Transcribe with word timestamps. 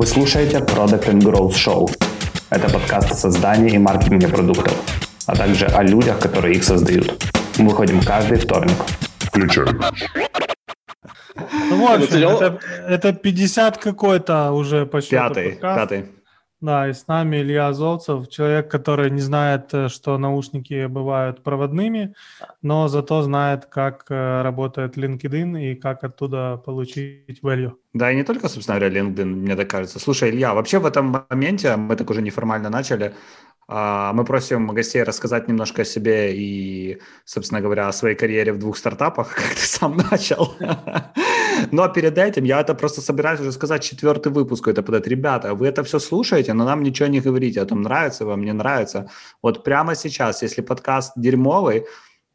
Вы 0.00 0.06
слушаете 0.06 0.56
Product 0.60 1.10
and 1.10 1.20
Growth 1.20 1.52
Show. 1.52 1.86
Это 2.48 2.70
подкаст 2.70 3.12
о 3.12 3.14
создании 3.14 3.74
и 3.74 3.78
маркетинге 3.78 4.28
продуктов, 4.28 4.72
а 5.26 5.36
также 5.36 5.66
о 5.66 5.82
людях, 5.82 6.18
которые 6.18 6.54
их 6.54 6.64
создают. 6.64 7.22
Мы 7.58 7.68
выходим 7.68 8.00
каждый 8.00 8.38
вторник. 8.38 8.76
Включаем. 9.18 9.78
Ну, 11.68 11.86
в 11.86 12.02
общем, 12.02 12.28
это, 12.28 12.58
это 12.88 13.12
50 13.12 13.76
какой-то 13.76 14.52
уже 14.52 14.86
по 14.86 15.02
счету 15.02 15.16
Пятый, 15.16 15.58
пятый. 15.60 16.06
Да, 16.60 16.88
и 16.88 16.92
с 16.92 17.06
нами 17.08 17.38
Илья 17.38 17.72
Золцев, 17.72 18.28
человек, 18.28 18.70
который 18.70 19.10
не 19.10 19.22
знает, 19.22 19.72
э, 19.72 19.88
что 19.88 20.18
наушники 20.18 20.86
бывают 20.86 21.42
проводными, 21.42 22.14
но 22.60 22.86
зато 22.88 23.22
знает, 23.22 23.64
как 23.64 24.04
э, 24.10 24.42
работает 24.42 24.98
LinkedIn 24.98 25.58
и 25.58 25.74
как 25.74 26.04
оттуда 26.04 26.60
получить 26.62 27.40
value. 27.42 27.72
Да, 27.94 28.12
и 28.12 28.16
не 28.16 28.24
только, 28.24 28.48
собственно 28.48 28.78
говоря, 28.78 29.00
LinkedIn, 29.00 29.24
мне 29.24 29.56
так 29.56 29.70
кажется. 29.70 29.98
Слушай, 29.98 30.30
Илья, 30.30 30.52
вообще 30.52 30.78
в 30.78 30.86
этом 30.86 31.24
моменте, 31.30 31.76
мы 31.76 31.96
так 31.96 32.10
уже 32.10 32.20
неформально 32.20 32.68
начали, 32.68 33.14
а, 33.72 34.12
мы 34.12 34.24
просим 34.24 34.66
гостей 34.66 35.04
рассказать 35.04 35.46
немножко 35.46 35.82
о 35.82 35.84
себе 35.84 36.36
и, 36.36 37.00
собственно 37.24 37.60
говоря, 37.60 37.86
о 37.86 37.92
своей 37.92 38.16
карьере 38.16 38.52
в 38.52 38.58
двух 38.58 38.76
стартапах, 38.76 39.34
как 39.34 39.54
ты 39.54 39.60
сам 39.60 39.96
начал. 40.10 40.56
Но 41.72 41.88
перед 41.88 42.18
этим 42.18 42.44
я 42.44 42.60
это 42.60 42.74
просто 42.74 43.00
собираюсь 43.00 43.40
уже 43.40 43.52
сказать 43.52 43.82
четвертый 43.82 44.32
выпуск. 44.32 44.68
Это 44.68 44.82
подать, 44.82 45.06
ребята, 45.06 45.54
вы 45.54 45.66
это 45.66 45.82
все 45.82 45.98
слушаете, 45.98 46.52
но 46.52 46.64
нам 46.64 46.82
ничего 46.82 47.08
не 47.08 47.20
говорите 47.20 47.60
о 47.60 47.66
том, 47.66 47.82
нравится 47.82 48.24
вам, 48.24 48.44
не 48.44 48.52
нравится. 48.52 49.08
Вот 49.42 49.64
прямо 49.64 49.94
сейчас, 49.94 50.42
если 50.42 50.62
подкаст 50.62 51.12
дерьмовый, 51.16 51.84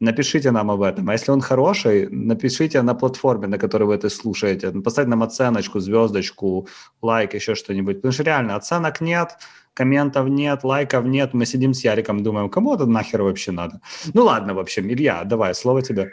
напишите 0.00 0.50
нам 0.50 0.70
об 0.70 0.82
этом. 0.82 1.08
А 1.08 1.12
если 1.12 1.32
он 1.32 1.40
хороший, 1.40 2.08
напишите 2.10 2.82
на 2.82 2.94
платформе, 2.94 3.46
на 3.46 3.58
которой 3.58 3.84
вы 3.84 3.94
это 3.94 4.10
слушаете. 4.10 4.70
Поставьте 4.70 5.10
нам 5.10 5.22
оценочку, 5.22 5.80
звездочку, 5.80 6.68
лайк, 7.02 7.34
еще 7.34 7.54
что-нибудь. 7.54 7.96
Потому 7.96 8.12
что 8.12 8.22
реально 8.22 8.56
оценок 8.56 9.00
нет, 9.00 9.38
комментов 9.74 10.28
нет, 10.28 10.64
лайков 10.64 11.04
нет. 11.04 11.34
Мы 11.34 11.46
сидим 11.46 11.72
с 11.72 11.84
Яриком, 11.84 12.22
думаем, 12.22 12.50
кому 12.50 12.74
это 12.74 12.86
нахер 12.86 13.22
вообще 13.22 13.52
надо? 13.52 13.80
Ну 14.14 14.24
ладно, 14.24 14.54
в 14.54 14.58
общем, 14.58 14.86
Илья, 14.88 15.24
давай, 15.24 15.54
слово 15.54 15.82
тебе. 15.82 16.12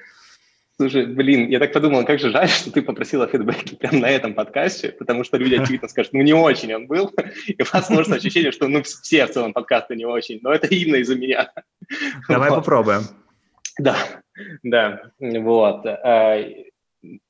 Слушай, 0.76 1.06
блин, 1.06 1.50
я 1.50 1.60
так 1.60 1.72
подумал, 1.72 2.04
как 2.04 2.20
же 2.20 2.32
жаль, 2.32 2.50
что 2.50 2.72
ты 2.72 2.82
попросила 2.82 3.28
фидбэки 3.28 3.76
прямо 3.76 4.00
на 4.00 4.10
этом 4.10 4.34
подкасте, 4.34 4.90
потому 4.90 5.24
что 5.24 5.38
люди, 5.38 5.54
очевидно, 5.56 5.88
скажут, 5.88 6.14
ну, 6.14 6.22
не 6.22 6.34
очень 6.34 6.74
он 6.74 6.88
был, 6.88 7.12
и 7.48 7.62
у 7.62 7.66
вас 7.72 7.90
может 7.92 8.12
ощущение, 8.12 8.52
что, 8.52 8.68
ну, 8.68 8.82
все 8.82 9.28
в 9.28 9.32
целом 9.32 9.54
подкасты 9.54 9.96
не 9.96 10.06
очень, 10.06 10.40
но 10.42 10.52
это 10.52 10.68
именно 10.68 10.96
из-за 10.98 11.16
меня. 11.16 11.52
Давай 12.28 12.50
вот. 12.50 12.58
попробуем. 12.58 13.04
Да, 13.78 13.96
да, 14.64 15.12
вот. 15.20 15.86
Э, 15.86 16.66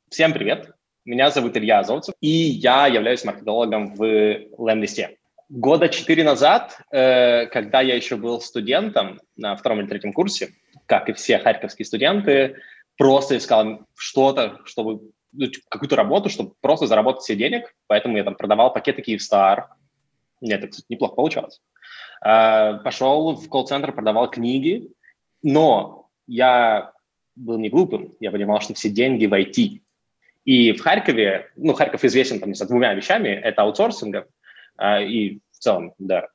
всем 0.09 0.31
привет, 0.31 0.71
меня 1.03 1.29
зовут 1.29 1.57
Илья 1.57 1.79
Азовцев, 1.79 2.15
и 2.21 2.29
я 2.29 2.87
являюсь 2.87 3.25
маркетологом 3.25 3.93
в 3.93 4.03
Лемлисте. 4.05 5.17
Года 5.49 5.89
четыре 5.89 6.23
назад, 6.23 6.79
э, 6.91 7.47
когда 7.47 7.81
я 7.81 7.95
еще 7.95 8.15
был 8.15 8.39
студентом 8.39 9.19
на 9.35 9.55
втором 9.57 9.81
или 9.81 9.87
третьем 9.87 10.13
курсе, 10.13 10.51
как 10.85 11.09
и 11.09 11.13
все 11.13 11.39
харьковские 11.39 11.85
студенты, 11.85 12.55
просто 12.97 13.37
искал 13.37 13.85
что-то, 13.95 14.61
чтобы 14.65 15.01
ну, 15.33 15.47
типа, 15.47 15.65
какую-то 15.69 15.95
работу, 15.95 16.29
чтобы 16.29 16.53
просто 16.61 16.87
заработать 16.87 17.23
себе 17.23 17.37
денег, 17.37 17.75
поэтому 17.87 18.17
я 18.17 18.23
там 18.23 18.35
продавал 18.35 18.71
пакеты 18.71 19.01
Kyivstar. 19.01 19.65
Мне 20.41 20.55
это, 20.55 20.67
кстати, 20.67 20.85
неплохо 20.89 21.15
получалось. 21.15 21.61
Э, 22.23 22.79
пошел 22.83 23.35
в 23.35 23.49
колл-центр, 23.49 23.91
продавал 23.91 24.29
книги, 24.29 24.89
но 25.41 26.09
я 26.27 26.93
был 27.35 27.57
не 27.57 27.69
глупым, 27.69 28.15
я 28.19 28.31
понимал, 28.31 28.61
что 28.61 28.73
все 28.73 28.89
деньги 28.89 29.25
в 29.25 29.33
IT. 29.33 29.81
И 30.45 30.73
в 30.73 30.81
Харькове, 30.81 31.51
ну, 31.55 31.73
Харьков 31.73 32.03
известен 32.03 32.39
там, 32.39 32.53
знаю, 32.53 32.69
двумя 32.69 32.93
вещами, 32.93 33.29
это 33.29 33.63
аутсорсингом 33.63 34.25
э, 34.77 35.05
и 35.05 35.41
в 35.51 35.57
целом, 35.57 35.93
да, 35.97 36.27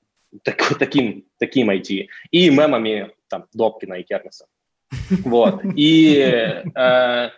так, 0.43 0.57
таким, 0.79 1.25
таким 1.39 1.71
IT, 1.71 2.09
и 2.31 2.51
мемами 2.51 3.13
там 3.29 3.47
Добкина 3.53 3.95
и 3.95 4.03
Кернеса. 4.03 4.47
Вот. 5.25 5.63
И, 5.77 6.17
э, 6.75 7.31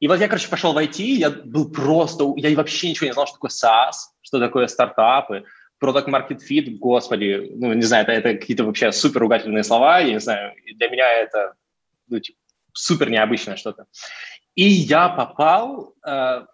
и 0.00 0.08
вот 0.08 0.20
я, 0.20 0.28
короче, 0.28 0.48
пошел 0.48 0.72
в 0.72 0.78
IT, 0.78 1.02
я 1.02 1.30
был 1.30 1.70
просто, 1.70 2.32
я 2.36 2.54
вообще 2.56 2.90
ничего 2.90 3.06
не 3.06 3.12
знал, 3.12 3.26
что 3.26 3.36
такое 3.36 3.50
SaaS, 3.50 3.94
что 4.20 4.38
такое 4.38 4.66
стартапы, 4.66 5.44
Product 5.82 6.06
Market 6.08 6.40
Fit, 6.48 6.78
господи, 6.78 7.52
ну, 7.54 7.72
не 7.72 7.82
знаю, 7.82 8.04
это, 8.04 8.12
это 8.12 8.38
какие-то 8.38 8.64
вообще 8.64 8.92
супер 8.92 9.20
ругательные 9.20 9.64
слова, 9.64 10.00
я 10.00 10.12
не 10.12 10.20
знаю, 10.20 10.54
для 10.76 10.88
меня 10.88 11.10
это, 11.12 11.54
ну, 12.08 12.18
типа, 12.18 12.38
супер 12.72 13.10
необычное 13.10 13.56
что-то. 13.56 13.86
И 14.54 14.64
я 14.64 15.08
попал, 15.08 15.94
э, 16.04 16.44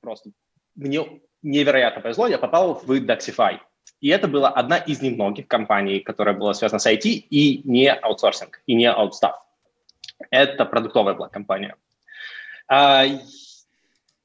просто, 0.00 0.30
мне 0.74 1.20
невероятно 1.42 2.00
повезло, 2.00 2.26
я 2.26 2.38
попал 2.38 2.74
в 2.74 2.90
Daxify. 2.90 3.58
И 4.02 4.08
это 4.08 4.26
была 4.26 4.48
одна 4.50 4.78
из 4.78 5.00
немногих 5.00 5.46
компаний, 5.46 6.00
которая 6.00 6.34
была 6.34 6.54
связана 6.54 6.80
с 6.80 6.86
IT 6.92 7.06
и 7.06 7.62
не 7.64 7.88
аутсорсинг, 7.88 8.60
и 8.66 8.74
не 8.74 8.90
аутстав. 8.90 9.46
Это 10.28 10.64
продуктовая 10.64 11.14
была 11.14 11.28
компания. 11.28 11.76
А, 12.66 13.04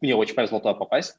мне 0.01 0.15
очень 0.15 0.33
повезло 0.33 0.57
туда 0.59 0.73
попасть. 0.73 1.15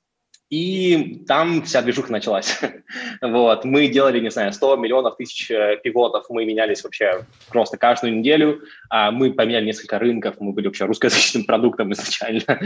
И 0.51 1.25
там 1.29 1.63
вся 1.63 1.83
движуха 1.83 2.11
началась. 2.11 2.59
вот. 3.21 3.65
Мы 3.65 3.89
делали, 3.89 4.19
не 4.19 4.31
знаю, 4.31 4.53
100 4.53 4.77
миллионов 4.77 5.17
тысяч 5.17 5.51
э, 5.51 5.79
пивотов, 5.83 6.25
мы 6.31 6.47
менялись 6.47 6.83
вообще 6.83 7.27
просто 7.51 7.77
каждую 7.77 8.17
неделю. 8.17 8.63
А 8.89 9.11
мы 9.11 9.33
поменяли 9.33 9.67
несколько 9.67 9.99
рынков, 9.99 10.37
мы 10.41 10.53
были 10.53 10.67
вообще 10.67 10.87
русскоязычным 10.87 11.45
продуктом 11.45 11.93
изначально. 11.93 12.61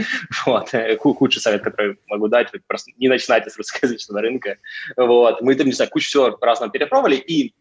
вот. 0.45 0.73
Э, 0.73 0.95
худший 0.97 1.41
совет, 1.41 1.61
который 1.61 1.97
могу 2.07 2.29
дать, 2.29 2.47
просто 2.67 2.91
не 2.97 3.09
начинайте 3.09 3.49
с 3.49 3.57
русскоязычного 3.57 4.21
рынка. 4.21 4.57
вот. 4.95 5.41
Мы 5.41 5.55
там, 5.55 5.67
не 5.67 5.73
знаю, 5.73 5.91
кучу 5.91 6.07
всего 6.07 6.37
разного 6.41 6.71
перепробовали, 6.71 7.15
и 7.15 7.53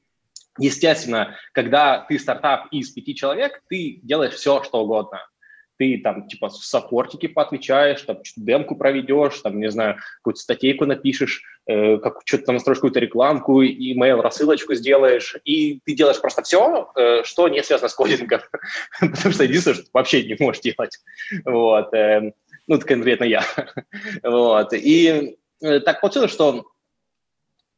Естественно, 0.59 1.35
когда 1.53 2.05
ты 2.07 2.19
стартап 2.19 2.67
из 2.73 2.91
пяти 2.91 3.15
человек, 3.15 3.63
ты 3.71 4.01
делаешь 4.03 4.35
все, 4.35 4.63
что 4.63 4.83
угодно 4.83 5.19
ты 5.83 5.99
там 5.99 6.29
типа 6.29 6.49
в 6.49 6.65
саппортике 6.65 7.29
поотвечаешь, 7.29 8.03
там 8.03 8.19
демку 8.37 8.77
проведешь, 8.77 9.41
там, 9.41 9.59
не 9.59 9.69
знаю, 9.69 9.97
какую-то 10.19 10.41
статейку 10.41 10.87
напишешь, 10.87 11.43
э, 11.67 11.99
как, 11.99 12.21
что-то 12.25 12.45
там 12.45 12.55
настроишь 12.55 12.79
какую-то 12.79 13.01
рекламку, 13.01 13.65
email 13.65 14.21
рассылочку 14.21 14.75
сделаешь, 14.75 15.35
и 15.45 15.81
ты 15.85 15.95
делаешь 15.95 16.21
просто 16.21 16.43
все, 16.43 16.93
э, 16.95 17.25
что 17.25 17.49
не 17.49 17.65
связано 17.65 17.89
с 17.89 17.95
кодингом, 17.95 18.41
потому 19.01 19.35
что 19.35 19.43
единственное, 19.43 19.75
что 19.75 19.85
ты 19.85 19.91
вообще 19.93 20.23
не 20.23 20.37
можешь 20.39 20.63
делать. 20.63 21.01
Вот. 21.45 21.93
Э, 21.95 22.33
ну, 22.69 22.77
это 22.77 22.87
конкретно 22.87 23.25
я. 23.25 23.45
вот. 24.23 24.73
И 24.73 25.37
э, 25.63 25.81
так 25.81 26.01
получилось, 26.01 26.31
что 26.31 26.65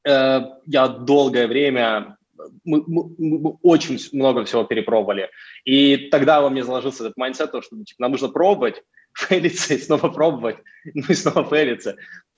э, 0.06 0.40
я 0.66 0.88
долгое 0.88 1.46
время 1.46 2.18
мы, 2.64 2.82
мы, 2.86 3.10
мы 3.18 3.50
очень 3.62 3.98
много 4.12 4.44
всего 4.44 4.64
перепробовали. 4.64 5.30
И 5.64 6.08
тогда 6.10 6.40
во 6.40 6.50
мне 6.50 6.64
заложился 6.64 7.04
этот 7.04 7.16
mindset, 7.16 7.48
что 7.48 7.60
типа, 7.60 7.98
нам 7.98 8.12
нужно 8.12 8.28
пробовать, 8.28 8.82
фейлиться 9.12 9.74
и 9.74 9.78
снова 9.78 10.08
пробовать, 10.08 10.58
ну 10.94 11.04
и 11.08 11.14
снова 11.14 11.44
фейлиться, 11.44 11.92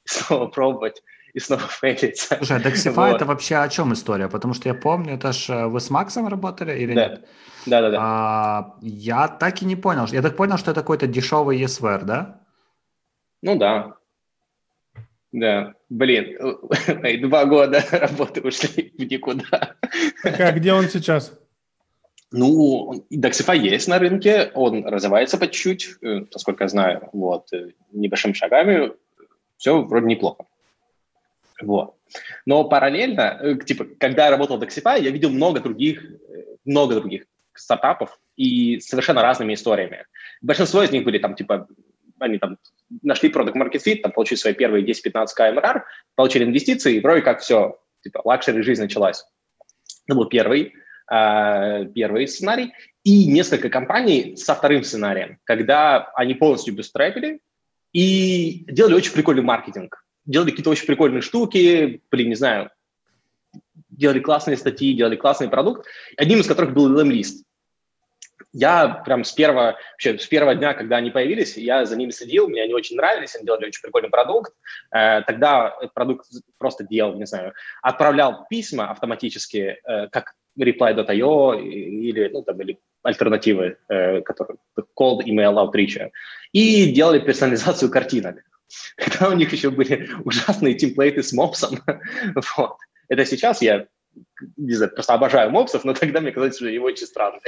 и 0.04 0.08
снова 0.08 0.46
пробовать 0.46 1.02
и 1.36 1.38
снова 1.38 1.62
фейлиться. 1.62 2.36
Слушай, 2.38 2.56
а 2.56 2.60
Dexify 2.60 2.94
вот. 3.10 3.16
это 3.16 3.26
вообще 3.26 3.56
о 3.56 3.68
чем 3.68 3.92
история? 3.92 4.28
Потому 4.28 4.54
что 4.54 4.70
я 4.70 4.74
помню, 4.74 5.14
это 5.14 5.32
же 5.32 5.52
э, 5.52 5.66
вы 5.66 5.80
с 5.80 5.90
Максом 5.90 6.28
работали 6.28 6.78
или 6.78 6.94
да. 6.94 7.08
нет? 7.08 7.28
Да, 7.66 7.80
да, 7.82 7.90
да. 7.90 7.98
А, 8.00 8.74
я 8.80 9.28
так 9.28 9.60
и 9.60 9.66
не 9.66 9.76
понял. 9.76 10.06
Я 10.06 10.22
так 10.22 10.34
понял, 10.34 10.56
что 10.56 10.70
это 10.70 10.80
какой-то 10.80 11.06
дешевый 11.06 11.60
ESWare, 11.60 12.04
да? 12.04 12.40
Ну 13.42 13.58
да. 13.58 13.95
Да, 15.36 15.74
блин, 15.90 16.38
два 17.28 17.44
года 17.44 17.84
работы 17.92 18.40
ушли 18.40 18.90
в 18.96 19.02
никуда. 19.02 19.76
Так, 20.22 20.40
а 20.40 20.50
где 20.52 20.72
он 20.72 20.88
сейчас? 20.88 21.38
Ну, 22.32 23.06
Doxify 23.12 23.58
есть 23.58 23.86
на 23.86 23.98
рынке, 23.98 24.50
он 24.54 24.86
развивается 24.86 25.36
по 25.36 25.46
чуть-чуть, 25.46 25.96
э, 26.02 26.24
насколько 26.32 26.64
я 26.64 26.68
знаю, 26.68 27.10
вот, 27.12 27.52
э, 27.52 27.72
небольшими 27.92 28.32
шагами, 28.32 28.92
все 29.58 29.82
вроде 29.82 30.06
неплохо. 30.06 30.46
Вот. 31.60 31.96
Но 32.46 32.64
параллельно, 32.64 33.38
э, 33.38 33.56
типа, 33.56 33.84
когда 34.00 34.24
я 34.24 34.30
работал 34.30 34.56
в 34.56 34.62
Doxify, 34.62 35.02
я 35.02 35.10
видел 35.10 35.28
много 35.28 35.60
других, 35.60 36.02
много 36.64 36.94
других 36.94 37.26
стартапов 37.52 38.18
и 38.36 38.80
совершенно 38.80 39.20
разными 39.20 39.52
историями. 39.52 40.06
Большинство 40.40 40.82
из 40.82 40.90
них 40.92 41.04
были 41.04 41.18
там, 41.18 41.34
типа, 41.34 41.68
они 42.18 42.38
там 42.38 42.58
нашли 43.02 43.28
продукт 43.28 43.56
market 43.56 43.82
fit, 43.84 44.00
там, 44.02 44.12
получили 44.12 44.38
свои 44.38 44.54
первые 44.54 44.84
10-15 44.84 45.26
КМРР, 45.34 45.84
получили 46.14 46.44
инвестиции, 46.44 46.96
и 46.96 47.00
вроде 47.00 47.22
как 47.22 47.40
все, 47.40 47.78
типа, 48.02 48.22
luxury 48.24 48.62
жизнь 48.62 48.82
началась. 48.82 49.24
Это 50.06 50.16
был 50.16 50.26
первый, 50.26 50.74
э, 51.10 51.84
первый 51.94 52.28
сценарий. 52.28 52.72
И 53.04 53.26
несколько 53.26 53.68
компаний 53.68 54.36
со 54.36 54.54
вторым 54.54 54.82
сценарием, 54.82 55.38
когда 55.44 56.10
они 56.14 56.34
полностью 56.34 56.74
бутстрепили 56.74 57.40
и 57.92 58.64
делали 58.68 58.94
очень 58.94 59.12
прикольный 59.12 59.42
маркетинг. 59.42 60.04
Делали 60.24 60.50
какие-то 60.50 60.70
очень 60.70 60.86
прикольные 60.86 61.22
штуки, 61.22 62.02
блин, 62.10 62.30
не 62.30 62.34
знаю, 62.34 62.70
делали 63.90 64.20
классные 64.20 64.56
статьи, 64.56 64.92
делали 64.92 65.16
классный 65.16 65.48
продукт, 65.48 65.86
одним 66.16 66.40
из 66.40 66.46
которых 66.46 66.74
был 66.74 66.92
Lemlist. 66.92 67.45
Я 68.52 68.88
прям 68.88 69.24
с 69.24 69.32
первого, 69.32 69.76
вообще, 69.92 70.18
с 70.18 70.26
первого 70.26 70.54
дня, 70.54 70.74
когда 70.74 70.96
они 70.96 71.10
появились, 71.10 71.56
я 71.56 71.84
за 71.84 71.96
ними 71.96 72.10
следил, 72.10 72.48
мне 72.48 72.62
они 72.62 72.74
очень 72.74 72.96
нравились, 72.96 73.34
они 73.34 73.44
делали 73.44 73.66
очень 73.66 73.82
прикольный 73.82 74.10
продукт. 74.10 74.52
Э, 74.94 75.22
тогда 75.22 75.76
продукт 75.94 76.26
просто 76.58 76.84
делал, 76.84 77.14
не 77.14 77.26
знаю, 77.26 77.52
отправлял 77.82 78.46
письма 78.48 78.90
автоматически, 78.90 79.78
э, 79.84 80.08
как 80.08 80.34
reply.io 80.58 81.60
или, 81.60 82.28
ну, 82.32 82.42
там, 82.42 82.60
или 82.60 82.78
альтернативы, 83.02 83.76
э, 83.88 84.20
которые 84.22 84.56
cold 84.98 85.24
email 85.24 85.54
outreach, 85.54 86.10
и 86.52 86.92
делали 86.92 87.18
персонализацию 87.18 87.90
картинок. 87.90 88.36
Когда 88.96 89.28
у 89.28 89.34
них 89.34 89.52
еще 89.52 89.70
были 89.70 90.08
ужасные 90.24 90.74
темплейты 90.74 91.22
с 91.22 91.32
мопсом. 91.32 91.78
вот. 92.56 92.76
Это 93.08 93.24
сейчас 93.24 93.62
я 93.62 93.86
не 94.56 94.74
знаю, 94.74 94.92
просто 94.92 95.14
обожаю 95.14 95.50
мопсов, 95.50 95.84
но 95.84 95.94
тогда 95.94 96.20
мне 96.20 96.32
казалось, 96.32 96.56
что 96.56 96.66
его 96.66 96.86
очень 96.86 97.06
странные. 97.06 97.40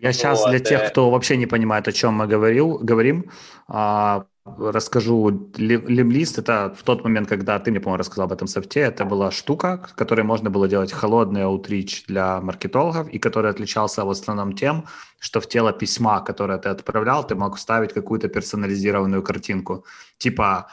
Я 0.00 0.12
сейчас 0.12 0.40
вот. 0.40 0.50
для 0.50 0.60
тех, 0.60 0.82
э. 0.82 0.88
кто 0.88 1.10
вообще 1.10 1.36
не 1.36 1.46
понимает, 1.46 1.88
о 1.88 1.92
чем 1.92 2.14
мы 2.14 2.26
говорил, 2.26 2.78
говорим, 2.78 3.30
а, 3.68 4.26
расскажу. 4.44 5.50
Лимлист– 5.56 6.38
это 6.38 6.74
в 6.76 6.82
тот 6.82 7.04
момент, 7.04 7.28
когда 7.28 7.58
ты 7.58 7.70
мне, 7.70 7.80
по-моему, 7.80 7.98
рассказал 7.98 8.26
об 8.26 8.32
этом 8.32 8.48
софте, 8.48 8.80
это 8.80 9.04
была 9.04 9.30
штука, 9.30 9.88
которой 9.96 10.22
можно 10.22 10.50
было 10.50 10.68
делать 10.68 10.92
холодный 10.92 11.44
аутрич 11.44 12.04
для 12.06 12.40
маркетологов, 12.40 13.08
и 13.08 13.18
который 13.18 13.50
отличался 13.50 14.04
в 14.04 14.10
основном 14.10 14.54
тем, 14.54 14.84
что 15.18 15.40
в 15.40 15.48
тело 15.48 15.72
письма, 15.72 16.20
которое 16.20 16.58
ты 16.58 16.68
отправлял, 16.68 17.26
ты 17.26 17.34
мог 17.34 17.56
вставить 17.56 17.92
какую-то 17.92 18.28
персонализированную 18.28 19.22
картинку. 19.22 19.84
Типа, 20.18 20.68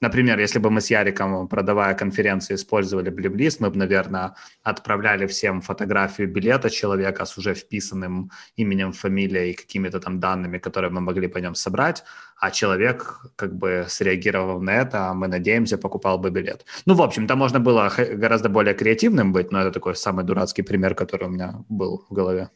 например, 0.00 0.38
если 0.38 0.58
бы 0.58 0.70
мы 0.70 0.80
с 0.80 0.90
Яриком, 0.90 1.48
продавая 1.48 1.94
конференции, 1.94 2.54
использовали 2.54 3.10
Блиблист, 3.10 3.60
мы 3.60 3.70
бы, 3.70 3.76
наверное, 3.76 4.34
отправляли 4.62 5.26
всем 5.26 5.60
фотографию 5.60 6.28
билета 6.28 6.70
человека 6.70 7.24
с 7.24 7.38
уже 7.38 7.54
вписанным 7.54 8.30
именем, 8.56 8.92
фамилией 8.92 9.50
и 9.50 9.54
какими-то 9.54 10.00
там 10.00 10.20
данными, 10.20 10.58
которые 10.58 10.90
мы 10.90 11.00
могли 11.00 11.28
по 11.28 11.38
нем 11.38 11.54
собрать, 11.54 12.04
а 12.40 12.50
человек, 12.50 13.20
как 13.36 13.54
бы 13.54 13.84
среагировав 13.88 14.62
на 14.62 14.70
это, 14.70 15.12
мы 15.14 15.28
надеемся, 15.28 15.78
покупал 15.78 16.18
бы 16.18 16.30
билет. 16.30 16.64
Ну, 16.86 16.94
в 16.94 17.02
общем, 17.02 17.26
там 17.26 17.38
можно 17.38 17.60
было 17.60 17.92
гораздо 17.96 18.48
более 18.48 18.74
креативным 18.74 19.32
быть, 19.32 19.52
но 19.52 19.60
это 19.60 19.72
такой 19.72 19.94
самый 19.94 20.24
дурацкий 20.24 20.62
пример, 20.62 20.94
который 20.94 21.28
у 21.28 21.30
меня 21.30 21.64
был 21.68 22.04
в 22.10 22.14
голове. 22.14 22.48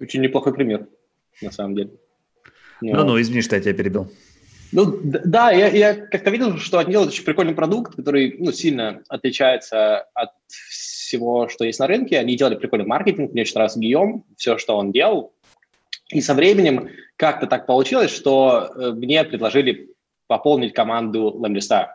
Очень 0.00 0.22
неплохой 0.22 0.54
пример, 0.54 0.86
на 1.42 1.50
самом 1.50 1.74
деле. 1.74 1.90
Ну-ну, 2.80 3.20
извини, 3.20 3.42
что 3.42 3.56
я 3.56 3.62
тебя 3.62 3.74
перебил. 3.74 4.10
Ну, 4.72 4.98
да, 5.02 5.50
я, 5.50 5.68
я 5.68 5.94
как-то 5.94 6.30
видел, 6.30 6.56
что 6.56 6.78
они 6.78 6.92
делают 6.92 7.12
очень 7.12 7.24
прикольный 7.24 7.54
продукт, 7.54 7.94
который 7.94 8.36
ну, 8.38 8.52
сильно 8.52 9.02
отличается 9.08 10.06
от 10.14 10.30
всего, 10.48 11.48
что 11.48 11.64
есть 11.64 11.78
на 11.78 11.86
рынке. 11.86 12.18
Они 12.18 12.36
делали 12.36 12.56
прикольный 12.56 12.86
маркетинг, 12.86 13.32
мне 13.32 13.42
очень 13.42 13.54
нравился 13.54 13.78
Гийом, 13.78 14.24
все, 14.38 14.56
что 14.56 14.78
он 14.78 14.90
делал. 14.90 15.34
И 16.08 16.22
со 16.22 16.32
временем 16.32 16.88
как-то 17.16 17.46
так 17.46 17.66
получилось, 17.66 18.14
что 18.14 18.72
э, 18.74 18.92
мне 18.92 19.24
предложили 19.24 19.90
пополнить 20.26 20.72
команду 20.72 21.38
Lemlist. 21.38 21.88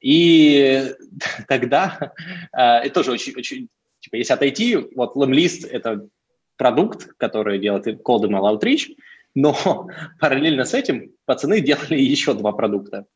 И 0.00 0.84
тогда 1.48 2.14
э, 2.56 2.62
это 2.62 2.94
тоже 2.94 3.12
очень, 3.12 3.34
очень 3.36 3.68
типа, 4.00 4.16
если 4.16 4.32
отойти, 4.32 4.78
вот 4.96 5.16
Lemlist– 5.16 5.68
это 5.70 6.08
продукт, 6.56 7.08
который 7.18 7.58
делает 7.58 7.86
Cold 7.86 8.22
Email 8.22 8.58
Outreach– 8.58 8.86
но 9.34 9.88
параллельно 10.20 10.64
с 10.64 10.74
этим 10.74 11.12
пацаны 11.24 11.60
делали 11.60 11.98
еще 11.98 12.34
два 12.34 12.52
продукта. 12.52 13.06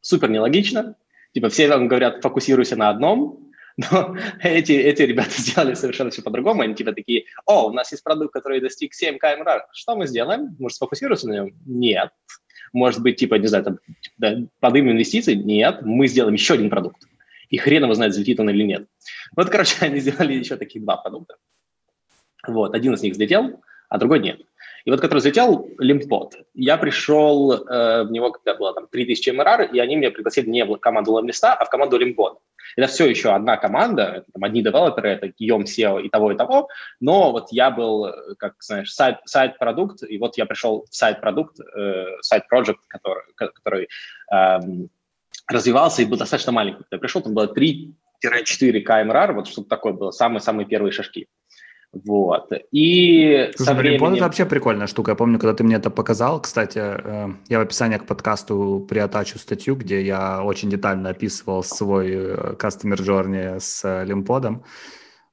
Супер 0.00 0.30
нелогично. 0.30 0.96
Типа 1.32 1.48
все 1.48 1.68
вам 1.68 1.88
говорят, 1.88 2.22
фокусируйся 2.22 2.76
на 2.76 2.90
одном, 2.90 3.50
но 3.76 4.16
эти, 4.40 4.72
эти 4.72 5.02
ребята 5.02 5.30
сделали 5.36 5.74
совершенно 5.74 6.10
все 6.10 6.22
по-другому. 6.22 6.62
Они 6.62 6.74
типа 6.74 6.92
такие, 6.92 7.24
о, 7.46 7.68
у 7.68 7.72
нас 7.72 7.90
есть 7.92 8.04
продукт, 8.04 8.32
который 8.32 8.60
достиг 8.60 8.94
7 8.94 9.18
КМР. 9.18 9.66
Что 9.72 9.96
мы 9.96 10.06
сделаем? 10.06 10.56
Может, 10.58 10.76
сфокусируемся 10.76 11.28
на 11.28 11.32
нем? 11.32 11.54
Нет. 11.66 12.10
Может 12.72 13.02
быть, 13.02 13.16
типа, 13.16 13.36
не 13.36 13.46
знаю, 13.46 13.64
там, 13.64 13.78
да, 14.18 14.36
подымем 14.60 14.92
инвестиции? 14.92 15.34
Нет. 15.34 15.82
Мы 15.82 16.06
сделаем 16.06 16.34
еще 16.34 16.54
один 16.54 16.70
продукт. 16.70 17.02
И 17.48 17.56
хрен 17.56 17.84
его 17.84 17.94
знает, 17.94 18.12
взлетит 18.12 18.40
он 18.40 18.50
или 18.50 18.62
нет. 18.62 18.88
Вот, 19.36 19.50
короче, 19.50 19.76
они 19.80 20.00
сделали 20.00 20.34
еще 20.34 20.56
таких 20.56 20.82
два 20.82 20.96
продукта. 20.96 21.36
Вот, 22.46 22.74
один 22.74 22.94
из 22.94 23.02
них 23.02 23.14
взлетел, 23.14 23.62
а 23.88 23.98
другой 23.98 24.20
нет. 24.20 24.40
И 24.84 24.90
вот 24.90 25.00
который 25.00 25.20
взлетел, 25.20 25.70
Лимпот, 25.78 26.34
я 26.54 26.76
пришел 26.76 27.52
э, 27.52 28.04
в 28.04 28.10
него, 28.10 28.32
когда 28.32 28.54
было 28.54 28.74
там 28.74 28.86
3000 28.86 29.30
МРР, 29.30 29.62
и 29.72 29.78
они 29.78 29.96
меня 29.96 30.10
пригласили 30.10 30.48
не 30.48 30.64
в 30.64 30.76
команду 30.76 31.12
Ламлиста, 31.12 31.54
а 31.54 31.64
в 31.64 31.70
команду 31.70 31.96
Лимпот. 31.96 32.38
Это 32.76 32.88
все 32.88 33.06
еще 33.06 33.30
одна 33.32 33.56
команда, 33.56 34.02
это, 34.02 34.26
там, 34.32 34.44
одни 34.44 34.62
девелоперы, 34.62 35.08
это 35.10 35.26
Guillaume, 35.28 35.64
SEO 35.64 36.02
и 36.02 36.08
того, 36.10 36.32
и 36.32 36.36
того, 36.36 36.68
но 37.00 37.32
вот 37.32 37.48
я 37.50 37.70
был, 37.70 38.12
как 38.38 38.54
знаешь, 38.60 38.92
сайт, 38.92 39.20
сайт-продукт, 39.24 40.02
и 40.02 40.18
вот 40.18 40.36
я 40.36 40.44
пришел 40.44 40.84
в 40.90 40.94
сайт-продукт, 40.94 41.58
э, 41.60 42.06
сайт-проект, 42.20 42.80
который, 42.88 43.22
который 43.36 43.88
э, 44.32 44.58
развивался 45.48 46.02
и 46.02 46.04
был 46.04 46.18
достаточно 46.18 46.52
маленький. 46.52 46.84
Я 46.90 46.98
пришел, 46.98 47.22
там 47.22 47.32
было 47.32 47.46
3-4 47.46 48.80
КМРР, 48.80 49.32
вот 49.32 49.48
что-то 49.48 49.68
такое 49.68 49.94
было, 49.94 50.10
самые-самые 50.10 50.66
первые 50.66 50.92
шажки. 50.92 51.26
Вот. 52.04 52.52
И 52.72 53.50
Слушай, 53.56 53.68
со 53.68 53.74
временем... 53.74 54.14
это 54.14 54.24
вообще 54.24 54.44
прикольная 54.44 54.86
штука. 54.86 55.12
Я 55.12 55.14
помню, 55.14 55.38
когда 55.38 55.54
ты 55.54 55.64
мне 55.64 55.76
это 55.76 55.90
показал, 55.90 56.40
кстати, 56.40 56.78
э, 56.78 57.28
я 57.48 57.58
в 57.58 57.62
описании 57.62 57.98
к 57.98 58.06
подкасту 58.06 58.86
приотачу 58.88 59.38
статью, 59.38 59.76
где 59.76 60.02
я 60.02 60.42
очень 60.42 60.70
детально 60.70 61.10
описывал 61.10 61.62
свой 61.62 62.10
э, 62.12 62.54
customer 62.58 62.96
journey 62.96 63.60
с 63.60 64.04
лимподом. 64.04 64.64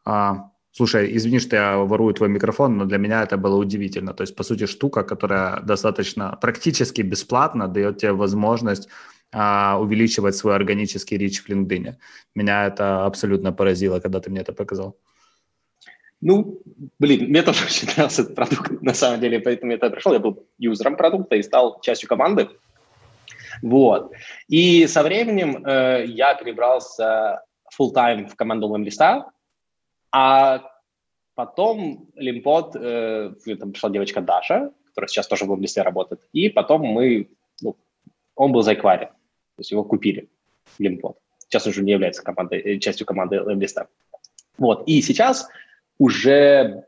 А, 0.05 0.51
слушай, 0.71 1.15
извини, 1.15 1.39
что 1.39 1.55
я 1.55 1.77
ворую 1.77 2.13
твой 2.13 2.29
микрофон, 2.29 2.77
но 2.77 2.85
для 2.85 2.97
меня 2.97 3.23
это 3.23 3.37
было 3.37 3.55
удивительно. 3.55 4.13
То 4.13 4.21
есть, 4.23 4.35
по 4.35 4.43
сути, 4.43 4.65
штука, 4.65 5.03
которая 5.03 5.61
достаточно 5.61 6.37
практически 6.41 7.01
бесплатно 7.01 7.67
дает 7.67 7.97
тебе 7.97 8.13
возможность 8.13 8.89
а, 9.33 9.77
увеличивать 9.79 10.35
свой 10.35 10.55
органический 10.55 11.17
рич 11.17 11.41
в 11.41 11.49
LinkedIn. 11.49 11.95
Меня 12.35 12.67
это 12.67 13.05
абсолютно 13.05 13.53
поразило, 13.53 13.99
когда 13.99 14.19
ты 14.19 14.29
мне 14.29 14.41
это 14.41 14.53
показал. 14.53 14.97
Ну, 16.21 16.62
блин, 17.00 17.29
мне 17.29 17.41
тоже 17.41 17.65
очень 17.65 17.88
нравился 17.88 18.21
этот 18.21 18.35
продукт, 18.35 18.81
на 18.81 18.94
самом 18.94 19.19
деле, 19.19 19.39
поэтому 19.39 19.71
я 19.71 19.77
тогда 19.77 19.95
пришел, 19.95 20.13
я 20.13 20.19
был 20.19 20.45
юзером 20.57 20.95
продукта 20.95 21.35
и 21.35 21.44
стал 21.44 21.81
частью 21.81 22.07
команды. 22.07 22.50
Вот. 23.62 24.12
И 24.47 24.88
со 24.88 25.03
временем 25.03 25.65
э, 25.65 26.06
я 26.07 26.35
перебрался 26.35 27.44
full 27.77 27.94
time 27.94 28.27
в 28.27 28.35
команду 28.35 28.68
Lemlist, 28.68 29.23
а 30.12 30.71
потом 31.35 32.09
Лимпод, 32.15 32.75
э, 32.75 33.33
там 33.59 33.71
пришла 33.71 33.89
девочка 33.89 34.21
Даша, 34.21 34.71
которая 34.88 35.07
сейчас 35.07 35.27
тоже 35.27 35.45
в 35.45 35.51
Lemlist 35.51 35.81
работает, 35.81 36.21
и 36.33 36.50
потом 36.50 36.81
мы, 36.81 37.29
ну, 37.62 37.77
он 38.35 38.51
был 38.51 38.62
за 38.62 38.75
то 38.75 39.09
есть 39.57 39.71
его 39.71 39.83
купили, 39.83 40.29
Лимпод. 40.79 41.17
Сейчас 41.39 41.67
уже 41.67 41.84
не 41.84 41.91
является 41.91 42.24
командой, 42.24 42.60
э, 42.60 42.79
частью 42.79 43.05
команды 43.05 43.38
Lemlist. 43.38 43.86
Вот, 44.57 44.84
и 44.88 45.01
сейчас 45.01 45.48
уже 46.01 46.86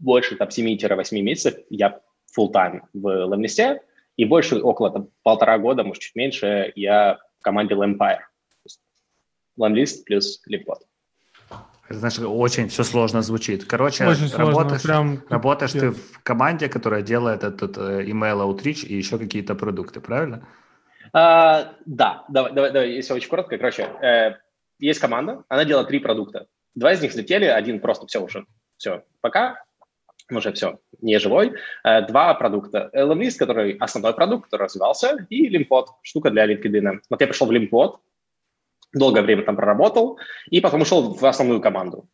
больше 0.00 0.34
там 0.34 0.48
7-8 0.48 1.20
месяцев 1.20 1.54
я 1.70 2.00
full 2.36 2.52
time 2.52 2.80
в 2.92 3.06
Lemlist, 3.32 3.78
и 4.16 4.24
больше 4.24 4.60
около 4.60 4.90
там, 4.90 5.08
полтора 5.22 5.58
года, 5.58 5.84
может, 5.84 6.02
чуть 6.02 6.16
меньше, 6.16 6.72
я 6.74 7.18
в 7.38 7.42
команде 7.42 7.74
Lempire. 7.74 8.18
Lemlist 9.56 10.02
плюс. 10.04 10.42
Это, 11.88 11.98
знаешь, 11.98 12.18
очень 12.18 12.68
все 12.68 12.82
сложно 12.82 13.22
звучит. 13.22 13.64
Короче, 13.66 14.06
очень 14.06 14.28
работаешь, 14.36 14.82
сложно, 14.82 15.16
прям... 15.16 15.22
работаешь 15.28 15.72
ты 15.72 15.90
в 15.90 16.22
команде, 16.22 16.68
которая 16.68 17.02
делает 17.02 17.44
этот 17.44 17.78
э, 17.78 18.04
email 18.04 18.40
outreach 18.46 18.84
и 18.84 18.96
еще 18.96 19.18
какие-то 19.18 19.54
продукты, 19.54 20.00
правильно? 20.00 20.46
А, 21.12 21.72
да, 21.86 22.24
давай, 22.28 22.52
давай, 22.52 22.72
давай, 22.72 22.90
если 22.90 23.14
очень 23.14 23.28
коротко. 23.28 23.58
Короче, 23.58 23.82
э, 23.82 24.36
есть 24.80 25.00
команда, 25.00 25.44
она 25.48 25.64
делает 25.64 25.88
три 25.88 26.00
продукта. 26.00 26.46
Два 26.74 26.92
из 26.92 27.02
них 27.02 27.10
взлетели, 27.10 27.44
один 27.44 27.80
просто 27.80 28.06
все 28.06 28.20
уже, 28.20 28.46
все, 28.76 29.04
пока, 29.20 29.64
уже 30.30 30.52
все, 30.52 30.78
не 31.00 31.18
живой. 31.18 31.54
Э, 31.84 32.06
два 32.06 32.34
продукта. 32.34 32.90
Lemlist, 32.94 33.38
который 33.38 33.76
основной 33.78 34.14
продукт, 34.14 34.44
который 34.44 34.64
развивался, 34.64 35.26
и 35.28 35.48
Limpod, 35.48 35.86
штука 36.02 36.30
для 36.30 36.46
LinkedIn. 36.46 37.00
Вот 37.10 37.20
я 37.20 37.26
пришел 37.26 37.46
в 37.46 37.50
Limpod, 37.50 37.98
долгое 38.92 39.22
время 39.22 39.42
там 39.42 39.56
проработал, 39.56 40.18
и 40.50 40.60
потом 40.60 40.82
ушел 40.82 41.14
в 41.14 41.24
основную 41.24 41.60
команду. 41.60 42.08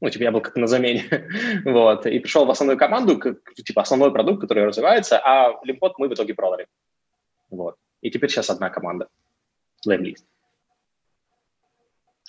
Ну, 0.00 0.10
типа, 0.10 0.24
я 0.24 0.32
был 0.32 0.40
как 0.40 0.56
на 0.56 0.66
замене. 0.66 1.04
вот. 1.64 2.06
И 2.06 2.18
пришел 2.18 2.44
в 2.44 2.50
основную 2.50 2.76
команду, 2.76 3.18
как, 3.18 3.38
типа, 3.54 3.82
основной 3.82 4.12
продукт, 4.12 4.40
который 4.40 4.64
развивается, 4.64 5.18
а 5.18 5.52
Limpod 5.64 5.92
мы 5.98 6.08
в 6.08 6.14
итоге 6.14 6.34
продали. 6.34 6.66
Вот. 7.50 7.76
И 8.00 8.10
теперь 8.10 8.30
сейчас 8.30 8.50
одна 8.50 8.68
команда. 8.68 9.08
Lemlist. 9.86 10.24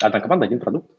Одна 0.02 0.20
команда, 0.20 0.46
один 0.46 0.60
продукт. 0.60 0.92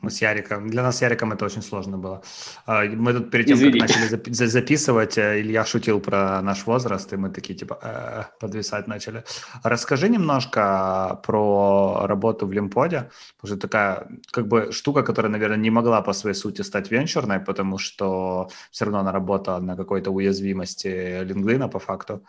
Мы 0.00 0.10
с 0.10 0.22
Яриком. 0.22 0.68
Для 0.70 0.82
нас 0.82 0.98
с 0.98 1.02
Яриком 1.02 1.32
это 1.32 1.44
очень 1.44 1.62
сложно 1.62 1.98
было. 1.98 2.22
А, 2.66 2.84
мы 2.84 3.12
тут 3.12 3.30
перед 3.30 3.46
тем, 3.46 3.56
Извините. 3.56 3.80
как 3.80 3.88
начали 3.88 4.46
записывать, 4.46 5.18
э, 5.18 5.40
Илья 5.40 5.64
шутил 5.64 6.00
про 6.00 6.40
наш 6.42 6.66
возраст, 6.66 7.12
и 7.12 7.16
мы 7.16 7.30
такие 7.30 7.58
типа 7.58 7.78
э, 7.82 8.24
подвисать 8.40 8.88
начали. 8.88 9.24
Расскажи 9.64 10.08
немножко 10.08 11.20
про 11.26 12.06
работу 12.06 12.46
в 12.46 12.52
Лимподе, 12.52 13.10
потому 13.36 13.56
что 13.56 13.68
такая 13.68 14.08
как 14.30 14.46
бы 14.46 14.72
штука, 14.72 15.02
которая, 15.02 15.32
наверное, 15.32 15.58
не 15.58 15.70
могла 15.70 16.00
по 16.02 16.12
своей 16.12 16.36
сути 16.36 16.62
стать 16.62 16.90
венчурной, 16.90 17.40
потому 17.40 17.78
что 17.78 18.48
все 18.70 18.84
равно 18.84 19.00
она 19.00 19.12
работала 19.12 19.58
на 19.58 19.76
какой-то 19.76 20.12
уязвимости 20.12 21.22
LinkedIn 21.24 21.68
по 21.68 21.78
факту. 21.78 22.22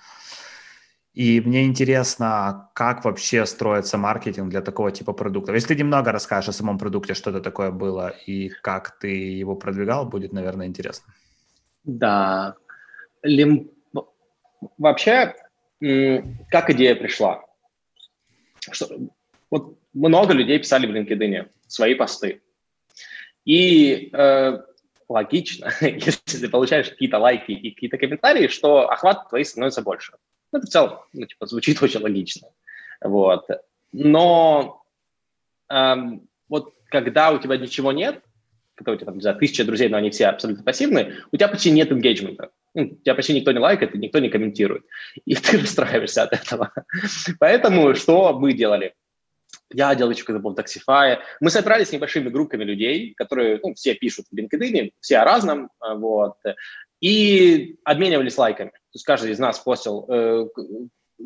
И 1.20 1.42
мне 1.42 1.66
интересно, 1.66 2.70
как 2.74 3.04
вообще 3.04 3.46
строится 3.46 3.98
маркетинг 3.98 4.50
для 4.50 4.62
такого 4.62 4.90
типа 4.90 5.12
продуктов. 5.12 5.54
Если 5.54 5.74
ты 5.74 5.80
немного 5.80 6.14
расскажешь 6.14 6.50
о 6.50 6.54
самом 6.54 6.78
продукте, 6.78 7.14
что 7.14 7.32
это 7.32 7.42
такое 7.42 7.72
было 7.72 8.16
и 8.30 8.48
как 8.48 8.98
ты 9.00 9.40
его 9.42 9.58
продвигал, 9.58 10.06
будет, 10.06 10.32
наверное, 10.32 10.68
интересно. 10.68 11.14
Да. 11.84 12.56
Лим... 13.22 13.70
Вообще, 14.78 15.36
как 16.50 16.70
идея 16.70 16.96
пришла? 16.96 17.44
Что... 18.72 18.88
Вот 19.52 19.78
много 19.94 20.34
людей 20.34 20.58
писали 20.58 20.88
в 20.88 20.92
LinkedIn 20.92 21.50
свои 21.68 21.96
посты. 21.96 22.42
И 23.44 24.10
э, 24.14 24.58
логично, 25.10 25.70
если 25.82 26.38
ты 26.40 26.48
получаешь 26.48 26.90
какие-то 26.90 27.18
лайки 27.18 27.52
и 27.52 27.72
какие-то 27.72 27.98
комментарии, 27.98 28.48
что 28.48 28.90
охват 28.90 29.28
твои 29.28 29.44
становится 29.44 29.82
больше. 29.82 30.14
Ну, 30.52 30.60
это 30.60 30.68
в 30.68 30.70
целом, 30.70 31.00
ну, 31.14 31.26
типа, 31.26 31.46
звучит 31.46 31.80
очень 31.82 32.02
логично. 32.02 32.50
Вот. 33.02 33.48
Но 33.92 34.84
эм, 35.70 36.28
вот 36.48 36.74
когда 36.90 37.32
у 37.32 37.40
тебя 37.40 37.58
ничего 37.58 37.92
нет, 37.92 38.22
когда 38.76 38.94
у 38.94 38.96
тебя 38.96 39.06
там, 39.08 39.22
за 39.22 39.34
тысяча 39.34 39.66
друзей, 39.66 39.90
но 39.90 39.98
они 39.98 40.10
все 40.10 40.28
абсолютно 40.28 40.64
пассивные, 40.64 41.18
у 41.32 41.38
тебя 41.38 41.48
почти 41.48 41.72
нет 41.72 41.92
engagement. 41.92 42.50
Ну, 42.74 42.88
тебя 43.04 43.16
почти 43.16 43.34
никто 43.34 43.52
не 43.52 43.60
лайкает, 43.60 43.94
никто 43.96 44.20
не 44.20 44.30
комментирует. 44.30 44.86
И 45.26 45.36
ты 45.36 45.60
расстраиваешься 45.60 46.24
от 46.24 46.34
этого. 46.34 46.72
Поэтому 47.40 47.96
что 47.96 48.38
мы 48.38 48.54
делали? 48.54 48.94
Я 49.72 49.94
делал 49.96 50.12
еще 50.12 50.24
когда 50.24 50.40
был 50.40 50.56
в 50.56 50.60
Taxify. 50.60 51.20
Мы 51.40 51.50
собирались 51.50 51.90
с 51.90 51.92
небольшими 51.92 52.30
группами 52.30 52.64
людей, 52.64 53.14
которые 53.16 53.60
ну, 53.64 53.74
все 53.76 53.94
пишут 53.94 54.26
в 54.32 54.36
LinkedIn, 54.36 54.92
все 55.00 55.18
о 55.18 55.26
разном, 55.26 55.70
вот, 55.80 56.38
и 57.02 57.78
обменивались 57.84 58.38
лайками. 58.38 58.72
То 58.92 58.96
есть 58.96 59.06
каждый 59.06 59.32
из 59.32 59.40
нас 59.40 59.60
постил, 59.60 60.06
э, 60.10 60.48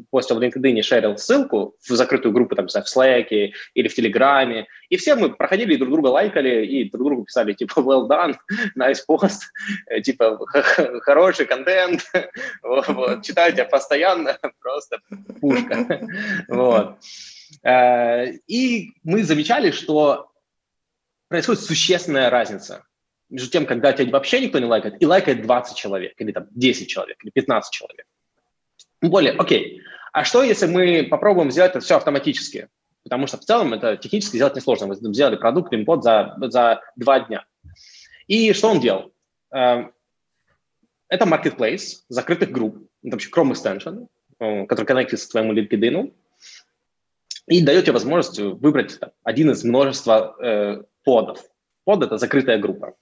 постил 0.09 0.37
в 0.37 0.41
LinkedIn, 0.41 0.81
шерил 0.81 1.17
ссылку 1.17 1.75
в 1.79 1.95
закрытую 1.95 2.33
группу, 2.33 2.55
там, 2.55 2.67
в 2.67 2.71
Slack 2.71 3.27
или 3.73 3.87
в 3.87 3.95
Телеграме, 3.95 4.67
и 4.89 4.97
все 4.97 5.15
мы 5.15 5.33
проходили 5.33 5.75
друг 5.75 5.91
друга 5.91 6.07
лайкали, 6.07 6.65
и 6.65 6.89
друг 6.89 7.05
другу 7.05 7.23
писали, 7.23 7.53
типа, 7.53 7.79
well 7.79 8.07
done, 8.09 8.35
nice 8.77 8.99
post, 9.07 9.41
э, 9.87 10.01
типа, 10.01 10.39
хороший 11.01 11.45
контент, 11.45 12.03
вот, 12.63 13.23
читаю 13.23 13.53
постоянно, 13.69 14.37
просто 14.59 14.99
пушка, 15.39 16.07
вот. 16.47 16.97
Э, 17.63 18.31
и 18.47 18.91
мы 19.03 19.23
замечали, 19.23 19.71
что 19.71 20.31
происходит 21.29 21.61
существенная 21.61 22.29
разница 22.29 22.83
между 23.33 23.49
тем, 23.49 23.65
когда 23.65 23.91
тебя 23.91 24.11
вообще 24.11 24.39
никто 24.41 24.59
не 24.59 24.65
лайкает, 24.65 25.01
и 25.01 25.05
лайкает 25.07 25.41
20 25.41 25.75
человек, 25.75 26.13
или 26.19 26.31
там 26.31 26.47
10 26.51 26.87
человек, 26.87 27.17
или 27.23 27.31
15 27.31 27.73
человек. 27.73 28.05
Более, 29.01 29.33
окей, 29.33 29.81
а 30.11 30.23
что, 30.23 30.43
если 30.43 30.67
мы 30.67 31.07
попробуем 31.09 31.49
сделать 31.49 31.71
это 31.71 31.79
все 31.79 31.97
автоматически? 31.97 32.69
Потому 33.03 33.25
что 33.25 33.37
в 33.37 33.41
целом 33.41 33.73
это 33.73 33.97
технически 33.97 34.35
сделать 34.35 34.55
несложно. 34.55 34.87
Мы 34.87 34.95
сделали 34.95 35.35
продукт, 35.35 35.73
импорт 35.73 36.03
за, 36.03 36.37
за 36.41 36.81
два 36.95 37.21
дня. 37.21 37.43
И 38.27 38.53
что 38.53 38.69
он 38.69 38.79
делал? 38.79 39.11
Эм, 39.51 39.91
это 41.09 41.25
marketplace 41.25 42.03
закрытых 42.09 42.51
групп, 42.51 42.87
это 43.01 43.15
вообще 43.15 43.29
Chrome 43.29 43.53
extension, 43.53 44.07
э, 44.39 44.67
который 44.67 44.85
коннектится 44.85 45.27
к 45.27 45.31
твоему 45.31 45.53
LinkedIn, 45.53 46.13
и 47.47 47.65
дает 47.65 47.85
тебе 47.85 47.93
возможность 47.93 48.39
выбрать 48.39 48.99
там, 48.99 49.09
один 49.23 49.49
из 49.49 49.63
множества 49.63 50.35
э, 50.39 50.83
подов. 51.03 51.43
Под– 51.83 52.03
это 52.03 52.17
закрытая 52.17 52.59
группа 52.59 52.95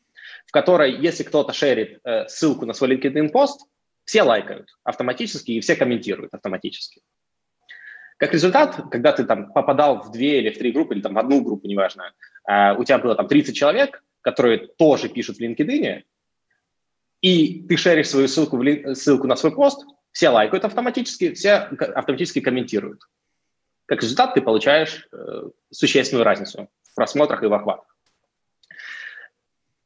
в 0.51 0.53
которой, 0.53 1.00
если 1.00 1.24
кто-то 1.24 1.53
шерит 1.53 2.01
э, 2.03 2.27
ссылку 2.27 2.65
на 2.65 2.74
свой 2.74 2.93
LinkedIn 2.93 3.29
пост, 3.29 3.65
все 4.03 4.22
лайкают 4.22 4.67
автоматически 4.84 5.51
и 5.51 5.62
все 5.62 5.77
комментируют 5.77 6.34
автоматически. 6.34 7.01
Как 8.17 8.34
результат, 8.34 8.75
когда 8.91 9.13
ты 9.13 9.24
там 9.24 9.53
попадал 9.53 10.01
в 10.01 10.12
две 10.12 10.39
или 10.39 10.50
в 10.50 10.58
три 10.58 10.74
группы, 10.74 10.93
или 10.93 11.01
там 11.01 11.13
в 11.13 11.20
одну 11.20 11.39
группу, 11.41 11.70
неважно, 11.70 12.12
э, 12.50 12.74
у 12.77 12.84
тебя 12.84 12.98
было 12.98 13.15
там 13.15 13.29
30 13.29 13.55
человек, 13.55 14.03
которые 14.20 14.67
тоже 14.77 15.08
пишут 15.08 15.38
в 15.38 15.41
LinkedIn, 15.41 16.03
и 17.22 17.65
ты 17.70 17.77
шеришь 17.77 18.10
свою 18.10 18.27
ссылку, 18.27 18.58
в 18.58 18.63
лин... 18.63 18.93
ссылку 18.93 19.27
на 19.27 19.38
свой 19.38 19.55
пост, 19.55 19.86
все 20.12 20.27
лайкают 20.27 20.65
автоматически, 20.65 21.34
все 21.34 21.53
автоматически 21.53 22.41
комментируют. 22.41 23.03
Как 23.86 24.01
результат, 24.03 24.34
ты 24.34 24.41
получаешь 24.41 25.08
э, 25.13 25.50
существенную 25.70 26.25
разницу 26.25 26.67
в 26.84 26.96
просмотрах 26.96 27.41
и 27.41 27.48
в 27.48 27.53
охватах 27.53 27.90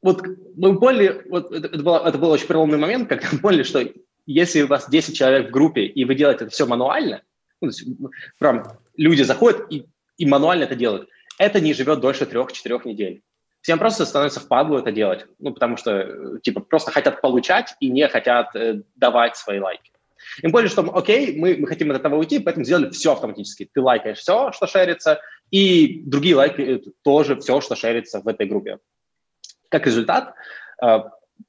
вот 0.06 0.24
мы 0.56 0.80
поняли, 0.80 1.24
вот 1.30 1.52
это, 1.52 1.82
было, 1.82 2.08
это 2.08 2.20
был 2.20 2.30
очень 2.30 2.46
переломный 2.46 2.78
момент, 2.78 3.10
когда 3.10 3.28
мы 3.32 3.40
поняли, 3.40 3.64
что 3.64 3.84
если 4.28 4.62
у 4.62 4.68
вас 4.68 4.88
10 4.88 5.18
человек 5.18 5.48
в 5.48 5.52
группе, 5.52 5.82
и 5.82 6.06
вы 6.06 6.14
делаете 6.14 6.44
это 6.46 6.54
все 6.54 6.68
мануально, 6.68 7.24
ну, 7.60 7.70
есть, 7.70 7.88
прям 8.38 8.66
люди 8.96 9.24
заходят 9.24 9.66
и, 9.72 9.88
и 10.18 10.28
мануально 10.28 10.66
это 10.66 10.76
делают, 10.76 11.10
это 11.40 11.60
не 11.60 11.74
живет 11.74 12.02
дольше 12.02 12.28
трех-четырех 12.28 12.86
недель. 12.86 13.24
Всем 13.62 13.80
просто 13.80 14.06
становится 14.06 14.40
впадло 14.40 14.78
это 14.78 14.92
делать, 14.92 15.26
ну, 15.40 15.52
потому 15.52 15.76
что, 15.76 16.38
типа, 16.44 16.60
просто 16.60 16.92
хотят 16.92 17.20
получать 17.20 17.76
и 17.80 17.90
не 17.90 18.08
хотят 18.08 18.56
э, 18.56 18.84
давать 18.94 19.36
свои 19.38 19.60
лайки. 19.60 19.92
Им 20.44 20.52
поняли, 20.52 20.70
что, 20.70 20.84
окей, 20.96 21.36
мы, 21.36 21.58
мы 21.58 21.68
хотим 21.68 21.90
от 21.90 21.98
этого 21.98 22.18
уйти, 22.18 22.38
поэтому 22.38 22.64
сделали 22.64 22.92
все 22.92 23.14
автоматически. 23.14 23.68
Ты 23.74 23.82
лайкаешь 23.82 24.20
все, 24.20 24.52
что 24.52 24.68
шерится, 24.68 25.20
и 25.50 26.04
другие 26.06 26.36
лайкают 26.36 26.86
тоже 27.04 27.36
все, 27.38 27.60
что 27.60 27.76
шерится 27.76 28.22
в 28.22 28.28
этой 28.28 28.46
группе. 28.46 28.78
Как 29.70 29.86
результат, 29.86 30.36
э, 30.84 31.00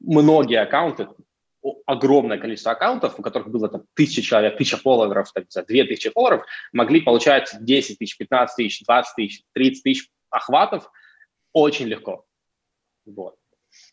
многие 0.01 0.61
аккаунты, 0.61 1.09
огромное 1.85 2.39
количество 2.39 2.73
аккаунтов, 2.73 3.19
у 3.19 3.23
которых 3.23 3.49
было 3.49 3.69
там 3.69 3.85
тысяча 3.95 4.23
человек, 4.23 4.57
тысяча 4.57 4.77
фолловеров, 4.77 5.33
так 5.33 5.51
сказать, 5.51 5.69
две 5.69 5.85
тысячи 5.85 6.11
фолловеров, 6.11 6.47
могли 6.73 7.01
получать 7.01 7.55
10 7.61 7.99
тысяч, 7.99 8.17
15 8.17 8.57
тысяч, 8.57 8.85
20 8.85 9.15
тысяч, 9.17 9.43
30 9.53 9.83
тысяч 9.83 10.11
охватов 10.31 10.91
очень 11.53 11.87
легко. 11.87 12.25
Вот. 13.05 13.37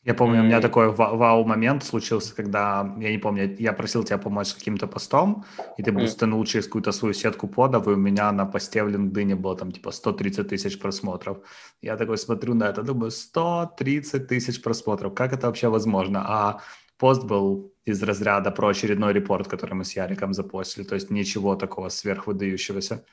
Я 0.05 0.13
помню, 0.13 0.41
у 0.41 0.43
меня 0.43 0.59
такой 0.59 0.91
вау-момент 0.91 1.83
случился, 1.83 2.35
когда, 2.35 2.93
я 2.99 3.09
не 3.11 3.17
помню, 3.17 3.55
я 3.57 3.71
просил 3.71 4.03
тебя 4.03 4.17
помочь 4.17 4.47
с 4.47 4.53
каким-то 4.53 4.85
постом, 4.85 5.45
и 5.77 5.83
ты 5.83 5.93
бустанул 5.93 6.43
через 6.45 6.65
какую-то 6.65 6.91
свою 6.91 7.13
сетку 7.13 7.47
подов, 7.47 7.87
и 7.87 7.91
у 7.91 7.95
меня 7.95 8.31
на 8.33 8.45
посте 8.45 8.83
в 8.83 8.89
LinkedIn 8.89 9.35
было 9.35 9.55
там 9.55 9.71
типа 9.71 9.91
130 9.91 10.49
тысяч 10.49 10.77
просмотров. 10.77 11.37
Я 11.81 11.95
такой 11.95 12.17
смотрю 12.17 12.53
на 12.53 12.65
это, 12.65 12.83
думаю, 12.83 13.11
130 13.11 14.27
тысяч 14.27 14.61
просмотров, 14.61 15.13
как 15.13 15.31
это 15.31 15.47
вообще 15.47 15.69
возможно? 15.69 16.21
А 16.27 16.59
пост 16.97 17.23
был 17.23 17.73
из 17.85 18.03
разряда 18.03 18.51
про 18.51 18.67
очередной 18.67 19.13
репорт, 19.13 19.47
который 19.47 19.73
мы 19.73 19.85
с 19.85 19.95
Яриком 19.95 20.33
запостили, 20.33 20.83
то 20.83 20.95
есть 20.95 21.11
ничего 21.11 21.55
такого 21.55 21.89
сверхвыдающегося. 21.89 23.05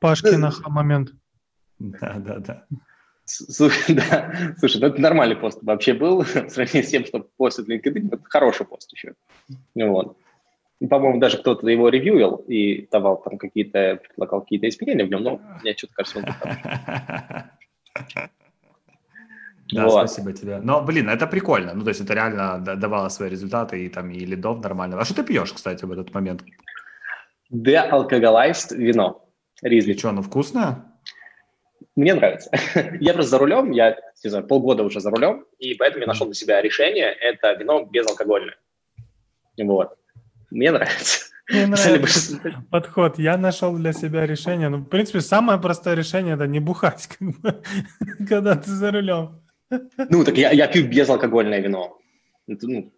Пашкин 0.00 0.48
момент. 0.68 1.12
Да, 1.78 2.14
да, 2.18 2.38
да. 2.38 2.66
Слушай, 3.28 3.94
да, 3.94 4.54
слушай, 4.58 4.80
ну 4.80 4.86
это 4.86 5.00
нормальный 5.00 5.36
пост 5.36 5.58
вообще 5.62 5.92
был, 5.92 6.22
в 6.22 6.48
сравнении 6.48 6.82
с 6.82 6.90
тем, 6.90 7.04
что 7.04 7.20
постит 7.36 7.68
LinkedIn, 7.68 8.08
это 8.08 8.20
хороший 8.24 8.66
пост 8.66 8.92
еще. 8.92 9.14
Вот. 9.74 10.16
По-моему, 10.88 11.18
даже 11.18 11.38
кто-то 11.38 11.68
его 11.68 11.88
ревьюил 11.88 12.36
и 12.46 12.86
давал 12.90 13.20
там 13.20 13.36
какие-то, 13.36 14.00
предлагал 14.08 14.42
какие-то 14.42 14.68
изменения 14.68 15.04
в 15.04 15.10
нем, 15.10 15.22
но 15.22 15.40
мне 15.62 15.76
что-то 15.76 15.94
кажется, 15.94 16.18
он 16.18 16.24
был 16.24 16.32
Да, 19.70 19.84
вот. 19.84 20.08
спасибо 20.08 20.32
тебе. 20.32 20.60
Но, 20.62 20.82
блин, 20.82 21.10
это 21.10 21.26
прикольно. 21.26 21.74
Ну, 21.74 21.82
то 21.82 21.90
есть 21.90 22.00
это 22.00 22.14
реально 22.14 22.58
давало 22.58 23.10
свои 23.10 23.28
результаты 23.28 23.84
и 23.84 23.90
там 23.90 24.10
и 24.10 24.20
лидов 24.20 24.62
нормально. 24.62 24.98
А 24.98 25.04
что 25.04 25.14
ты 25.14 25.22
пьешь, 25.22 25.52
кстати, 25.52 25.84
в 25.84 25.92
этот 25.92 26.14
момент? 26.14 26.42
Деалкоголайзд 27.50 28.72
вино. 28.72 29.28
Ризли. 29.60 29.92
Что, 29.92 30.08
оно 30.08 30.22
вкусное? 30.22 30.84
Мне 31.98 32.14
нравится. 32.14 32.48
я 33.00 33.12
просто 33.12 33.30
за 33.30 33.38
рулем, 33.38 33.72
я, 33.72 33.96
не 34.22 34.30
знаю, 34.30 34.46
полгода 34.46 34.84
уже 34.84 35.00
за 35.00 35.10
рулем, 35.10 35.44
и 35.58 35.74
поэтому 35.74 36.02
я 36.02 36.06
нашел 36.06 36.26
для 36.26 36.34
себя 36.34 36.62
решение, 36.62 37.06
это 37.06 37.54
вино 37.54 37.88
безалкогольное. 37.90 38.56
Вот. 39.60 39.98
Мне 40.52 40.70
нравится. 40.70 41.26
Мне 41.50 41.66
нравится 41.66 42.38
подход. 42.70 43.18
Я 43.18 43.36
нашел 43.36 43.76
для 43.76 43.92
себя 43.92 44.26
решение. 44.26 44.68
Ну, 44.68 44.78
в 44.78 44.84
принципе, 44.84 45.20
самое 45.20 45.58
простое 45.58 45.96
решение– 45.96 46.34
это 46.36 46.46
не 46.46 46.60
бухать, 46.60 47.08
как 47.18 47.28
бы, 47.40 47.62
когда 48.28 48.54
ты 48.54 48.70
за 48.70 48.92
рулем. 48.92 49.42
Ну, 50.08 50.24
так 50.24 50.38
я, 50.38 50.52
я 50.52 50.68
пью 50.68 50.86
безалкогольное 50.86 51.58
вино. 51.58 51.98
Это, 52.46 52.68
ну, 52.68 52.92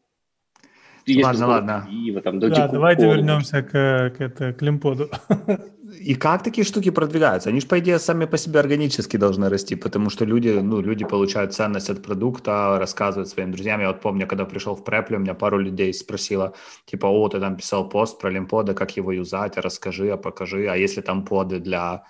ладно, 1.23 1.47
ладно. 1.47 1.89
И, 1.91 2.21
там, 2.21 2.39
да, 2.39 2.69
давайте 2.69 3.07
вернемся 3.07 3.63
к, 3.63 3.71
к, 4.17 4.21
это, 4.21 4.53
к 4.53 4.63
лимподу. 4.63 5.11
И 5.99 6.15
как 6.15 6.43
такие 6.43 6.65
штуки 6.65 6.91
продвигаются? 6.91 7.51
Они 7.51 7.61
же, 7.61 7.67
по 7.67 7.79
идее, 7.79 7.99
сами 7.99 8.25
по 8.25 8.39
себе 8.39 8.61
органически 8.61 9.17
должны 9.19 9.49
расти, 9.49 9.77
потому 9.77 10.11
что 10.11 10.25
люди, 10.25 10.49
ну, 10.49 10.81
люди 10.81 11.05
получают 11.05 11.53
ценность 11.53 11.91
от 11.91 12.03
продукта, 12.03 12.79
рассказывают 12.79 13.29
своим 13.29 13.51
друзьям. 13.51 13.81
Я 13.81 13.89
вот 13.89 14.01
помню, 14.01 14.27
когда 14.27 14.45
пришел 14.45 14.75
в 14.75 14.85
Препле, 14.85 15.17
у 15.17 15.21
меня 15.21 15.35
пару 15.35 15.59
людей 15.59 15.93
спросила, 15.93 16.55
типа, 16.87 17.07
о, 17.07 17.29
ты 17.29 17.41
там 17.41 17.57
писал 17.57 17.89
пост 17.89 18.21
про 18.21 18.31
лимподы, 18.31 18.75
как 18.75 18.97
его 18.97 19.13
юзать, 19.13 19.59
а 19.59 19.63
расскажи, 19.63 20.11
а 20.11 20.17
покажи, 20.17 20.69
а 20.69 20.77
если 20.77 21.01
там 21.01 21.25
поды 21.25 21.59
для 21.59 22.05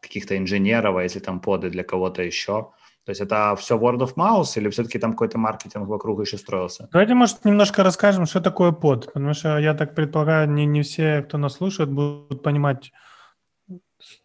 каких-то 0.00 0.36
инженеров, 0.36 0.96
а 0.96 1.02
если 1.02 1.20
там 1.20 1.40
поды 1.40 1.70
для 1.70 1.82
кого-то 1.82 2.22
еще? 2.22 2.70
То 3.06 3.10
есть 3.10 3.20
это 3.20 3.54
все 3.56 3.78
word 3.78 3.98
of 3.98 4.16
mouth 4.16 4.58
или 4.58 4.68
все-таки 4.68 4.98
там 4.98 5.12
какой-то 5.12 5.38
маркетинг 5.38 5.86
вокруг 5.86 6.20
еще 6.20 6.38
строился? 6.38 6.88
Давайте, 6.90 7.14
может, 7.14 7.44
немножко 7.44 7.84
расскажем, 7.84 8.26
что 8.26 8.40
такое 8.40 8.72
под, 8.72 9.12
потому 9.12 9.32
что 9.32 9.58
я 9.58 9.74
так 9.74 9.94
предполагаю, 9.94 10.50
не, 10.50 10.66
не 10.66 10.82
все, 10.82 11.22
кто 11.22 11.38
нас 11.38 11.54
слушает, 11.54 11.88
будут 11.88 12.42
понимать 12.42 12.92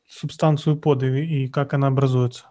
субстанцию 0.09 0.77
пода 0.77 1.05
и, 1.05 1.43
и 1.43 1.47
как 1.47 1.75
она 1.75 1.87
образуется. 1.87 2.47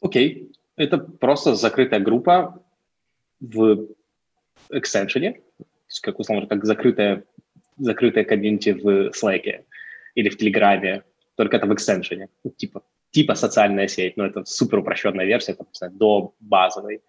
Окей, 0.00 0.48
okay. 0.50 0.54
это 0.76 0.96
просто 0.96 1.54
закрытая 1.54 2.00
группа 2.00 2.58
в 3.38 3.86
экстеншене, 4.70 5.42
как 6.00 6.18
условно, 6.18 6.46
как 6.46 6.64
закрытая, 6.64 7.24
закрытая 7.76 8.24
комьюнити 8.24 8.70
в 8.70 9.10
Slack 9.10 9.64
или 10.14 10.30
в 10.30 10.38
Телеграме, 10.38 11.02
только 11.34 11.58
это 11.58 11.66
в 11.66 11.74
экстеншене, 11.74 12.30
ну, 12.44 12.50
типа 12.50 12.82
типа 13.12 13.34
социальная 13.34 13.88
сеть, 13.88 14.16
но 14.16 14.26
это 14.26 14.44
супер 14.44 14.78
упрощенная 14.78 15.26
версия, 15.26 15.54
там, 15.54 15.66
сказать, 15.72 15.96
до 15.96 16.34
базовой, 16.40 17.02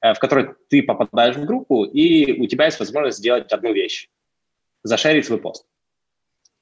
э, 0.00 0.14
в 0.14 0.18
которой 0.18 0.54
ты 0.68 0.82
попадаешь 0.82 1.36
в 1.36 1.44
группу, 1.44 1.84
и 1.84 2.40
у 2.40 2.46
тебя 2.46 2.64
есть 2.64 2.80
возможность 2.80 3.18
сделать 3.18 3.52
одну 3.52 3.72
вещь– 3.72 4.08
зашерить 4.82 5.26
свой 5.26 5.38
пост. 5.38 5.66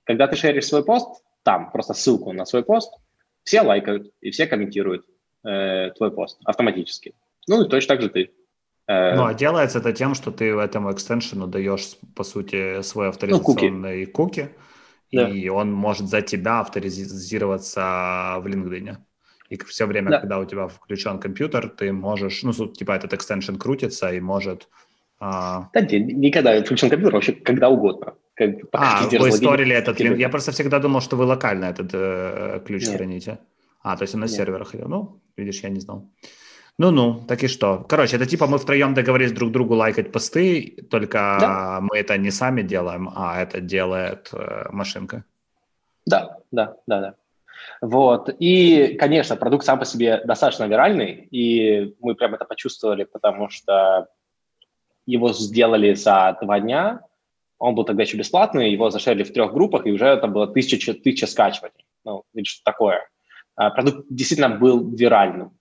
Когда 0.04 0.26
ты 0.26 0.36
шеришь 0.36 0.66
свой 0.66 0.84
пост, 0.84 1.22
там 1.42 1.70
просто 1.70 1.94
ссылку 1.94 2.32
на 2.32 2.44
свой 2.44 2.64
пост, 2.64 2.92
все 3.44 3.62
лайкают 3.62 4.12
и 4.20 4.30
все 4.30 4.46
комментируют 4.46 5.06
э, 5.44 5.90
твой 5.96 6.10
пост 6.10 6.38
автоматически. 6.44 7.14
Ну 7.48 7.64
и 7.64 7.68
точно 7.68 7.94
так 7.94 8.02
же 8.02 8.08
ты. 8.10 8.30
Э, 8.88 9.14
ну, 9.14 9.24
а 9.24 9.34
делается 9.34 9.78
это 9.78 9.92
тем, 9.92 10.14
что 10.14 10.32
ты 10.32 10.46
этому 10.46 10.92
экстеншену 10.92 11.46
даешь, 11.46 11.96
по 12.16 12.24
сути, 12.24 12.82
свой 12.82 13.08
авторизационный 13.08 14.06
ну, 14.06 14.12
куки. 14.12 14.42
куки 14.42 14.50
да. 15.12 15.28
и 15.28 15.48
он 15.48 15.72
может 15.72 16.08
за 16.08 16.22
тебя 16.22 16.60
авторизироваться 16.60 18.36
в 18.40 18.46
LinkedIn. 18.46 18.96
И 19.48 19.58
все 19.64 19.86
время, 19.86 20.10
да. 20.10 20.20
когда 20.20 20.38
у 20.38 20.44
тебя 20.44 20.68
включен 20.68 21.18
компьютер, 21.18 21.68
ты 21.68 21.92
можешь, 21.92 22.42
ну, 22.42 22.52
типа 22.52 22.92
этот 22.92 23.12
экстеншн 23.12 23.56
крутится 23.56 24.12
и 24.12 24.20
может... 24.20 24.68
А... 25.18 25.68
Да 25.74 25.80
нет, 25.80 26.16
никогда 26.16 26.62
включен 26.62 26.88
компьютер, 26.88 27.14
вообще 27.14 27.32
когда 27.32 27.68
угодно. 27.68 28.14
Как, 28.34 28.50
а, 28.72 29.06
вы 29.18 29.32
сторили 29.32 29.74
этот 29.74 30.00
линк. 30.00 30.18
Я 30.18 30.28
просто 30.28 30.52
всегда 30.52 30.78
думал, 30.78 31.00
что 31.02 31.16
вы 31.16 31.24
локально 31.24 31.66
этот 31.66 31.90
э, 31.92 32.62
ключ 32.64 32.86
нет. 32.86 32.96
храните. 32.96 33.38
А, 33.82 33.96
то 33.96 34.04
есть 34.04 34.14
он 34.14 34.20
на 34.20 34.24
нет. 34.24 34.32
серверах. 34.32 34.72
Ну, 34.72 35.20
видишь, 35.36 35.60
я 35.60 35.68
не 35.68 35.80
знал. 35.80 36.08
Ну-ну, 36.78 37.24
так 37.28 37.42
и 37.42 37.48
что. 37.48 37.84
Короче, 37.88 38.16
это 38.16 38.26
типа 38.26 38.46
мы 38.46 38.58
втроем 38.58 38.94
договорились 38.94 39.32
друг 39.32 39.52
другу 39.52 39.74
лайкать 39.74 40.12
посты, 40.12 40.76
только 40.90 41.36
да. 41.40 41.80
мы 41.80 41.98
это 41.98 42.16
не 42.18 42.30
сами 42.30 42.62
делаем, 42.62 43.10
а 43.14 43.40
это 43.40 43.60
делает 43.60 44.30
э, 44.32 44.68
машинка. 44.70 45.24
Да, 46.06 46.38
да, 46.50 46.76
да, 46.86 47.00
да. 47.00 47.14
Вот. 47.82 48.34
И, 48.38 48.96
конечно, 48.98 49.36
продукт 49.36 49.64
сам 49.64 49.78
по 49.78 49.84
себе 49.84 50.22
достаточно 50.24 50.64
виральный, 50.64 51.28
и 51.30 51.94
мы 52.00 52.14
прям 52.14 52.34
это 52.34 52.44
почувствовали, 52.44 53.04
потому 53.04 53.50
что 53.50 54.08
его 55.06 55.32
сделали 55.32 55.94
за 55.94 56.38
два 56.40 56.60
дня, 56.60 57.02
он 57.60 57.74
был 57.74 57.84
тогда 57.84 58.02
еще 58.02 58.16
бесплатный, 58.16 58.72
его 58.72 58.90
зашерили 58.90 59.22
в 59.22 59.32
трех 59.32 59.52
группах, 59.52 59.86
и 59.86 59.92
уже 59.92 60.06
это 60.06 60.26
было 60.26 60.46
тысяча, 60.46 60.94
тысяча 60.94 61.26
скачиваний. 61.26 61.84
Ну, 62.04 62.24
или 62.32 62.44
что 62.44 62.64
такое. 62.64 63.06
А 63.54 63.70
продукт 63.70 64.06
действительно 64.08 64.48
был 64.48 64.90
виральным. 64.96 65.52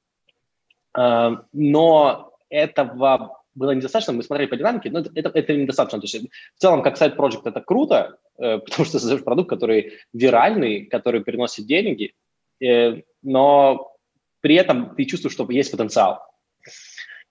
Э, 0.97 1.37
но 1.53 2.33
этого 2.49 3.41
было 3.55 3.71
недостаточно, 3.71 4.13
мы 4.13 4.23
смотрели 4.23 4.49
по 4.49 4.57
динамике, 4.57 4.89
но 4.89 4.99
это, 4.99 5.29
это 5.33 5.55
недостаточно. 5.55 5.99
То 5.99 6.05
есть 6.05 6.29
в 6.55 6.59
целом, 6.59 6.81
как 6.81 6.97
сайт-проект, 6.97 7.45
это 7.45 7.61
круто, 7.61 8.17
э, 8.37 8.59
потому 8.65 8.85
что 8.85 8.99
создаешь 8.99 9.23
продукт, 9.23 9.49
который 9.49 9.93
виральный, 10.13 10.85
который 10.85 11.23
переносит 11.23 11.65
деньги, 11.65 12.13
э, 12.61 13.01
но 13.21 13.95
при 14.41 14.55
этом 14.55 14.95
ты 14.95 15.05
чувствуешь, 15.05 15.33
что 15.33 15.49
есть 15.51 15.71
потенциал. 15.71 16.21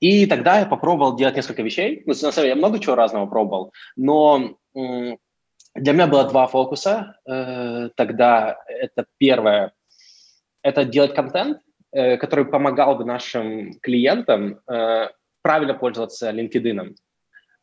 И 0.00 0.26
тогда 0.26 0.60
я 0.60 0.66
попробовал 0.66 1.16
делать 1.16 1.34
несколько 1.34 1.62
вещей. 1.62 2.02
Ну, 2.06 2.12
на 2.12 2.14
самом 2.14 2.34
деле, 2.34 2.48
я 2.50 2.56
много 2.56 2.78
чего 2.78 2.94
разного 2.94 3.26
пробовал, 3.26 3.72
но 3.96 4.56
для 4.72 5.92
меня 5.92 6.06
было 6.06 6.28
два 6.28 6.46
фокуса. 6.46 7.18
Тогда 7.24 8.58
это 8.68 9.06
первое– 9.18 9.72
это 10.62 10.84
делать 10.84 11.14
контент, 11.14 11.58
Э, 11.58 11.67
который 11.92 12.44
помогал 12.44 12.96
бы 12.96 13.04
нашим 13.04 13.78
клиентам 13.80 14.60
э, 14.70 15.08
правильно 15.42 15.74
пользоваться 15.74 16.30
LinkedIn, 16.30 16.94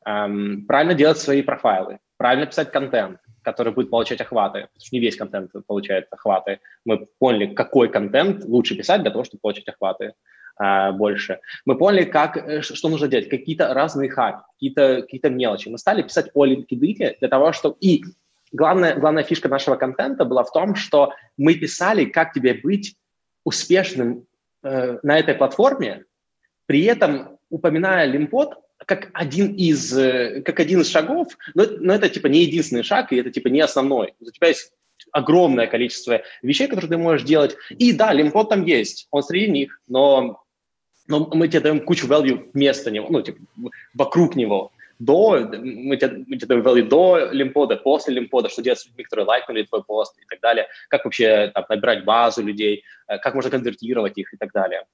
эм, 0.05 0.65
правильно 0.67 0.93
делать 0.93 1.19
свои 1.19 1.41
профайлы, 1.41 1.99
правильно 2.17 2.47
писать 2.47 2.71
контент, 2.71 3.19
который 3.43 3.73
будет 3.73 3.91
получать 3.91 4.21
охваты, 4.21 4.61
потому 4.61 4.79
что 4.79 4.95
не 4.95 4.99
весь 4.99 5.15
контент 5.15 5.51
получает 5.67 6.07
охваты. 6.11 6.59
Мы 6.85 7.07
поняли, 7.19 7.53
какой 7.53 7.89
контент 7.89 8.43
лучше 8.45 8.75
писать 8.75 9.01
для 9.01 9.11
того, 9.11 9.23
чтобы 9.23 9.41
получать 9.41 9.67
охваты 9.67 10.13
э, 10.59 10.91
больше. 10.93 11.39
Мы 11.65 11.77
поняли, 11.77 12.05
как, 12.05 12.63
что 12.63 12.89
нужно 12.89 13.07
делать, 13.07 13.29
какие-то 13.29 13.73
разные 13.73 14.09
хаки, 14.09 14.39
какие-то 14.53 15.01
какие 15.01 15.29
мелочи. 15.29 15.69
Мы 15.69 15.77
стали 15.77 16.01
писать 16.01 16.31
о 16.33 16.45
LinkedIn 16.45 17.17
для 17.19 17.29
того, 17.29 17.51
чтобы... 17.51 17.77
И 17.81 18.03
главная, 18.51 18.95
главная 18.95 19.23
фишка 19.23 19.49
нашего 19.49 19.75
контента 19.75 20.25
была 20.25 20.43
в 20.43 20.51
том, 20.51 20.75
что 20.75 21.13
мы 21.37 21.53
писали, 21.53 22.05
как 22.05 22.33
тебе 22.33 22.55
быть 22.55 22.95
успешным 23.45 24.27
э, 24.63 24.97
на 25.01 25.17
этой 25.17 25.35
платформе, 25.35 26.03
при 26.65 26.83
этом 26.83 27.37
упоминая 27.49 28.05
лимпот 28.05 28.55
как 28.85 29.09
один 29.13 29.53
из, 29.55 29.97
э, 29.97 30.41
как 30.41 30.59
один 30.59 30.81
из 30.81 30.89
шагов, 30.89 31.37
но, 31.53 31.65
но 31.79 31.93
это 31.93 32.09
типа 32.09 32.27
не 32.27 32.41
единственный 32.41 32.83
шаг, 32.83 33.13
и 33.13 33.15
это 33.15 33.31
типа 33.31 33.47
не 33.47 33.61
основной. 33.61 34.13
У 34.19 34.29
тебя 34.31 34.49
есть 34.49 34.73
огромное 35.11 35.67
количество 35.67 36.21
вещей, 36.41 36.67
которые 36.67 36.89
ты 36.89 36.97
можешь 36.97 37.25
делать. 37.25 37.55
И 37.69 37.93
да, 37.93 38.11
лимпот 38.11 38.49
там 38.49 38.65
есть, 38.65 39.07
он 39.11 39.23
среди 39.23 39.49
них, 39.49 39.81
но, 39.87 40.43
но 41.07 41.29
мы 41.33 41.47
тебе 41.47 41.61
даем 41.61 41.79
кучу 41.79 42.07
value 42.07 42.49
вместо 42.53 42.91
него, 42.91 43.07
ну, 43.09 43.21
типа, 43.21 43.39
вокруг 43.93 44.35
него 44.35 44.71
до, 44.99 45.39
мы 45.39 45.97
тебе, 45.97 46.23
мы 46.25 46.37
тебе 46.37 46.61
довели 46.61 46.87
до 46.87 47.29
лимпода, 47.31 47.75
после 47.75 48.13
лимпода, 48.13 48.49
что 48.49 48.61
делать 48.61 48.79
с 48.79 48.85
людьми, 48.85 49.03
которые 49.03 49.25
лайкнули 49.25 49.63
твой 49.63 49.83
пост 49.83 50.17
и 50.21 50.25
так 50.25 50.39
далее, 50.39 50.67
как 50.89 51.05
вообще 51.05 51.51
там, 51.53 51.65
набирать 51.67 52.05
базу 52.05 52.43
людей, 52.43 52.83
э, 53.07 53.17
как 53.19 53.35
можно 53.35 53.51
конвертировать 53.51 54.17
их 54.17 54.33
и 54.33 54.37
так 54.37 54.51
далее. 54.53 54.85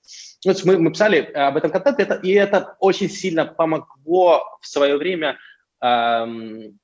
Ну, 0.45 0.53
мы, 0.65 0.77
мы 0.77 0.91
писали 0.91 1.19
об 1.33 1.57
этом 1.57 1.71
контент, 1.71 1.99
это, 1.99 2.15
и 2.15 2.31
это 2.31 2.75
очень 2.79 3.09
сильно 3.09 3.45
помогло 3.45 4.43
в 4.59 4.67
свое 4.67 4.97
время 4.97 5.37
эм, 5.81 6.79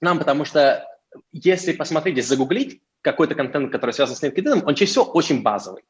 нам, 0.00 0.18
потому 0.18 0.44
что 0.44 0.86
если 1.32 1.72
посмотреть, 1.72 2.16
если 2.16 2.34
загуглить 2.34 2.82
какой-то 3.02 3.34
контент, 3.34 3.72
который 3.72 3.92
связан 3.92 4.16
с 4.16 4.22
LinkedIn, 4.22 4.64
он 4.64 4.74
чаще 4.74 4.90
всего 4.90 5.04
очень 5.04 5.42
базовый. 5.42 5.82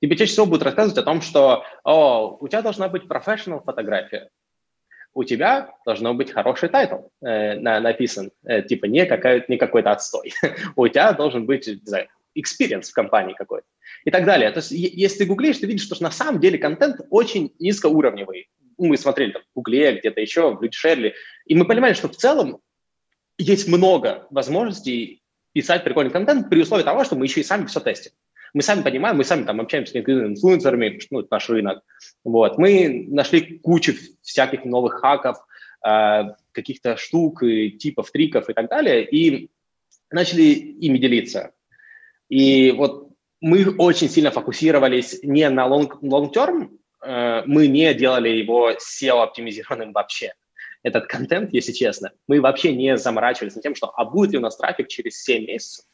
Тебе 0.00 0.16
чаще 0.16 0.32
всего 0.32 0.46
будут 0.46 0.62
рассказывать 0.62 0.98
о 0.98 1.02
том, 1.02 1.20
что 1.20 1.64
о, 1.84 2.36
у 2.40 2.48
тебя 2.48 2.62
должна 2.62 2.88
быть 2.88 3.08
профессионал 3.08 3.62
фотография, 3.62 4.30
у 5.14 5.24
тебя 5.24 5.74
должно 5.84 6.14
быть 6.14 6.32
хороший 6.32 6.68
title 6.68 7.08
э, 7.22 7.54
на, 7.54 7.80
написан, 7.80 8.30
э, 8.44 8.62
типа 8.62 8.86
не, 8.86 9.06
какая, 9.06 9.44
не 9.48 9.56
какой-то 9.56 9.90
отстой. 9.90 10.32
у 10.76 10.86
тебя 10.88 11.12
должен 11.12 11.46
быть, 11.46 11.68
experience 12.36 12.90
в 12.90 12.92
компании 12.92 13.34
какой-то 13.34 13.66
и 14.04 14.10
так 14.10 14.24
далее. 14.24 14.50
То 14.50 14.58
есть 14.58 14.70
если 14.70 15.18
ты 15.18 15.26
гуглишь, 15.26 15.58
ты 15.58 15.66
видишь, 15.66 15.84
что 15.84 16.00
на 16.02 16.10
самом 16.10 16.40
деле 16.40 16.58
контент 16.58 17.00
очень 17.10 17.52
низкоуровневый. 17.58 18.48
Мы 18.76 18.96
смотрели 18.96 19.32
там 19.32 19.42
в 19.42 19.54
Гугле, 19.56 19.98
где-то 19.98 20.20
еще, 20.20 20.54
в 20.54 20.62
Лидшерли, 20.62 21.14
и 21.46 21.54
мы 21.56 21.66
понимали, 21.66 21.94
что 21.94 22.08
в 22.08 22.16
целом 22.16 22.60
есть 23.36 23.66
много 23.66 24.28
возможностей 24.30 25.22
писать 25.52 25.82
прикольный 25.82 26.12
контент 26.12 26.48
при 26.48 26.62
условии 26.62 26.84
того, 26.84 27.02
что 27.02 27.16
мы 27.16 27.26
еще 27.26 27.40
и 27.40 27.44
сами 27.44 27.66
все 27.66 27.80
тестим. 27.80 28.12
Мы 28.54 28.62
сами 28.62 28.82
понимаем, 28.82 29.16
мы 29.16 29.24
сами 29.24 29.44
там 29.44 29.60
общаемся 29.60 29.92
с 29.92 29.96
инфлюенсерами, 29.96 31.00
ну, 31.10 31.20
это 31.20 31.28
наш 31.30 31.48
рынок. 31.48 31.82
Вот. 32.24 32.58
Мы 32.58 33.06
нашли 33.08 33.58
кучу 33.58 33.94
всяких 34.22 34.64
новых 34.64 35.00
хаков, 35.00 35.38
э, 35.86 36.22
каких-то 36.52 36.96
штук, 36.96 37.42
и 37.42 37.70
типов, 37.70 38.10
триков 38.10 38.48
и 38.48 38.52
так 38.52 38.68
далее, 38.68 39.04
и 39.04 39.50
начали 40.10 40.42
ими 40.42 40.98
делиться. 40.98 41.52
И 42.28 42.72
вот 42.72 43.08
мы 43.40 43.74
очень 43.76 44.08
сильно 44.08 44.30
фокусировались 44.30 45.20
не 45.22 45.48
на 45.48 45.66
long, 45.66 45.90
long 46.02 46.32
term, 46.32 46.70
э, 47.02 47.42
мы 47.46 47.68
не 47.68 47.94
делали 47.94 48.30
его 48.30 48.72
SEO-оптимизированным 48.72 49.92
вообще 49.92 50.32
этот 50.82 51.06
контент, 51.06 51.52
если 51.52 51.72
честно. 51.72 52.12
Мы 52.26 52.40
вообще 52.40 52.74
не 52.74 52.96
заморачивались 52.96 53.54
над 53.54 53.62
тем, 53.62 53.74
что 53.74 53.92
а 53.94 54.04
будет 54.04 54.32
ли 54.32 54.38
у 54.38 54.40
нас 54.40 54.56
трафик 54.56 54.88
через 54.88 55.22
7 55.22 55.46
месяцев, 55.46 55.84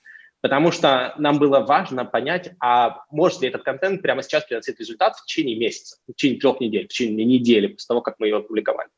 Потому 0.45 0.73
что 0.73 1.15
нам 1.17 1.39
было 1.39 1.61
важно 1.61 2.05
понять, 2.05 2.51
а 2.61 2.99
может 3.11 3.41
ли 3.41 3.49
этот 3.49 3.63
контент 3.63 4.03
прямо 4.03 4.23
сейчас 4.23 4.45
приносить 4.45 4.79
результат 4.79 5.17
в 5.17 5.25
течение 5.25 5.57
месяца, 5.57 5.97
в 6.07 6.13
течение 6.13 6.39
трех 6.39 6.61
недель, 6.61 6.85
в 6.85 6.89
течение 6.89 7.25
недели 7.25 7.69
после 7.69 7.87
того, 7.87 8.03
как 8.03 8.17
мы 8.19 8.29
его 8.29 8.41
опубликовали. 8.41 8.91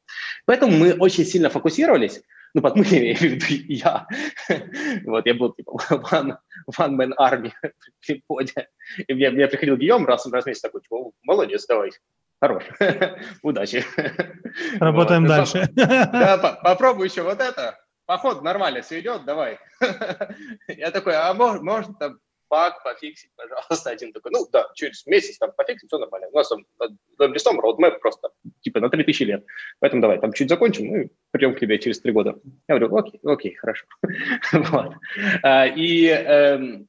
Поэтому 0.44 0.76
мы 0.76 0.94
очень 0.94 1.24
сильно 1.24 1.48
фокусировались, 1.48 2.20
ну, 2.52 2.62
под 2.62 2.74
мы, 2.74 2.85
я 2.90 2.98
имею 2.98 3.16
в 3.16 3.22
виду 3.22 3.46
я. 3.68 4.09
вот, 5.04 5.24
я 5.24 5.35
был 5.35 5.52
типа 5.52 5.78
one, 5.88 6.37
one 6.76 6.96
man 6.96 7.12
army 7.16 7.52
в 8.00 8.09
Лимподе. 8.09 8.66
И 9.06 9.14
мне, 9.14 9.30
мне 9.30 9.46
приходил 9.46 9.76
Гийом 9.76 10.04
раз, 10.04 10.26
раз 10.26 10.42
в 10.42 10.46
месяц 10.48 10.62
такой, 10.62 10.80
типа, 10.80 11.12
молодец, 11.22 11.64
давай, 11.68 11.92
хорош, 12.40 12.64
удачи. 13.42 13.85
Работаем 14.80 15.22
вот. 15.22 15.28
дальше. 15.28 15.68
да, 15.76 16.59
попробуй 16.64 17.06
еще 17.06 17.22
вот 17.22 17.40
это, 17.40 17.78
поход 18.07 18.42
нормально 18.42 18.83
все 18.83 19.01
идет, 19.01 19.25
давай. 19.25 19.59
Я 20.69 20.90
такой, 20.90 21.14
а 21.14 21.35
можно 21.35 21.95
там 21.95 22.19
баг 22.49 22.83
пофиксить, 22.83 23.31
пожалуйста, 23.37 23.90
один 23.90 24.12
такой, 24.12 24.31
ну 24.33 24.47
да, 24.53 24.69
через 24.75 25.05
месяц 25.07 25.38
там 25.38 25.51
пофиксим, 25.57 25.88
все 25.88 25.99
нормально. 25.99 26.29
У 26.33 26.37
нас 26.37 26.49
там 26.49 26.64
над 27.19 27.33
листом 27.33 27.61
roadmap 27.61 27.99
просто 27.99 28.31
типа 28.61 28.81
на 28.81 28.88
3000 28.88 29.23
лет. 29.25 29.45
Поэтому 29.81 30.03
давай, 30.03 30.21
там 30.21 30.33
чуть 30.33 30.49
закончим, 30.49 30.87
ну 30.87 30.97
и 30.97 31.09
придем 31.31 31.55
к 31.55 31.61
тебе 31.61 31.79
через 31.79 32.01
три 32.01 32.12
года. 32.12 32.38
Я 32.69 32.79
говорю, 32.79 32.97
окей, 32.97 33.21
окей, 33.25 33.55
хорошо. 33.55 33.87
вот. 34.53 34.95
А, 35.42 35.66
и 35.66 36.07
эм, 36.07 36.88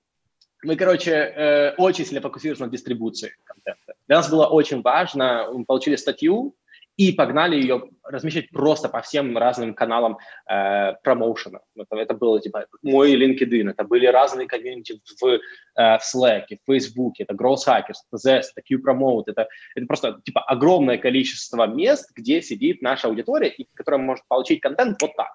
мы, 0.64 0.76
короче, 0.76 1.12
э, 1.12 1.74
очень 1.78 2.06
сильно 2.06 2.22
фокусировались 2.22 2.60
на 2.60 2.68
дистрибуции 2.68 3.36
контента. 3.44 3.94
Для 4.08 4.18
нас 4.18 4.30
было 4.30 4.48
очень 4.48 4.82
важно, 4.82 5.50
мы 5.52 5.66
получили 5.66 5.96
статью, 5.96 6.56
и 6.98 7.12
погнали 7.12 7.56
ее 7.56 7.90
размещать 8.04 8.50
просто 8.50 8.90
по 8.90 9.02
всем 9.02 9.38
разным 9.38 9.76
каналам 9.76 10.18
э, 10.50 10.94
промоушена. 11.04 11.60
Это, 11.76 11.96
это 11.96 12.14
было 12.16 12.42
типа 12.42 12.66
мой 12.82 13.14
LinkedIn, 13.14 13.70
это 13.70 13.84
были 13.84 14.08
разные 14.08 14.48
комьюнити 14.48 15.00
в, 15.22 15.26
э, 15.26 15.40
в 15.76 16.02
Slack, 16.02 16.46
в 16.50 16.72
Facebook, 16.72 17.14
это 17.20 17.36
Growth 17.36 17.68
Hackers, 17.68 18.02
это 18.12 18.18
Zest, 18.18 18.48
это 18.56 18.62
Q-Promote, 18.68 19.26
это, 19.28 19.48
это 19.76 19.86
просто 19.86 20.20
типа 20.26 20.42
огромное 20.42 20.98
количество 20.98 21.68
мест, 21.68 22.12
где 22.16 22.42
сидит 22.42 22.82
наша 22.82 23.08
аудитория, 23.08 23.50
и 23.50 23.68
которая 23.76 24.02
может 24.02 24.28
получить 24.28 24.60
контент 24.60 25.00
вот 25.00 25.16
так. 25.16 25.32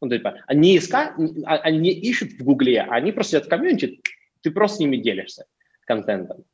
Ну, 0.00 0.08
типа, 0.08 0.34
они, 0.46 0.76
иска... 0.76 1.14
А, 1.46 1.56
они 1.58 1.78
не 1.78 1.92
ищут 1.92 2.32
в 2.32 2.44
Гугле, 2.44 2.82
они 2.82 3.12
просто 3.12 3.30
сидят 3.30 3.46
в 3.46 3.48
комьюнити, 3.48 4.00
ты 4.40 4.50
просто 4.50 4.76
с 4.76 4.80
ними 4.80 4.96
делишься 4.96 5.46
контентом. 5.84 6.44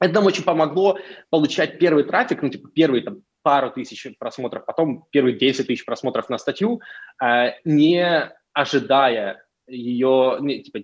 Это 0.00 0.14
нам 0.14 0.26
очень 0.26 0.44
помогло 0.44 0.98
получать 1.30 1.78
первый 1.78 2.04
трафик, 2.04 2.42
ну, 2.42 2.50
типа, 2.50 2.68
первые 2.68 3.02
там, 3.02 3.22
пару 3.42 3.70
тысяч 3.70 4.06
просмотров, 4.18 4.64
потом 4.66 5.06
первые 5.10 5.36
10 5.38 5.66
тысяч 5.66 5.84
просмотров 5.84 6.28
на 6.28 6.38
статью, 6.38 6.80
э, 7.22 7.52
не 7.64 8.30
ожидая 8.52 9.44
ее, 9.66 10.38
не, 10.40 10.62
типа, 10.62 10.80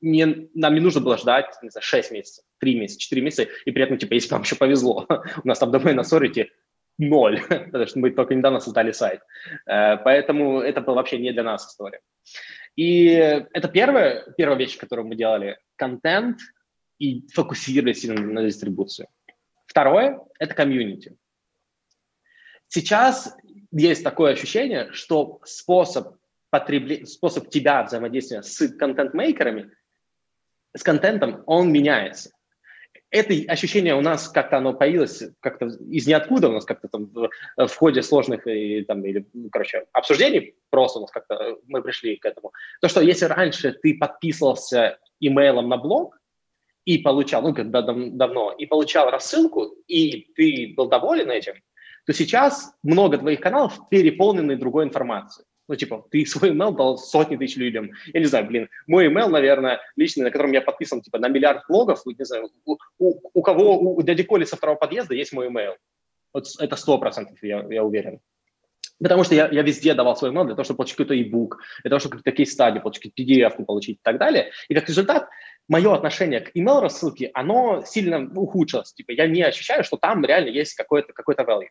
не, 0.00 0.48
нам 0.54 0.74
не 0.74 0.80
нужно 0.80 1.00
было 1.00 1.16
ждать, 1.16 1.54
не 1.62 1.70
знаю, 1.70 1.82
6 1.82 2.10
месяцев, 2.12 2.44
3 2.58 2.80
месяца, 2.80 3.00
4 3.00 3.22
месяца, 3.22 3.48
и 3.64 3.70
при 3.70 3.82
этом, 3.82 3.98
типа, 3.98 4.14
если 4.14 4.32
нам 4.32 4.42
еще 4.42 4.56
повезло, 4.56 5.06
у 5.44 5.48
нас 5.48 5.58
там 5.58 5.70
домен 5.70 5.96
на 5.96 6.04
Сорите 6.04 6.50
ноль, 6.98 7.40
потому 7.48 7.86
что 7.86 7.98
мы 7.98 8.10
только 8.10 8.34
недавно 8.34 8.60
создали 8.60 8.92
сайт. 8.92 9.20
Э, 9.66 9.96
поэтому 9.96 10.60
это 10.60 10.80
была 10.80 10.96
вообще 10.96 11.18
не 11.18 11.32
для 11.32 11.42
нас 11.42 11.66
история. 11.66 12.00
И 12.76 13.06
это 13.06 13.68
первая, 13.68 14.24
первая 14.36 14.58
вещь, 14.58 14.78
которую 14.78 15.06
мы 15.06 15.14
делали. 15.14 15.58
Контент 15.76 16.38
и 16.98 17.26
фокусировались 17.32 18.04
на 18.04 18.44
дистрибуцию. 18.44 19.08
Второе– 19.66 20.20
это 20.38 20.54
комьюнити. 20.54 21.16
Сейчас 22.72 23.36
есть 23.70 24.02
такое 24.02 24.32
ощущение, 24.32 24.90
что 24.92 25.40
способ, 25.44 26.16
потребления, 26.48 27.04
способ 27.04 27.50
тебя 27.50 27.82
взаимодействия 27.82 28.42
с 28.42 28.66
контент-мейкерами, 28.66 29.72
с 30.74 30.82
контентом, 30.82 31.42
он 31.44 31.70
меняется. 31.70 32.30
Это 33.10 33.34
ощущение 33.52 33.94
у 33.94 34.00
нас 34.00 34.26
как-то 34.26 34.56
оно 34.56 34.72
появилось 34.72 35.22
как-то 35.40 35.66
из 35.66 36.06
ниоткуда, 36.06 36.48
у 36.48 36.52
нас 36.52 36.64
как-то 36.64 36.88
там 36.88 37.10
в, 37.12 37.74
ходе 37.76 38.02
сложных 38.02 38.46
и, 38.46 38.84
там, 38.84 39.04
или, 39.04 39.26
ну, 39.34 39.50
короче, 39.50 39.84
обсуждений 39.92 40.54
просто 40.70 41.00
у 41.00 41.02
нас 41.02 41.10
как-то 41.10 41.58
мы 41.66 41.82
пришли 41.82 42.16
к 42.16 42.24
этому. 42.24 42.52
То, 42.80 42.88
что 42.88 43.02
если 43.02 43.26
раньше 43.26 43.72
ты 43.72 43.98
подписывался 43.98 44.98
имейлом 45.20 45.68
на 45.68 45.76
блог, 45.76 46.18
и 46.86 46.98
получал, 46.98 47.42
ну, 47.42 47.54
когда 47.54 47.82
дав- 47.82 48.12
давно, 48.12 48.50
и 48.52 48.64
получал 48.64 49.10
рассылку, 49.10 49.76
и 49.86 50.32
ты 50.34 50.72
был 50.74 50.88
доволен 50.88 51.30
этим, 51.30 51.54
то 52.04 52.12
сейчас 52.12 52.74
много 52.82 53.18
твоих 53.18 53.40
каналов 53.40 53.88
переполнены 53.88 54.56
другой 54.56 54.84
информацией. 54.84 55.46
Ну, 55.68 55.76
типа, 55.76 56.04
ты 56.10 56.26
свой 56.26 56.50
email 56.50 56.74
дал 56.76 56.98
сотни 56.98 57.36
тысяч 57.36 57.56
людям. 57.56 57.92
Я 58.12 58.20
не 58.20 58.26
знаю, 58.26 58.46
блин, 58.46 58.68
мой 58.86 59.06
email, 59.06 59.28
наверное, 59.28 59.80
личный, 59.96 60.24
на 60.24 60.30
котором 60.30 60.52
я 60.52 60.60
подписан, 60.60 61.00
типа, 61.00 61.18
на 61.18 61.28
миллиард 61.28 61.62
блогов, 61.68 62.04
не 62.04 62.24
знаю, 62.24 62.50
у, 62.64 62.76
у, 62.98 63.20
у 63.32 63.42
кого, 63.42 63.78
у 63.78 64.02
дяди 64.02 64.24
Коли 64.24 64.44
со 64.44 64.56
второго 64.56 64.76
подъезда 64.76 65.14
есть 65.14 65.32
мой 65.32 65.48
email. 65.48 65.76
Вот 66.34 66.46
это 66.58 66.76
сто 66.76 66.98
процентов, 66.98 67.38
я, 67.42 67.64
я 67.70 67.84
уверен. 67.84 68.20
Потому 69.02 69.24
что 69.24 69.34
я, 69.34 69.48
я 69.48 69.62
везде 69.62 69.94
давал 69.94 70.16
свой 70.16 70.30
email 70.30 70.44
для 70.44 70.54
того, 70.54 70.64
чтобы 70.64 70.78
получить 70.78 70.96
какой-то 70.96 71.14
e-book, 71.14 71.56
для 71.82 71.90
того, 71.90 72.00
чтобы 72.00 72.16
какие-то 72.16 72.36
кейс-стадии 72.36 72.78
получить, 72.78 73.12
PDF 73.18 73.64
получить 73.64 73.96
и 73.96 74.00
так 74.02 74.18
далее. 74.18 74.50
И 74.68 74.74
как 74.74 74.88
результат, 74.88 75.28
мое 75.68 75.94
отношение 75.94 76.40
к 76.40 76.54
email 76.56 76.80
рассылке, 76.80 77.30
оно 77.34 77.82
сильно 77.84 78.30
ухудшилось. 78.34 78.92
Типа 78.92 79.12
я 79.12 79.26
не 79.26 79.42
ощущаю, 79.42 79.84
что 79.84 79.96
там 79.96 80.24
реально 80.24 80.50
есть 80.50 80.74
какой-то 80.74 81.12
какой 81.12 81.34
value. 81.34 81.68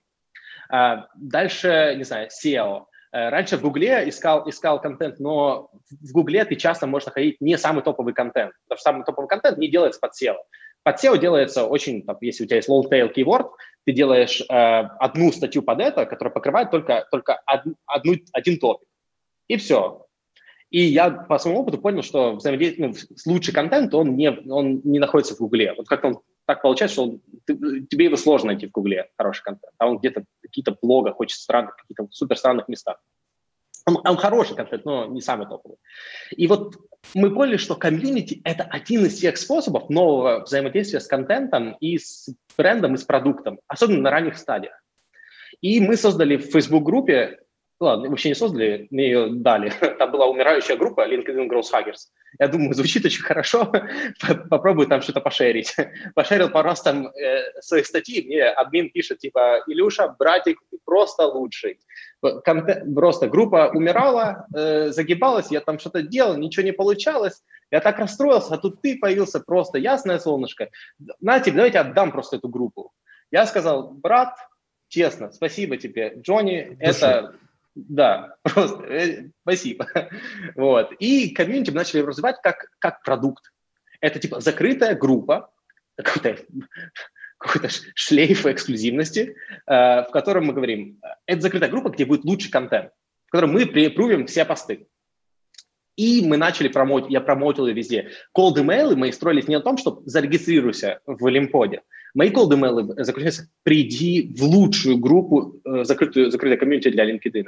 А, 0.71 1.07
дальше, 1.15 1.95
не 1.97 2.03
знаю, 2.03 2.29
SEO. 2.29 2.85
Э, 3.11 3.29
раньше 3.29 3.57
в 3.57 3.61
Гугле 3.61 4.07
искал, 4.07 4.49
искал 4.49 4.79
контент, 4.81 5.19
но 5.19 5.69
в 5.89 6.13
Гугле 6.13 6.45
ты 6.45 6.55
часто 6.55 6.87
можешь 6.87 7.07
находить 7.07 7.41
не 7.41 7.57
самый 7.57 7.83
топовый 7.83 8.13
контент, 8.13 8.53
потому 8.63 8.77
что 8.77 8.89
самый 8.89 9.03
топовый 9.03 9.27
контент 9.27 9.57
не 9.57 9.69
делается 9.69 9.99
под 9.99 10.11
SEO. 10.11 10.35
Под 10.83 11.03
SEO 11.03 11.17
делается 11.17 11.65
очень, 11.65 12.03
там, 12.03 12.17
если 12.21 12.45
у 12.45 12.47
тебя 12.47 12.55
есть 12.55 12.69
long-tail 12.69 13.13
keyword, 13.13 13.49
ты 13.85 13.91
делаешь 13.91 14.41
э, 14.41 14.45
одну 14.45 15.33
статью 15.33 15.61
под 15.61 15.81
это, 15.81 16.05
которая 16.05 16.33
покрывает 16.33 16.71
только, 16.71 17.05
только 17.11 17.41
од, 17.45 17.63
одну, 17.85 18.15
один 18.31 18.57
топик. 18.57 18.87
И 19.49 19.57
все. 19.57 20.05
И 20.69 20.79
я 20.83 21.11
по 21.11 21.37
своему 21.37 21.59
опыту 21.59 21.79
понял, 21.79 22.03
что 22.03 22.35
взаимодействие, 22.35 22.87
ну, 22.87 22.95
лучший 23.33 23.53
контент, 23.53 23.93
он 23.93 24.15
не, 24.15 24.29
он 24.49 24.79
не 24.85 24.99
находится 24.99 25.35
в 25.35 25.39
Гугле. 25.39 25.73
Вот 25.73 25.89
как 25.89 26.05
он 26.05 26.21
так 26.51 26.63
получается, 26.63 26.95
что 26.95 27.17
ты, 27.45 27.55
тебе 27.85 28.05
его 28.05 28.17
сложно 28.17 28.47
найти 28.47 28.67
в 28.67 28.71
Гугле, 28.71 29.09
хороший 29.17 29.41
контент, 29.43 29.73
а 29.77 29.87
он 29.87 29.99
где-то 29.99 30.23
в 30.23 30.41
каких-то 30.41 30.77
блогах, 30.81 31.17
очень 31.21 31.37
странных, 31.37 31.77
каких-то 31.77 32.09
супер 32.11 32.37
странных 32.37 32.67
местах. 32.67 33.01
Он, 33.85 34.01
он 34.05 34.17
хороший 34.17 34.57
контент, 34.57 34.83
но 34.83 35.05
не 35.05 35.21
самый 35.21 35.47
топовый. 35.47 35.77
И 36.31 36.47
вот 36.47 36.75
мы 37.13 37.33
поняли, 37.33 37.55
что 37.55 37.75
комьюнити– 37.75 38.41
это 38.43 38.65
один 38.65 39.05
из 39.05 39.17
тех 39.17 39.37
способов 39.37 39.89
нового 39.89 40.43
взаимодействия 40.43 40.99
с 40.99 41.07
контентом 41.07 41.77
и 41.79 41.97
с 41.97 42.27
брендом, 42.57 42.95
и 42.95 42.97
с 42.97 43.05
продуктом, 43.05 43.61
особенно 43.67 44.01
на 44.01 44.11
ранних 44.11 44.37
стадиях. 44.37 44.73
И 45.61 45.79
мы 45.79 45.95
создали 45.95 46.35
в 46.35 46.51
Facebook-группе 46.51 47.39
ладно, 47.81 48.09
вообще 48.09 48.29
не 48.29 48.35
создали, 48.35 48.87
мне 48.91 49.05
ее 49.05 49.27
дали. 49.31 49.71
Там 49.99 50.11
была 50.11 50.27
умирающая 50.27 50.77
группа 50.77 51.07
LinkedIn 51.07 51.49
Growth 51.49 51.71
Hackers. 51.73 52.09
Я 52.39 52.47
думаю, 52.47 52.73
звучит 52.73 53.05
очень 53.05 53.23
хорошо, 53.23 53.71
попробую 54.49 54.87
там 54.87 55.01
что-то 55.01 55.19
пошерить. 55.19 55.75
Пошерил 56.15 56.49
пару 56.49 56.69
раз 56.69 56.81
там 56.81 57.07
э, 57.07 57.61
своих 57.61 57.85
статей, 57.85 58.25
мне 58.25 58.43
админ 58.45 58.89
пишет, 58.89 59.19
типа, 59.19 59.63
Илюша, 59.67 60.15
братик, 60.17 60.59
ты 60.69 60.77
просто 60.85 61.25
лучший. 61.25 61.79
Контент, 62.45 62.95
просто 62.95 63.27
группа 63.27 63.71
умирала, 63.73 64.45
э, 64.55 64.91
загибалась, 64.91 65.51
я 65.51 65.59
там 65.59 65.77
что-то 65.77 66.03
делал, 66.03 66.37
ничего 66.37 66.63
не 66.63 66.71
получалось. 66.71 67.43
Я 67.69 67.81
так 67.81 67.99
расстроился, 67.99 68.53
а 68.53 68.57
тут 68.57 68.81
ты 68.81 68.97
появился 68.97 69.39
просто, 69.39 69.77
ясное 69.77 70.19
солнышко. 70.19 70.69
На 71.19 71.39
тебе, 71.39 71.57
давайте 71.57 71.79
отдам 71.79 72.11
просто 72.11 72.37
эту 72.37 72.47
группу. 72.47 72.91
Я 73.31 73.45
сказал, 73.45 73.91
брат, 73.91 74.35
честно, 74.87 75.31
спасибо 75.31 75.77
тебе, 75.77 76.13
Джонни, 76.21 76.77
это 76.79 77.35
да, 77.75 78.35
просто 78.43 78.83
э, 78.85 79.29
спасибо. 79.41 79.87
Вот. 80.55 80.91
И 80.99 81.33
комьюнити 81.33 81.69
мы 81.69 81.77
начали 81.77 82.01
развивать 82.01 82.37
как, 82.41 82.67
как 82.79 83.03
продукт. 83.03 83.51
Это 83.99 84.19
типа 84.19 84.39
закрытая 84.39 84.95
группа, 84.95 85.51
какой-то 85.95 86.37
какой-то 87.37 87.69
шлейф 87.95 88.45
эксклюзивности, 88.45 89.35
э, 89.65 90.03
в 90.03 90.09
котором 90.11 90.45
мы 90.45 90.53
говорим, 90.53 90.99
это 91.25 91.41
закрытая 91.41 91.69
группа, 91.69 91.89
где 91.89 92.05
будет 92.05 92.23
лучший 92.23 92.51
контент, 92.51 92.91
в 93.27 93.31
котором 93.31 93.53
мы 93.53 93.65
припрувим 93.65 94.27
все 94.27 94.45
посты. 94.45 94.87
И 95.95 96.25
мы 96.25 96.37
начали 96.37 96.67
промоутить, 96.67 97.11
я 97.11 97.19
промоутил 97.19 97.67
ее 97.67 97.73
везде. 97.73 98.11
Cold 98.37 98.55
email 98.55 98.95
мы 98.95 99.11
строились 99.11 99.47
не 99.47 99.55
на 99.55 99.61
том, 99.61 99.77
что 99.77 100.01
зарегистрируйся 100.05 101.01
в 101.05 101.27
Лимподе. 101.27 101.81
Мои 102.13 102.29
cold 102.29 102.49
email 102.49 103.03
заключаются, 103.03 103.49
приди 103.63 104.33
в 104.37 104.43
лучшую 104.43 104.97
группу, 104.97 105.61
э, 105.63 105.83
закрытую, 105.83 106.31
закрытую 106.31 106.59
комьюнити 106.59 106.89
для 106.89 107.09
LinkedIn. 107.09 107.47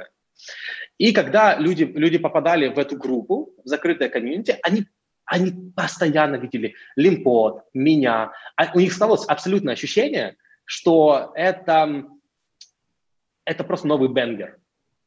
И 0.98 1.12
когда 1.12 1.58
люди, 1.58 1.84
люди 1.84 2.18
попадали 2.18 2.68
в 2.68 2.78
эту 2.78 2.96
группу, 2.96 3.52
в 3.64 3.68
закрытое 3.68 4.08
комьюнити, 4.08 4.58
они, 4.62 4.86
они 5.24 5.72
постоянно 5.74 6.36
видели 6.36 6.74
Лимпод, 6.96 7.64
меня. 7.74 8.32
А 8.56 8.72
у 8.74 8.78
них 8.78 8.92
стало 8.92 9.18
абсолютное 9.26 9.74
ощущение, 9.74 10.36
что 10.64 11.32
это, 11.34 12.04
это 13.44 13.64
просто 13.64 13.86
новый 13.88 14.08
бенгер. 14.08 14.58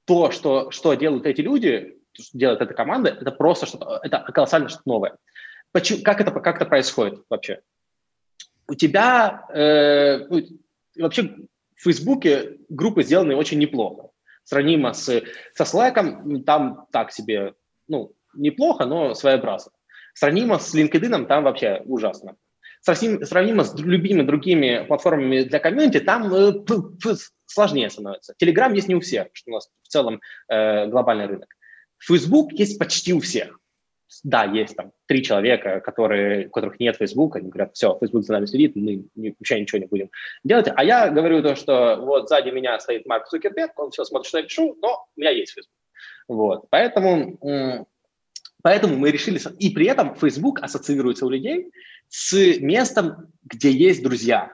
То, 0.05 0.31
что, 0.31 0.71
что 0.71 0.93
делают 0.93 1.25
эти 1.25 1.41
люди, 1.41 1.97
что 2.13 2.37
делает 2.37 2.61
эта 2.61 2.73
команда, 2.73 3.09
это 3.09 3.31
просто 3.31 3.65
что-то, 3.65 3.99
это 4.03 4.19
колоссально 4.31 4.69
что-то 4.69 4.83
новое. 4.85 5.17
Почему, 5.71 6.01
как, 6.03 6.21
это, 6.21 6.31
как 6.31 6.55
это 6.57 6.65
происходит 6.65 7.23
вообще? 7.29 7.61
У 8.67 8.75
тебя 8.75 9.45
э, 9.53 10.27
ну, 10.29 10.41
вообще 10.97 11.23
в 11.75 11.83
Фейсбуке 11.83 12.57
группы 12.69 13.03
сделаны 13.03 13.35
очень 13.35 13.59
неплохо. 13.59 14.09
Сравнимо 14.43 14.93
с, 14.93 15.23
со 15.53 15.63
Slack, 15.63 16.43
там 16.43 16.87
так 16.91 17.11
себе, 17.11 17.53
ну, 17.87 18.13
неплохо, 18.33 18.85
но 18.85 19.13
своеобразно. 19.13 19.71
Сравнимо 20.13 20.57
с 20.57 20.73
LinkedIn, 20.73 21.27
там 21.27 21.43
вообще 21.43 21.81
ужасно. 21.85 22.35
Сравнимо, 22.81 23.63
с 23.63 23.75
любыми 23.77 24.21
другими 24.21 24.85
платформами 24.87 25.43
для 25.43 25.59
комьюнити, 25.59 25.99
там 25.99 26.33
э, 26.33 26.53
сложнее 27.45 27.89
становится. 27.89 28.33
Telegram 28.41 28.73
есть 28.73 28.87
не 28.87 28.95
у 28.95 28.99
всех, 28.99 29.27
что 29.33 29.51
у 29.51 29.53
нас 29.55 29.69
в 29.83 29.87
целом 29.87 30.21
э, 30.47 30.87
глобальный 30.87 31.25
рынок. 31.25 31.49
Facebook 31.99 32.53
есть 32.53 32.79
почти 32.79 33.13
у 33.13 33.19
всех. 33.19 33.59
Да, 34.23 34.45
есть 34.45 34.75
там 34.75 34.93
три 35.05 35.21
человека, 35.21 35.81
которые, 35.81 36.47
у 36.47 36.49
которых 36.49 36.79
нет 36.79 36.95
Facebook, 36.95 37.35
они 37.35 37.49
говорят, 37.49 37.75
все, 37.75 37.97
Facebook 37.99 38.23
за 38.23 38.33
нами 38.33 38.45
следит, 38.45 38.75
мы 38.75 39.05
вообще 39.15 39.59
ничего 39.59 39.79
не 39.79 39.87
будем 39.87 40.09
делать. 40.43 40.67
А 40.73 40.83
я 40.83 41.09
говорю 41.09 41.43
то, 41.43 41.55
что 41.55 41.97
вот 41.97 42.29
сзади 42.29 42.49
меня 42.49 42.79
стоит 42.79 43.05
Марк 43.05 43.27
Цукерберг, 43.27 43.77
он 43.77 43.91
все 43.91 44.05
смотрит, 44.05 44.27
что 44.27 44.37
я 44.37 44.43
пишу, 44.45 44.77
но 44.81 45.05
у 45.15 45.19
меня 45.19 45.31
есть 45.31 45.53
Facebook. 45.53 45.73
Вот, 46.29 46.69
поэтому, 46.69 47.87
поэтому 48.61 48.97
мы 48.97 49.11
решили... 49.11 49.39
И 49.59 49.71
при 49.71 49.87
этом 49.87 50.15
Facebook 50.15 50.63
ассоциируется 50.63 51.25
у 51.25 51.29
людей 51.29 51.69
с 52.07 52.59
местом, 52.59 53.33
где 53.43 53.71
есть 53.71 54.03
друзья. 54.03 54.53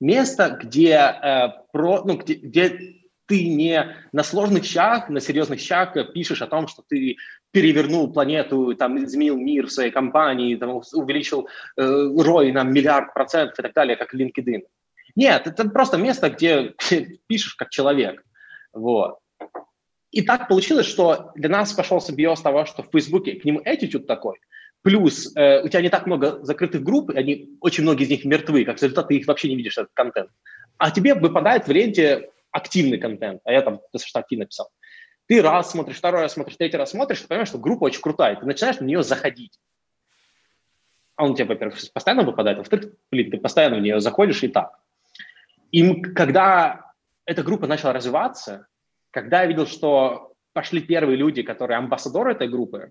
Место, 0.00 0.58
где, 0.62 0.90
э, 0.90 1.48
про, 1.72 2.02
ну, 2.04 2.16
где, 2.18 2.34
где 2.34 2.78
ты 3.26 3.48
не 3.48 3.96
на 4.12 4.22
сложных 4.22 4.64
щах, 4.64 5.08
на 5.08 5.20
серьезных 5.20 5.60
щах 5.60 5.94
пишешь 6.12 6.42
о 6.42 6.46
том, 6.46 6.68
что 6.68 6.82
ты 6.86 7.16
перевернул 7.54 8.12
планету, 8.12 8.74
там, 8.74 9.02
изменил 9.04 9.36
мир 9.36 9.68
в 9.68 9.72
своей 9.72 9.92
компании, 9.92 10.56
там, 10.56 10.82
увеличил 10.92 11.48
э, 11.76 11.82
ROI 11.82 12.50
на 12.50 12.64
миллиард 12.64 13.14
процентов 13.14 13.56
и 13.60 13.62
так 13.62 13.72
далее, 13.72 13.96
как 13.96 14.12
LinkedIn. 14.12 14.62
Нет, 15.14 15.46
это 15.46 15.70
просто 15.70 15.96
место, 15.96 16.30
где 16.30 16.74
пишешь 17.28 17.54
как 17.54 17.70
человек. 17.70 18.24
Вот. 18.72 19.18
И 20.10 20.22
так 20.22 20.48
получилось, 20.48 20.86
что 20.86 21.30
для 21.36 21.48
нас 21.48 21.72
пошел 21.72 22.00
симбиоз 22.00 22.42
того, 22.42 22.64
что 22.66 22.82
в 22.82 22.88
Фейсбуке 22.90 23.36
к 23.36 23.44
нему 23.44 23.60
attitude 23.60 24.06
такой, 24.06 24.40
плюс 24.82 25.30
э, 25.36 25.62
у 25.62 25.68
тебя 25.68 25.80
не 25.80 25.90
так 25.90 26.06
много 26.06 26.42
закрытых 26.42 26.82
групп, 26.82 27.10
они, 27.10 27.56
очень 27.60 27.84
многие 27.84 28.02
из 28.02 28.10
них 28.10 28.24
мертвы, 28.24 28.64
как 28.64 28.82
результат 28.82 29.06
ты 29.06 29.14
их 29.14 29.28
вообще 29.28 29.48
не 29.48 29.56
видишь, 29.56 29.78
этот 29.78 29.92
контент. 29.94 30.30
А 30.78 30.90
тебе 30.90 31.14
выпадает 31.14 31.68
в 31.68 31.70
ленте 31.70 32.30
активный 32.50 32.98
контент, 32.98 33.40
а 33.44 33.52
я 33.52 33.62
там 33.62 33.80
достаточно 33.92 34.20
активно 34.20 34.46
писал. 34.46 34.70
Ты 35.26 35.40
раз 35.40 35.70
смотришь, 35.70 35.96
второй 35.96 36.22
раз 36.22 36.34
смотришь, 36.34 36.56
третий 36.56 36.76
раз 36.76 36.90
смотришь, 36.90 37.20
ты 37.20 37.28
понимаешь, 37.28 37.48
что 37.48 37.58
группа 37.58 37.84
очень 37.84 38.02
крутая, 38.02 38.36
ты 38.36 38.44
начинаешь 38.44 38.78
на 38.78 38.84
нее 38.84 39.02
заходить. 39.02 39.58
А 41.16 41.24
он 41.24 41.34
тебе, 41.34 41.46
во-первых, 41.46 41.78
постоянно 41.92 42.24
выпадает, 42.24 42.58
во-вторых, 42.58 42.92
блин, 43.10 43.30
ты 43.30 43.38
постоянно 43.38 43.76
в 43.76 43.80
нее 43.80 44.00
заходишь 44.00 44.42
и 44.42 44.48
так. 44.48 44.78
И 45.70 46.02
когда 46.02 46.92
эта 47.24 47.42
группа 47.42 47.66
начала 47.66 47.92
развиваться, 47.92 48.66
когда 49.10 49.42
я 49.42 49.46
видел, 49.46 49.66
что 49.66 50.34
пошли 50.52 50.80
первые 50.80 51.16
люди, 51.16 51.42
которые 51.42 51.78
амбассадоры 51.78 52.32
этой 52.32 52.48
группы, 52.48 52.90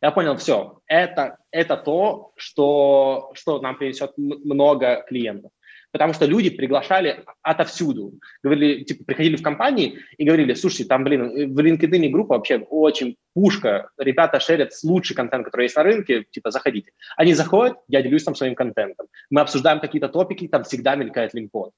я 0.00 0.10
понял, 0.10 0.36
все, 0.36 0.80
это, 0.86 1.38
это 1.50 1.76
то, 1.76 2.32
что, 2.36 3.30
что 3.34 3.60
нам 3.60 3.76
принесет 3.76 4.12
много 4.16 5.04
клиентов 5.06 5.52
потому 5.94 6.12
что 6.12 6.26
люди 6.26 6.50
приглашали 6.50 7.24
отовсюду. 7.40 8.14
Говорили, 8.42 8.82
типа, 8.82 9.04
приходили 9.04 9.36
в 9.36 9.42
компании 9.42 10.00
и 10.18 10.24
говорили, 10.24 10.52
слушайте, 10.54 10.86
там, 10.86 11.04
блин, 11.04 11.54
в 11.54 11.58
LinkedIn 11.60 12.08
группа 12.08 12.34
вообще 12.34 12.58
очень 12.68 13.14
пушка, 13.32 13.90
ребята 13.96 14.40
шерят 14.40 14.72
лучший 14.82 15.14
контент, 15.14 15.44
который 15.44 15.66
есть 15.66 15.76
на 15.76 15.84
рынке, 15.84 16.24
типа, 16.32 16.50
заходите. 16.50 16.90
Они 17.16 17.32
заходят, 17.32 17.76
я 17.86 18.02
делюсь 18.02 18.24
там 18.24 18.34
своим 18.34 18.56
контентом. 18.56 19.06
Мы 19.30 19.40
обсуждаем 19.40 19.78
какие-то 19.78 20.08
топики, 20.08 20.48
там 20.48 20.64
всегда 20.64 20.96
мелькает 20.96 21.32
линкод. 21.32 21.70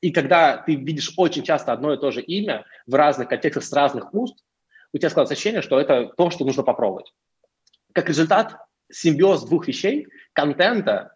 И 0.00 0.12
когда 0.12 0.58
ты 0.58 0.76
видишь 0.76 1.12
очень 1.16 1.42
часто 1.42 1.72
одно 1.72 1.92
и 1.92 1.98
то 1.98 2.12
же 2.12 2.20
имя 2.20 2.64
в 2.86 2.94
разных 2.94 3.26
контекстах 3.26 3.64
с 3.64 3.72
разных 3.72 4.14
уст, 4.14 4.36
у 4.92 4.98
тебя 4.98 5.10
складывается 5.10 5.34
ощущение, 5.34 5.62
что 5.62 5.80
это 5.80 6.12
то, 6.16 6.30
что 6.30 6.44
нужно 6.44 6.62
попробовать. 6.62 7.12
Как 7.92 8.08
результат, 8.08 8.58
симбиоз 8.92 9.44
двух 9.44 9.66
вещей, 9.66 10.06
контента 10.34 11.15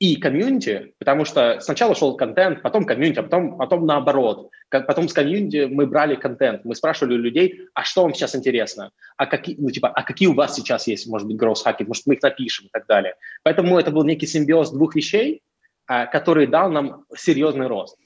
и 0.00 0.16
комьюнити, 0.16 0.94
потому 0.98 1.26
что 1.26 1.60
сначала 1.60 1.94
шел 1.94 2.16
контент, 2.16 2.62
потом 2.62 2.86
комьюнити, 2.86 3.18
а 3.18 3.22
потом, 3.22 3.58
потом 3.58 3.84
наоборот. 3.84 4.50
Потом 4.70 5.08
с 5.08 5.12
комьюнити 5.12 5.66
мы 5.70 5.86
брали 5.86 6.14
контент, 6.14 6.64
мы 6.64 6.74
спрашивали 6.74 7.14
у 7.14 7.18
людей, 7.18 7.68
а 7.74 7.84
что 7.84 8.02
вам 8.02 8.14
сейчас 8.14 8.34
интересно, 8.34 8.92
а 9.18 9.26
какие, 9.26 9.56
ну, 9.58 9.70
типа, 9.70 9.88
а 9.88 10.02
какие 10.02 10.28
у 10.28 10.32
вас 10.32 10.56
сейчас 10.56 10.86
есть, 10.86 11.06
может 11.06 11.28
быть, 11.28 11.36
hacking, 11.38 11.86
может, 11.86 12.06
мы 12.06 12.14
их 12.14 12.22
напишем 12.22 12.66
и 12.66 12.68
так 12.72 12.86
далее. 12.86 13.14
Поэтому 13.42 13.78
это 13.78 13.90
был 13.90 14.02
некий 14.04 14.26
симбиоз 14.26 14.70
двух 14.70 14.94
вещей, 14.94 15.42
а, 15.86 16.06
который 16.06 16.46
дал 16.46 16.70
нам 16.70 17.04
серьезный 17.14 17.66
рост. 17.66 17.98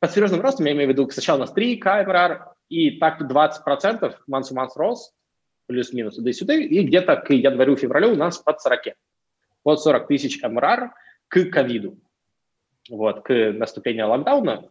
Под 0.00 0.10
серьезным 0.10 0.40
ростом 0.40 0.66
я 0.66 0.72
имею 0.72 0.88
в 0.88 0.92
виду, 0.92 1.08
сначала 1.08 1.36
у 1.36 1.40
нас 1.42 1.52
3 1.52 1.76
КМРР, 1.76 2.46
и 2.68 2.98
так 2.98 3.22
20% 3.22 4.12
month-to-month 4.28 4.72
рост, 4.74 5.14
плюс-минус 5.66 6.16
туда-сюда, 6.16 6.54
и 6.54 6.82
где-то 6.82 7.14
к 7.14 7.30
январю-февралю 7.30 8.14
у 8.14 8.16
нас 8.16 8.38
под 8.38 8.60
40. 8.60 8.96
Под 9.62 9.80
40 9.80 10.08
тысяч 10.08 10.42
МРР– 10.42 10.90
к 11.28 11.44
ковиду, 11.50 11.98
вот, 12.90 13.22
к 13.22 13.52
наступлению 13.52 14.08
локдауна, 14.08 14.70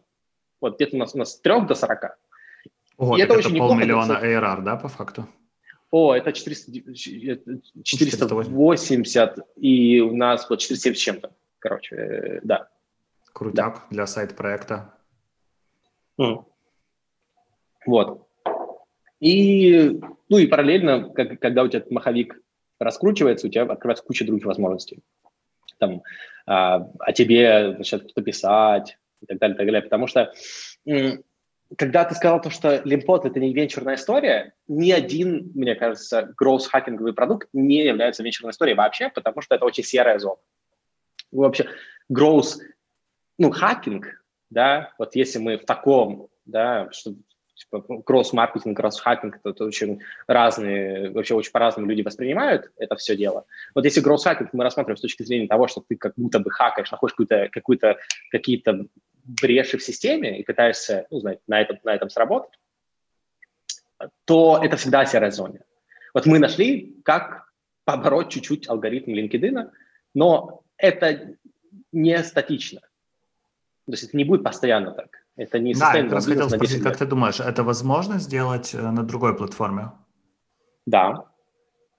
вот 0.60 0.76
где-то 0.76 0.96
у 0.96 0.98
нас, 0.98 1.14
у 1.14 1.18
нас 1.18 1.34
с 1.34 1.40
3 1.40 1.66
до 1.66 1.74
40. 1.74 2.18
Ого, 2.96 3.16
и 3.16 3.20
это, 3.20 3.34
это 3.34 3.46
очень 3.48 3.58
полмиллиона 3.58 4.20
ARR, 4.22 4.62
да, 4.62 4.76
по 4.76 4.88
факту? 4.88 5.28
О, 5.90 6.14
это 6.14 6.32
400, 6.32 6.72
480, 7.82 9.38
и 9.56 10.00
у 10.00 10.16
нас 10.16 10.50
вот 10.50 10.58
470 10.58 10.98
с 10.98 11.02
чем-то, 11.02 11.30
короче, 11.60 11.96
э, 11.96 12.40
да. 12.42 12.68
Крутяк 13.32 13.74
да. 13.74 13.82
для 13.90 14.06
сайт-проекта. 14.06 14.94
Mm. 16.20 16.44
Вот. 17.86 18.28
И, 19.20 20.00
ну 20.28 20.38
и 20.38 20.46
параллельно, 20.46 21.10
как, 21.10 21.40
когда 21.40 21.62
у 21.62 21.68
тебя 21.68 21.84
маховик 21.90 22.40
раскручивается, 22.78 23.46
у 23.46 23.50
тебя 23.50 23.62
открывается 23.62 24.04
куча 24.04 24.26
других 24.26 24.44
возможностей 24.44 25.02
там, 25.78 26.02
а, 26.46 26.88
о 26.98 27.12
тебе 27.12 27.74
начнет 27.76 28.04
кто-то 28.04 28.22
писать 28.22 28.98
и 29.20 29.26
так 29.26 29.38
далее, 29.38 29.54
и 29.54 29.58
так 29.58 29.66
далее. 29.66 29.82
Потому 29.82 30.06
что 30.06 30.32
когда 31.76 32.04
ты 32.04 32.14
сказал 32.14 32.40
то, 32.40 32.50
что 32.50 32.80
Lempod– 32.84 33.24
это 33.26 33.38
не 33.40 33.52
венчурная 33.52 33.96
история, 33.96 34.54
ни 34.68 34.90
один, 34.90 35.52
мне 35.54 35.74
кажется, 35.74 36.32
growth-хакинговый 36.36 37.12
продукт 37.12 37.48
не 37.52 37.84
является 37.84 38.22
венчурной 38.22 38.52
историей 38.52 38.76
вообще, 38.76 39.10
потому 39.10 39.42
что 39.42 39.54
это 39.54 39.64
очень 39.64 39.84
серая 39.84 40.18
зона. 40.18 40.40
Вообще, 41.30 41.68
growth, 42.08 42.58
ну, 43.36 43.50
hacking, 43.50 44.24
да, 44.48 44.94
вот 44.98 45.14
если 45.14 45.38
мы 45.38 45.58
в 45.58 45.66
таком, 45.66 46.28
да, 46.46 46.88
что 46.90 47.14
типа, 47.58 48.02
growth-маркетинг, 48.02 48.76
growth 48.76 49.02
hacking, 49.02 49.36
это, 49.36 49.50
это 49.50 49.64
очень 49.64 50.00
разные, 50.26 51.10
вообще 51.10 51.34
очень 51.34 51.50
по-разному 51.50 51.88
люди 51.88 52.02
воспринимают 52.02 52.70
это 52.76 52.96
все 52.96 53.16
дело. 53.16 53.44
Вот 53.74 53.84
если 53.84 54.00
growth 54.00 54.23
hacking 54.23 54.50
мы 54.52 54.64
рассматриваем 54.64 54.96
с 54.96 55.02
точки 55.02 55.24
зрения 55.24 55.48
того, 55.48 55.68
что 55.68 55.82
ты 55.86 55.96
как 55.96 56.14
будто 56.16 56.38
бы 56.38 56.50
хакаешь, 56.50 56.90
находишь 56.90 57.12
какую-то, 57.12 57.48
какую-то, 57.50 57.96
какие-то 58.30 58.86
бреши 59.24 59.76
в 59.76 59.82
системе 59.82 60.38
и 60.40 60.44
пытаешься, 60.44 61.06
ну, 61.10 61.18
знаете, 61.20 61.42
на 61.46 61.60
этом, 61.60 61.78
на 61.84 61.94
этом 61.94 62.08
сработать, 62.08 62.58
то 64.24 64.60
это 64.62 64.76
всегда 64.76 65.04
серая 65.04 65.30
зона. 65.30 65.58
Вот 66.14 66.26
мы 66.26 66.38
нашли, 66.38 66.96
как 67.04 67.50
побороть 67.84 68.30
чуть-чуть 68.30 68.68
алгоритм 68.68 69.12
LinkedIn, 69.12 69.70
но 70.14 70.62
это 70.76 71.36
не 71.92 72.22
статично. 72.22 72.80
То 72.80 73.92
есть 73.92 74.04
это 74.04 74.16
не 74.16 74.24
будет 74.24 74.44
постоянно 74.44 74.92
так. 74.92 75.24
Это 75.38 75.60
не 75.60 75.72
Да, 75.72 75.94
я 75.94 76.02
как 76.02 76.12
раз 76.12 76.26
хотел 76.26 76.50
спросить, 76.50 76.82
как 76.82 76.96
ты 76.96 77.06
думаешь, 77.06 77.38
это 77.38 77.62
возможно 77.62 78.18
сделать 78.18 78.74
э, 78.74 78.90
на 78.90 79.04
другой 79.04 79.36
платформе? 79.36 79.92
Да, 80.84 81.26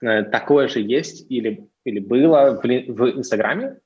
э, 0.01 0.23
такое 0.23 0.67
же 0.67 0.81
есть 0.81 1.25
или, 1.31 1.69
или 1.85 1.99
было 1.99 2.59
в, 2.61 2.67
в 2.67 3.17
Инстаграме. 3.17 3.79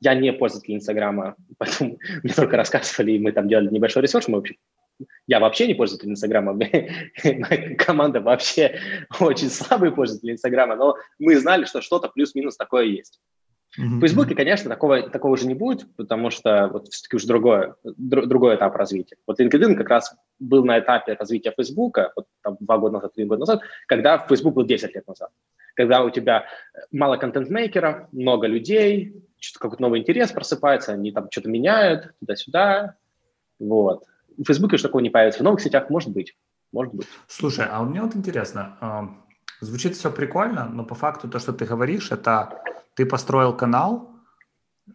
Я 0.00 0.14
не 0.14 0.32
пользователь 0.32 0.74
Инстаграма, 0.74 1.36
поэтому 1.58 1.98
мне 2.22 2.32
только 2.32 2.56
рассказывали, 2.56 3.12
и 3.12 3.18
мы 3.18 3.32
там 3.32 3.48
делали 3.48 3.68
небольшой 3.68 4.02
ресурс. 4.02 4.28
Мы 4.28 4.38
вообще, 4.38 4.54
я 5.26 5.40
вообще 5.40 5.66
не 5.66 5.74
пользователь 5.74 6.10
Инстаграма, 6.10 6.54
моя 7.24 7.76
команда 7.76 8.22
вообще 8.22 8.80
очень 9.20 9.50
слабый 9.50 9.92
пользователь 9.92 10.30
Инстаграма, 10.30 10.74
но 10.74 10.96
мы 11.18 11.38
знали, 11.38 11.66
что 11.66 11.82
что-то 11.82 12.08
плюс-минус 12.08 12.56
такое 12.56 12.84
есть. 12.84 13.20
В 13.76 14.00
Фейсбуке, 14.00 14.34
конечно, 14.34 14.70
такого, 14.70 15.08
такого 15.10 15.32
уже 15.32 15.46
не 15.46 15.54
будет, 15.54 15.86
потому 15.96 16.30
что 16.30 16.68
вот 16.68 16.88
все-таки 16.88 17.16
уже 17.16 17.26
другой, 17.26 17.74
др, 17.84 18.26
другой 18.26 18.56
этап 18.56 18.74
развития. 18.76 19.16
Вот 19.26 19.40
LinkedIn 19.40 19.74
как 19.74 19.88
раз 19.88 20.14
был 20.38 20.64
на 20.64 20.78
этапе 20.78 21.14
развития 21.14 21.52
Фейсбука, 21.56 22.12
вот 22.16 22.26
там 22.42 22.56
два 22.60 22.78
года 22.78 22.94
назад, 22.94 23.14
три 23.14 23.24
года 23.24 23.40
назад, 23.40 23.60
когда 23.86 24.18
Facebook 24.18 24.54
был 24.54 24.64
10 24.64 24.94
лет 24.94 25.06
назад. 25.06 25.30
Когда 25.74 26.02
у 26.02 26.10
тебя 26.10 26.46
мало 26.90 27.18
контент-мейкеров, 27.18 28.10
много 28.12 28.46
людей, 28.46 29.22
что-то 29.38 29.62
какой-то 29.62 29.82
новый 29.82 30.00
интерес 30.00 30.32
просыпается, 30.32 30.92
они 30.92 31.12
там 31.12 31.28
что-то 31.30 31.50
меняют 31.50 32.14
туда-сюда. 32.20 32.94
Вот. 33.58 34.04
В 34.38 34.44
Фейсбуке 34.44 34.78
же 34.78 34.84
такого 34.84 35.02
не 35.02 35.10
появится. 35.10 35.40
В 35.40 35.44
новых 35.44 35.60
сетях 35.60 35.90
может 35.90 36.10
быть. 36.10 36.34
Может 36.72 36.94
быть. 36.94 37.06
Слушай, 37.28 37.66
а 37.70 37.82
у 37.82 37.86
меня 37.86 38.02
вот 38.02 38.16
интересно, 38.16 39.16
Звучит 39.60 39.96
все 39.96 40.10
прикольно, 40.10 40.68
но 40.68 40.84
по 40.84 40.94
факту 40.94 41.28
то, 41.28 41.38
что 41.38 41.54
ты 41.54 41.64
говоришь, 41.64 42.12
это 42.12 42.62
ты 42.96 43.04
построил 43.04 43.54
канал 43.54 44.10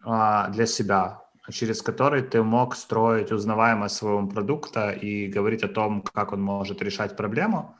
а, 0.02 0.48
для 0.48 0.66
себя, 0.66 1.22
через 1.50 1.82
который 1.82 2.22
ты 2.22 2.42
мог 2.42 2.74
строить 2.74 3.30
узнаваемость 3.30 3.96
своего 3.96 4.26
продукта 4.26 4.90
и 4.90 5.28
говорить 5.28 5.62
о 5.62 5.68
том, 5.68 6.02
как 6.02 6.32
он 6.32 6.42
может 6.42 6.82
решать 6.82 7.16
проблему, 7.16 7.76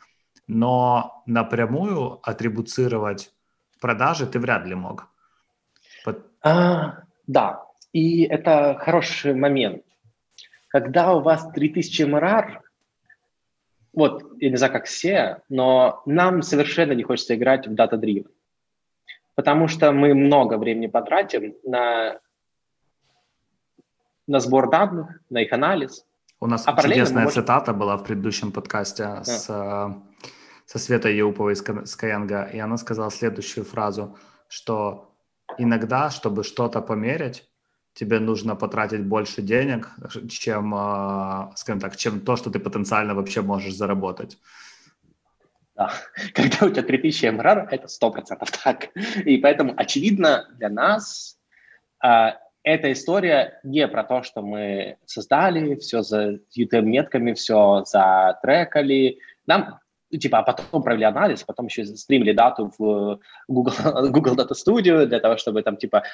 но 0.46 1.22
напрямую 1.26 2.20
атрибуцировать 2.22 3.32
продажи 3.80 4.26
ты 4.26 4.38
вряд 4.38 4.64
ли 4.64 4.74
мог. 4.74 5.08
А, 6.40 7.02
да, 7.26 7.64
и 7.92 8.22
это 8.22 8.76
хороший 8.78 9.34
момент. 9.34 9.82
Когда 10.68 11.14
у 11.14 11.20
вас 11.20 11.46
3000 11.52 12.02
МРР, 12.02 12.62
вот, 13.92 14.24
я 14.40 14.50
не 14.50 14.56
знаю, 14.56 14.72
как 14.72 14.86
все, 14.86 15.42
но 15.48 16.02
нам 16.06 16.42
совершенно 16.42 16.92
не 16.92 17.02
хочется 17.02 17.34
играть 17.34 17.66
в 17.66 17.72
Data 17.72 18.00
Driven. 18.00 18.28
Потому 19.34 19.68
что 19.68 19.92
мы 19.92 20.14
много 20.14 20.58
времени 20.58 20.86
потратим 20.86 21.54
на 21.64 22.18
на 24.26 24.40
сбор 24.40 24.70
данных, 24.70 25.08
на 25.30 25.42
их 25.42 25.52
анализ. 25.52 26.04
У 26.40 26.46
нас 26.46 26.64
а 26.66 26.80
чудесная 26.80 27.24
можем... 27.24 27.42
цитата 27.42 27.72
была 27.72 27.96
в 27.96 28.04
предыдущем 28.04 28.52
подкасте 28.52 29.04
а. 29.04 29.24
с, 29.24 29.46
э, 29.48 29.94
со 30.66 30.78
Светой 30.78 31.16
Еуповой 31.16 31.52
из 31.52 31.62
Skyeng, 31.62 32.52
и 32.52 32.58
она 32.58 32.76
сказала 32.76 33.10
следующую 33.10 33.64
фразу, 33.64 34.16
что 34.48 35.14
иногда, 35.58 36.10
чтобы 36.10 36.44
что-то 36.44 36.80
померить, 36.80 37.48
тебе 37.94 38.20
нужно 38.20 38.56
потратить 38.56 39.04
больше 39.04 39.42
денег, 39.42 39.90
чем, 40.28 40.74
э, 40.74 41.52
скажем 41.56 41.80
так, 41.80 41.96
чем 41.96 42.20
то, 42.20 42.36
что 42.36 42.50
ты 42.50 42.58
потенциально 42.58 43.14
вообще 43.14 43.42
можешь 43.42 43.74
заработать. 43.74 44.38
Да. 45.74 45.90
Когда 46.34 46.66
у 46.66 46.70
тебя 46.70 46.82
3000 46.82 47.26
МРР, 47.26 47.68
это 47.70 47.86
100% 47.86 48.46
так. 48.62 48.88
И 49.24 49.38
поэтому, 49.38 49.74
очевидно, 49.76 50.48
для 50.58 50.68
нас 50.68 51.38
а, 52.02 52.36
эта 52.62 52.92
история 52.92 53.60
не 53.64 53.88
про 53.88 54.04
то, 54.04 54.22
что 54.22 54.42
мы 54.42 54.96
создали, 55.06 55.76
все 55.76 56.02
за 56.02 56.38
UTM-метками, 56.56 57.34
все 57.34 57.84
затрекали. 57.86 59.18
Нам, 59.46 59.80
типа, 60.10 60.38
а 60.38 60.42
потом 60.42 60.82
провели 60.82 61.04
анализ, 61.04 61.42
потом 61.42 61.66
еще 61.66 61.84
стримили 61.84 62.32
дату 62.32 62.72
в 62.78 63.20
Google, 63.48 63.72
Google 64.10 64.36
Data 64.36 64.52
Studio 64.52 65.06
для 65.06 65.20
того, 65.20 65.36
чтобы 65.38 65.62
там, 65.62 65.76
типа, 65.76 66.04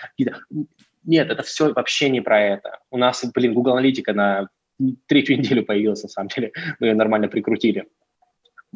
нет, 1.05 1.31
это 1.31 1.43
все 1.43 1.73
вообще 1.73 2.09
не 2.11 2.21
про 2.21 2.41
это. 2.41 2.79
У 2.91 2.97
нас, 2.97 3.25
блин, 3.35 3.55
Google 3.55 3.73
Аналитика 3.73 4.13
на 4.13 4.49
третью 5.07 5.37
неделю 5.39 5.65
появилась, 5.65 6.03
на 6.03 6.09
самом 6.09 6.29
деле. 6.29 6.53
Мы 6.81 6.89
ее 6.89 6.95
нормально 6.95 7.29
прикрутили. 7.29 7.89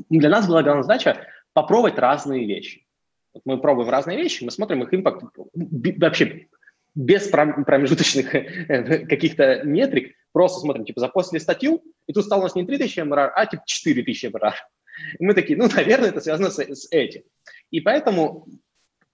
Для 0.08 0.30
нас 0.30 0.46
была 0.46 0.62
главная 0.62 0.82
задача 0.82 1.26
попробовать 1.52 1.98
разные 1.98 2.46
вещи. 2.46 2.86
Вот 3.34 3.42
мы 3.44 3.60
пробуем 3.60 3.88
разные 3.88 4.18
вещи, 4.18 4.44
мы 4.44 4.50
смотрим 4.50 4.82
их 4.82 4.92
импакт 4.92 5.22
вообще 5.54 6.48
без 6.94 7.28
промежуточных 7.28 8.30
каких-то 9.08 9.62
метрик, 9.64 10.14
просто 10.32 10.60
смотрим, 10.60 10.84
типа, 10.84 11.00
запостили 11.00 11.38
статью, 11.38 11.82
и 12.06 12.12
тут 12.12 12.24
стало 12.24 12.40
у 12.40 12.42
нас 12.44 12.54
не 12.54 12.66
3000 12.66 13.00
МРР, 13.00 13.32
а 13.34 13.46
типа 13.46 13.62
4000 13.64 14.26
МРР. 14.26 14.54
И 15.18 15.24
мы 15.24 15.34
такие, 15.34 15.58
ну, 15.58 15.68
наверное, 15.74 16.10
это 16.10 16.20
связано 16.20 16.50
с, 16.50 16.58
с 16.58 16.88
этим. 16.90 17.22
И 17.70 17.80
поэтому 17.80 18.46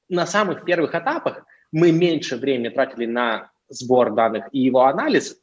на 0.08 0.26
самых 0.26 0.64
первых 0.64 0.94
этапах 0.94 1.44
мы 1.70 1.92
меньше 1.92 2.36
времени 2.36 2.70
тратили 2.70 3.06
на 3.06 3.50
сбор 3.68 4.14
данных 4.14 4.48
и 4.52 4.60
его 4.60 4.84
анализ, 4.84 5.40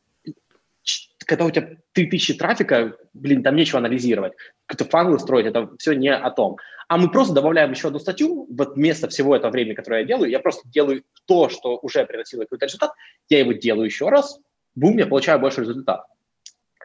когда 1.25 1.45
у 1.45 1.51
тебя 1.51 1.69
3000 1.93 2.35
трафика, 2.35 2.95
блин, 3.13 3.43
там 3.43 3.55
нечего 3.55 3.79
анализировать. 3.79 4.33
Какие-то 4.65 4.89
фанлы 4.91 5.19
строить, 5.19 5.47
это 5.47 5.69
все 5.77 5.93
не 5.93 6.13
о 6.13 6.29
том. 6.29 6.57
А 6.87 6.97
мы 6.97 7.09
просто 7.09 7.33
добавляем 7.33 7.71
еще 7.71 7.87
одну 7.87 7.99
статью, 7.99 8.47
вот 8.49 8.75
вместо 8.75 9.09
всего 9.09 9.35
этого 9.35 9.51
времени, 9.51 9.73
которое 9.73 10.01
я 10.01 10.07
делаю, 10.07 10.29
я 10.29 10.39
просто 10.39 10.67
делаю 10.69 11.03
то, 11.25 11.49
что 11.49 11.79
уже 11.81 12.05
приносило 12.05 12.41
какой-то 12.41 12.65
результат, 12.65 12.91
я 13.29 13.39
его 13.39 13.53
делаю 13.53 13.85
еще 13.85 14.09
раз, 14.09 14.39
бум, 14.75 14.97
я 14.97 15.07
получаю 15.07 15.39
больше 15.39 15.61
результата. 15.61 16.05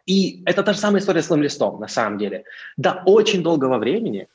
И 0.06 0.42
это 0.46 0.62
та 0.62 0.72
же 0.72 0.78
самая 0.78 1.02
история 1.02 1.22
с 1.22 1.34
листом, 1.36 1.78
на 1.78 1.88
самом 1.88 2.18
деле. 2.18 2.44
До 2.76 3.02
очень 3.04 3.42
долгого 3.42 3.78
времени 3.78 4.28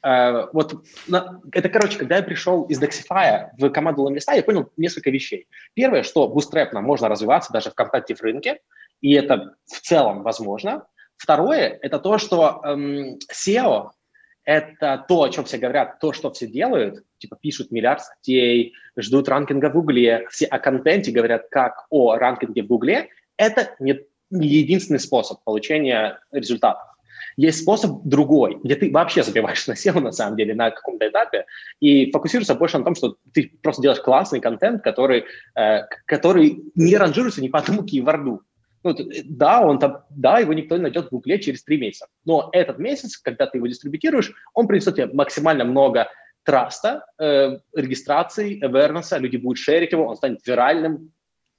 Uh, 0.00 0.48
вот 0.52 0.84
на, 1.08 1.40
это, 1.50 1.68
короче, 1.68 1.98
когда 1.98 2.18
я 2.18 2.22
пришел 2.22 2.62
из 2.66 2.80
Dexify 2.80 3.48
в 3.58 3.68
команду 3.70 4.08
листа, 4.08 4.32
я 4.32 4.44
понял 4.44 4.70
несколько 4.76 5.10
вещей. 5.10 5.48
Первое, 5.74 6.04
что 6.04 6.32
bootstrap 6.32 6.72
можно 6.80 7.08
развиваться 7.08 7.52
даже 7.52 7.72
в 7.72 7.74
компетитив 7.74 8.20
рынке, 8.20 8.60
и 9.00 9.12
это 9.12 9.54
в 9.66 9.80
целом 9.80 10.22
возможно. 10.22 10.86
Второе, 11.16 11.78
это 11.82 11.98
то, 11.98 12.18
что 12.18 12.60
эм, 12.64 13.18
SEO– 13.32 13.90
это 14.44 15.04
то, 15.08 15.22
о 15.22 15.28
чем 15.28 15.44
все 15.44 15.58
говорят, 15.58 15.98
то, 16.00 16.12
что 16.12 16.30
все 16.30 16.46
делают, 16.46 17.04
типа 17.18 17.36
пишут 17.40 17.70
миллиард 17.70 18.02
статей, 18.02 18.72
ждут 18.96 19.28
ранкинга 19.28 19.68
в 19.68 19.72
Гугле, 19.74 20.26
все 20.30 20.46
о 20.46 20.58
контенте 20.58 21.10
говорят 21.10 21.48
как 21.50 21.86
о 21.90 22.16
ранкинге 22.16 22.62
в 22.62 22.66
Гугле, 22.66 23.08
это 23.36 23.74
не, 23.78 24.00
не 24.30 24.48
единственный 24.48 25.00
способ 25.00 25.42
получения 25.44 26.20
результатов. 26.32 26.88
Есть 27.36 27.62
способ 27.62 28.02
другой, 28.04 28.58
где 28.64 28.74
ты 28.74 28.90
вообще 28.90 29.22
забиваешь 29.22 29.66
на 29.68 29.72
SEO 29.72 30.00
на 30.00 30.12
самом 30.12 30.36
деле 30.36 30.54
на 30.54 30.70
каком-то 30.70 31.08
этапе 31.08 31.46
и 31.78 32.10
фокусируешься 32.10 32.54
больше 32.54 32.78
на 32.78 32.84
том, 32.84 32.94
что 32.94 33.16
ты 33.32 33.52
просто 33.62 33.82
делаешь 33.82 34.00
классный 34.00 34.40
контент, 34.40 34.82
который, 34.82 35.24
э, 35.54 35.82
который 36.04 36.64
не 36.74 36.96
ранжируется 36.96 37.40
ни 37.40 37.48
по 37.48 37.60
одному 37.60 37.84
кейворду. 37.84 38.42
Ну, 38.84 38.96
да, 39.24 39.60
он 39.60 39.78
там, 39.78 40.04
да, 40.10 40.38
его 40.38 40.52
никто 40.52 40.76
не 40.76 40.82
найдет 40.82 41.06
в 41.06 41.10
Гугле 41.10 41.40
через 41.40 41.64
три 41.64 41.78
месяца. 41.78 42.06
Но 42.24 42.48
этот 42.52 42.78
месяц, 42.78 43.16
когда 43.16 43.46
ты 43.46 43.58
его 43.58 43.66
дистрибутируешь, 43.66 44.32
он 44.54 44.68
принесет 44.68 44.96
тебе 44.96 45.06
максимально 45.06 45.64
много 45.64 46.08
траста, 46.44 47.04
э, 47.18 47.58
регистрации, 47.74 48.62
awareness, 48.64 49.18
люди 49.18 49.36
будут 49.36 49.58
шерить 49.58 49.92
его, 49.92 50.06
он 50.06 50.16
станет 50.16 50.46
виральным. 50.46 51.12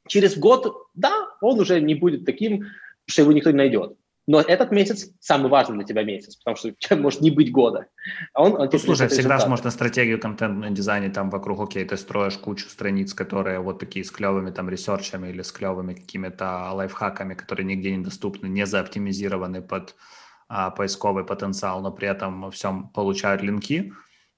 Через 0.08 0.38
год, 0.38 0.88
да, 0.96 1.12
он 1.42 1.60
уже 1.60 1.82
не 1.82 1.94
будет 1.94 2.26
таким, 2.26 2.66
что 3.06 3.22
его 3.22 3.32
никто 3.32 3.52
не 3.52 3.58
найдет. 3.58 3.96
Но 4.30 4.40
этот 4.42 4.70
месяц 4.72 5.10
самый 5.20 5.50
важный 5.50 5.78
для 5.78 5.86
тебя 5.86 6.04
месяц, 6.04 6.36
потому 6.36 6.56
что 6.56 6.96
может 6.98 7.22
не 7.22 7.32
быть 7.32 7.52
года. 7.52 7.88
А 8.36 8.44
он, 8.44 8.62
он 8.62 8.70
ну, 8.72 8.78
слушай, 8.78 9.08
всегда 9.08 9.40
же 9.40 9.48
можно 9.48 9.72
стратегию 9.72 10.20
контентного 10.20 10.72
дизайна 10.72 11.10
там 11.10 11.32
вокруг, 11.32 11.60
окей, 11.60 11.84
ты 11.84 11.98
строишь 11.98 12.38
кучу 12.38 12.70
страниц, 12.70 13.16
которые 13.16 13.60
вот 13.60 13.80
такие 13.80 14.06
с 14.06 14.12
клевыми 14.12 14.52
там 14.52 14.70
ресерчами 14.70 15.30
или 15.30 15.42
с 15.42 15.52
клевыми 15.52 15.96
какими-то 15.96 16.70
лайфхаками, 16.74 17.34
которые 17.34 17.66
нигде 17.66 17.90
не 17.90 18.04
доступны, 18.04 18.46
не 18.46 18.68
заоптимизированы 18.68 19.64
под 19.64 19.96
а, 20.48 20.70
поисковый 20.70 21.26
потенциал, 21.26 21.82
но 21.82 21.92
при 21.92 22.08
этом 22.08 22.52
всем 22.52 22.90
получают 22.90 23.42
линки, 23.42 23.94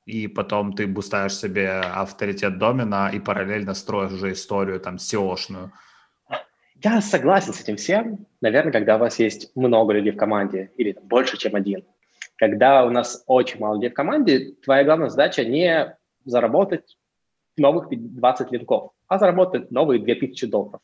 и 0.06 0.28
потом 0.28 0.72
ты 0.72 0.88
бустаешь 0.88 1.36
себе 1.36 1.82
авторитет 1.82 2.58
домена 2.58 3.10
и 3.14 3.20
параллельно 3.20 3.74
строишь 3.74 4.14
уже 4.14 4.32
историю 4.32 4.80
там 4.80 4.96
SEO-шную. 4.96 5.72
Я 6.84 7.00
согласен 7.02 7.54
с 7.54 7.62
этим 7.62 7.76
всем. 7.76 8.26
Наверное, 8.42 8.72
когда 8.72 8.96
у 8.96 9.00
вас 9.00 9.20
есть 9.20 9.56
много 9.56 9.94
людей 9.94 10.12
в 10.12 10.18
команде 10.18 10.72
или 10.78 10.98
больше, 11.04 11.38
чем 11.38 11.56
один. 11.56 11.84
Когда 12.38 12.86
у 12.86 12.90
нас 12.90 13.24
очень 13.28 13.60
мало 13.60 13.76
людей 13.76 13.92
в 13.92 13.94
команде, 13.94 14.54
твоя 14.64 14.84
главная 14.84 15.10
задача 15.10 15.46
не 15.46 15.96
заработать 16.26 16.98
новых 17.56 17.90
20 17.92 18.52
линков, 18.52 18.94
а 19.08 19.20
заработать 19.20 19.70
новые 19.70 20.02
2000 20.02 20.48
долларов, 20.48 20.82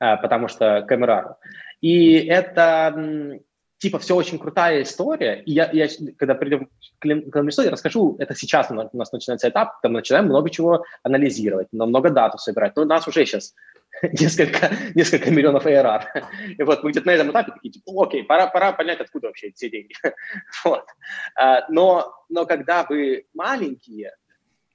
э, 0.00 0.16
потому 0.16 0.48
что 0.48 0.82
камера. 0.88 1.36
И 1.82 2.14
это 2.14 3.40
типа 3.76 3.98
все 3.98 4.16
очень 4.16 4.38
крутая 4.38 4.82
история. 4.82 5.42
И 5.42 5.52
я, 5.52 5.70
я 5.70 5.88
когда 6.16 6.34
придем 6.34 6.70
к 6.98 7.04
Ленмерсу, 7.04 7.60
я 7.60 7.70
расскажу, 7.70 8.16
это 8.18 8.34
сейчас 8.34 8.70
у 8.70 8.74
нас 8.74 9.12
начинается 9.12 9.50
этап, 9.50 9.82
там 9.82 9.92
начинаем 9.92 10.26
много 10.26 10.48
чего 10.48 10.84
анализировать, 11.02 11.68
много 11.72 12.08
дату 12.08 12.38
собирать. 12.38 12.74
Но 12.76 12.82
у 12.82 12.86
нас 12.86 13.06
уже 13.06 13.26
сейчас 13.26 13.54
несколько, 14.02 14.70
несколько 14.94 15.30
миллионов 15.30 15.66
ARR. 15.66 16.04
И 16.58 16.62
вот 16.62 16.82
мы 16.82 16.90
где-то 16.90 17.06
на 17.06 17.12
этом 17.12 17.30
этапе 17.30 17.52
такие, 17.52 17.72
типа, 17.72 18.04
окей, 18.04 18.24
пора, 18.24 18.46
пора 18.46 18.72
понять, 18.72 19.00
откуда 19.00 19.28
вообще 19.28 19.52
все 19.52 19.70
деньги. 19.70 19.94
вот. 20.64 20.84
А, 21.36 21.68
но, 21.70 22.12
но 22.28 22.46
когда 22.46 22.84
вы 22.88 23.26
маленькие, 23.34 24.12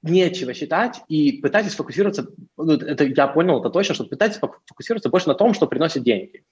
нечего 0.02 0.54
считать 0.54 1.00
и 1.08 1.32
пытайтесь 1.40 1.74
фокусироваться, 1.74 2.28
ну, 2.56 2.74
это 2.74 3.04
я 3.04 3.26
понял, 3.26 3.60
это 3.60 3.70
точно, 3.70 3.94
что 3.94 4.04
пытайтесь 4.04 4.38
фокусироваться 4.38 5.08
больше 5.08 5.28
на 5.28 5.34
том, 5.34 5.52
что 5.52 5.66
приносит 5.66 6.04
деньги. 6.04 6.44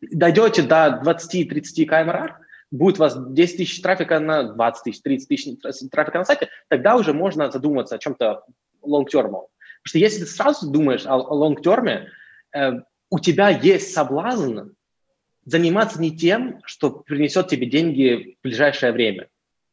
Дойдете 0.00 0.62
до 0.62 1.00
20-30 1.04 1.86
КМР, 1.86 2.38
будет 2.70 2.96
у 2.96 3.00
вас 3.00 3.16
10 3.16 3.56
тысяч 3.56 3.80
трафика 3.80 4.18
на 4.18 4.54
20 4.54 4.84
тысяч, 4.84 5.02
30 5.02 5.28
тысяч 5.28 5.90
трафика 5.90 6.18
на 6.18 6.24
сайте, 6.24 6.48
тогда 6.68 6.96
уже 6.96 7.12
можно 7.12 7.50
задуматься 7.50 7.94
о 7.94 7.98
чем-то 7.98 8.44
long-term. 8.82 9.46
Потому 9.84 9.90
что 9.90 9.98
если 9.98 10.20
ты 10.20 10.26
сразу 10.26 10.70
думаешь 10.70 11.04
о, 11.04 11.16
о 11.16 11.34
лонг-терме, 11.34 12.08
э, 12.54 12.72
у 13.10 13.18
тебя 13.18 13.50
есть 13.50 13.92
соблазн 13.92 14.70
заниматься 15.44 16.00
не 16.00 16.16
тем, 16.16 16.62
что 16.64 16.90
принесет 16.90 17.48
тебе 17.48 17.66
деньги 17.66 18.36
в 18.40 18.42
ближайшее 18.42 18.92
время, 18.92 19.28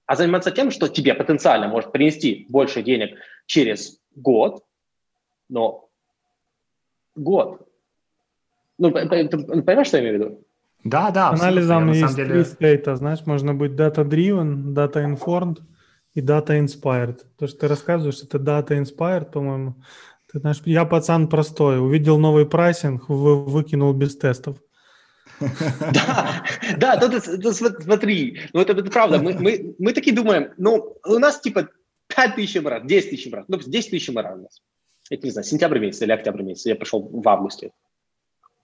а 0.06 0.18
заниматься 0.18 0.52
тем, 0.52 0.70
что 0.70 0.90
тебе 0.90 1.14
потенциально 1.14 1.70
может 1.70 1.94
принести 1.94 2.46
больше 2.50 2.84
денег 2.84 3.18
через 3.46 4.00
год, 4.16 4.66
но 5.48 5.88
год. 7.16 7.66
Ну, 8.78 8.92
понимаешь, 8.92 9.88
что 9.88 9.98
я 9.98 10.04
имею 10.04 10.18
в 10.18 10.22
виду? 10.22 10.44
Да, 10.84 11.12
да, 11.12 11.30
Анализом 11.30 11.90
есть 11.94 12.16
деле... 12.18 12.34
три 12.34 12.44
стейта, 12.44 12.98
знаешь, 12.98 13.26
можно 13.26 13.54
быть 13.54 13.74
data-driven, 13.74 14.74
data-informed 14.74 15.60
и 16.14 16.22
data-inspired. 16.22 17.22
То, 17.38 17.48
что 17.48 17.60
ты 17.60 17.68
рассказываешь, 17.68 18.22
это 18.22 18.38
data-inspired, 18.38 19.32
по-моему. 19.32 19.76
Ты 20.32 20.40
знаешь, 20.40 20.62
я 20.66 20.86
пацан 20.86 21.28
простой, 21.28 21.80
увидел 21.80 22.18
новый 22.18 22.46
прайсинг, 22.46 23.10
выкинул 23.10 23.94
без 23.94 24.18
тестов. 24.18 24.58
Да, 26.78 26.96
да, 26.96 27.20
смотри, 27.20 28.40
ну 28.54 28.62
это, 28.62 28.76
правда, 28.84 29.20
мы, 29.20 29.34
мы, 29.34 29.76
мы 29.80 29.94
такие 29.94 30.16
думаем, 30.16 30.52
ну 30.58 30.98
у 31.04 31.20
нас 31.20 31.40
типа 31.40 31.70
5 32.16 32.36
тысяч 32.36 32.62
МРА, 32.62 32.82
10 32.82 33.10
тысяч 33.10 33.32
МРА, 33.32 33.46
ну 33.48 33.58
10 33.58 33.92
тысяч 33.92 34.10
МРА 34.10 34.36
у 34.36 34.42
нас. 34.44 34.62
Это 35.10 35.26
не 35.26 35.32
знаю, 35.32 35.46
сентябрь 35.46 35.80
месяц 35.80 36.02
или 36.02 36.12
октябрь 36.12 36.44
месяц, 36.44 36.66
я 36.66 36.76
пришел 36.76 37.02
в 37.02 37.28
августе 37.28 37.72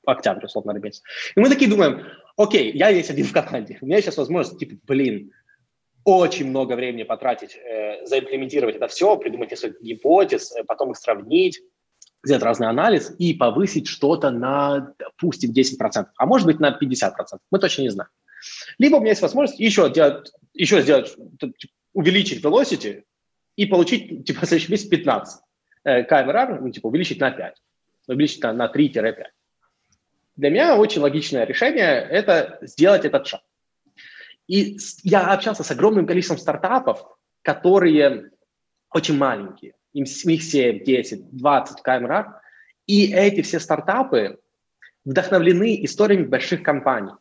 октябрь, 0.05 0.45
условно, 0.45 0.71
месяц. 0.71 1.03
И 1.35 1.39
мы 1.39 1.49
такие 1.49 1.69
думаем, 1.69 2.05
окей, 2.37 2.71
я 2.73 2.89
есть 2.89 3.09
один 3.09 3.25
в 3.25 3.33
команде, 3.33 3.77
у 3.81 3.85
меня 3.85 4.01
сейчас 4.01 4.17
возможность, 4.17 4.59
типа, 4.59 4.75
блин, 4.85 5.31
очень 6.07 6.49
много 6.49 6.73
времени 6.77 7.03
потратить, 7.03 7.57
э, 7.57 8.05
заимплементировать 8.05 8.77
это 8.77 8.87
все, 8.87 9.17
придумать 9.17 9.51
несколько 9.51 9.83
гипотез, 9.83 10.55
э, 10.55 10.63
потом 10.63 10.91
их 10.91 10.97
сравнить, 10.97 11.59
сделать 12.23 12.43
разный 12.43 12.69
анализ 12.69 13.13
и 13.19 13.33
повысить 13.33 13.87
что-то 13.87 14.29
на, 14.29 14.93
допустим, 14.97 15.51
10%, 15.51 16.05
а 16.15 16.25
может 16.25 16.47
быть 16.47 16.61
на 16.61 16.71
50%, 16.71 17.39
мы 17.51 17.59
точно 17.59 17.81
не 17.81 17.89
знаем. 17.89 18.09
Либо 18.77 18.95
у 18.95 18.99
меня 19.01 19.09
есть 19.09 19.21
возможность 19.21 19.59
еще, 19.59 19.89
делать, 19.89 20.31
еще 20.53 20.81
сделать, 20.81 21.13
увеличить 21.91 22.41
velocity 22.41 23.03
и 23.57 23.65
получить, 23.65 24.25
типа, 24.25 24.45
в 24.45 24.47
следующем 24.47 24.71
месяце 24.71 24.89
15 24.89 25.41
э, 25.83 26.57
ну, 26.61 26.69
типа, 26.69 26.87
увеличить 26.87 27.19
на 27.19 27.31
5, 27.31 27.53
увеличить 28.07 28.41
на, 28.43 28.53
на 28.53 28.71
3-5. 28.73 29.23
Для 30.37 30.49
меня 30.49 30.77
очень 30.77 31.01
логичное 31.01 31.45
решение– 31.45 32.07
это 32.09 32.59
сделать 32.61 33.03
этот 33.03 33.27
шаг. 33.27 33.41
И 34.47 34.77
я 35.03 35.33
общался 35.33 35.63
с 35.63 35.71
огромным 35.71 36.07
количеством 36.07 36.37
стартапов, 36.37 37.05
которые 37.41 38.31
очень 38.93 39.17
маленькие, 39.17 39.73
им, 39.93 40.05
их 40.05 40.43
7, 40.43 40.83
10, 40.83 41.35
20 41.37 41.81
камер, 41.81 42.41
и 42.85 43.11
эти 43.13 43.41
все 43.41 43.59
стартапы 43.59 44.39
вдохновлены 45.03 45.83
историями 45.83 46.25
больших 46.25 46.63
компаний, 46.63 47.13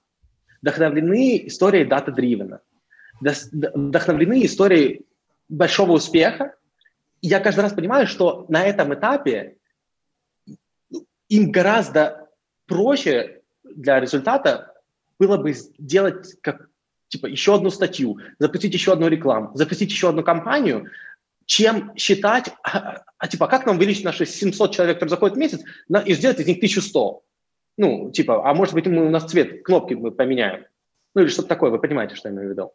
вдохновлены 0.63 1.47
историей 1.47 1.85
дата-дривена, 1.85 2.61
вдохновлены 3.21 4.45
историей 4.45 5.05
большого 5.49 5.93
успеха. 5.93 6.55
И 7.23 7.29
я 7.29 7.41
каждый 7.41 7.61
раз 7.61 7.73
понимаю, 7.73 8.07
что 8.07 8.47
на 8.49 8.65
этом 8.65 8.95
этапе 8.95 9.57
им 11.29 11.51
гораздо 11.51 12.29
проще 12.67 13.43
для 13.65 13.99
результата 13.99 14.75
было 15.19 15.37
бы 15.37 15.53
сделать 15.53 16.41
как 16.41 16.69
типа 17.09 17.27
еще 17.27 17.55
одну 17.55 17.71
статью, 17.71 18.19
запустить 18.39 18.75
еще 18.75 18.93
одну 18.93 19.09
рекламу, 19.09 19.51
запустить 19.55 19.91
еще 19.91 20.09
одну 20.09 20.23
кампанию, 20.23 20.91
чем 21.45 21.97
считать, 21.97 22.51
а, 22.63 23.03
а 23.19 23.29
типа 23.29 23.47
как 23.47 23.67
нам 23.67 23.77
увеличить 23.77 24.05
наши 24.05 24.27
700 24.27 24.75
человек, 24.75 24.97
которые 24.97 25.11
заходят 25.11 25.37
в 25.37 25.41
месяц, 25.41 25.61
на, 25.89 26.01
и 26.01 26.15
сделать 26.15 26.41
из 26.41 26.47
них 26.47 26.59
1100. 26.59 27.23
Ну, 27.79 28.11
типа, 28.11 28.49
а 28.49 28.55
может 28.55 28.75
быть 28.75 28.87
мы, 28.87 29.07
у 29.07 29.11
нас 29.11 29.25
цвет 29.25 29.63
кнопки 29.63 29.95
мы 29.95 30.11
поменяем. 30.11 30.67
Ну 31.15 31.23
или 31.23 31.29
что-то 31.29 31.49
такое, 31.49 31.71
вы 31.71 31.79
понимаете, 31.79 32.15
что 32.15 32.29
я 32.29 32.35
имею 32.35 32.49
в 32.49 32.53
виду. 32.53 32.73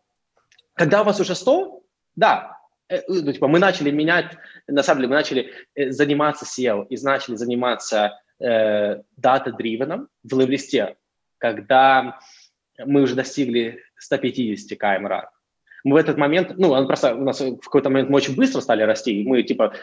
Когда 0.74 1.02
у 1.02 1.06
вас 1.06 1.20
уже 1.20 1.36
100, 1.36 1.84
да, 2.16 2.58
э, 2.88 3.02
ну, 3.08 3.32
типа, 3.34 3.48
мы 3.48 3.60
начали 3.60 3.92
менять, 3.92 4.38
на 4.68 4.84
самом 4.84 5.02
деле 5.02 5.10
мы 5.10 5.16
начали 5.16 5.52
э, 5.76 5.92
заниматься 5.92 6.46
SEO 6.46 6.88
и 6.88 7.02
начали 7.04 7.36
заниматься 7.36 8.20
э, 8.40 9.02
data-driven 9.20 10.08
в 10.24 10.40
левлисте, 10.40 10.96
когда 11.38 12.20
мы 12.86 13.02
уже 13.02 13.16
достигли 13.16 13.84
150 14.04 14.78
КМР. 14.78 15.30
Мы 15.84 15.94
в 15.94 15.98
этот 15.98 16.18
момент, 16.18 16.54
ну, 16.58 16.72
он 16.72 16.86
просто 16.86 17.16
у 17.16 17.24
нас 17.24 17.40
в 17.40 17.60
какой-то 17.60 17.90
момент 17.90 18.10
мы 18.10 18.18
очень 18.18 18.36
быстро 18.36 18.62
стали 18.62 18.84
расти, 18.84 19.22
и 19.22 19.28
мы, 19.28 19.42
типа, 19.42 19.74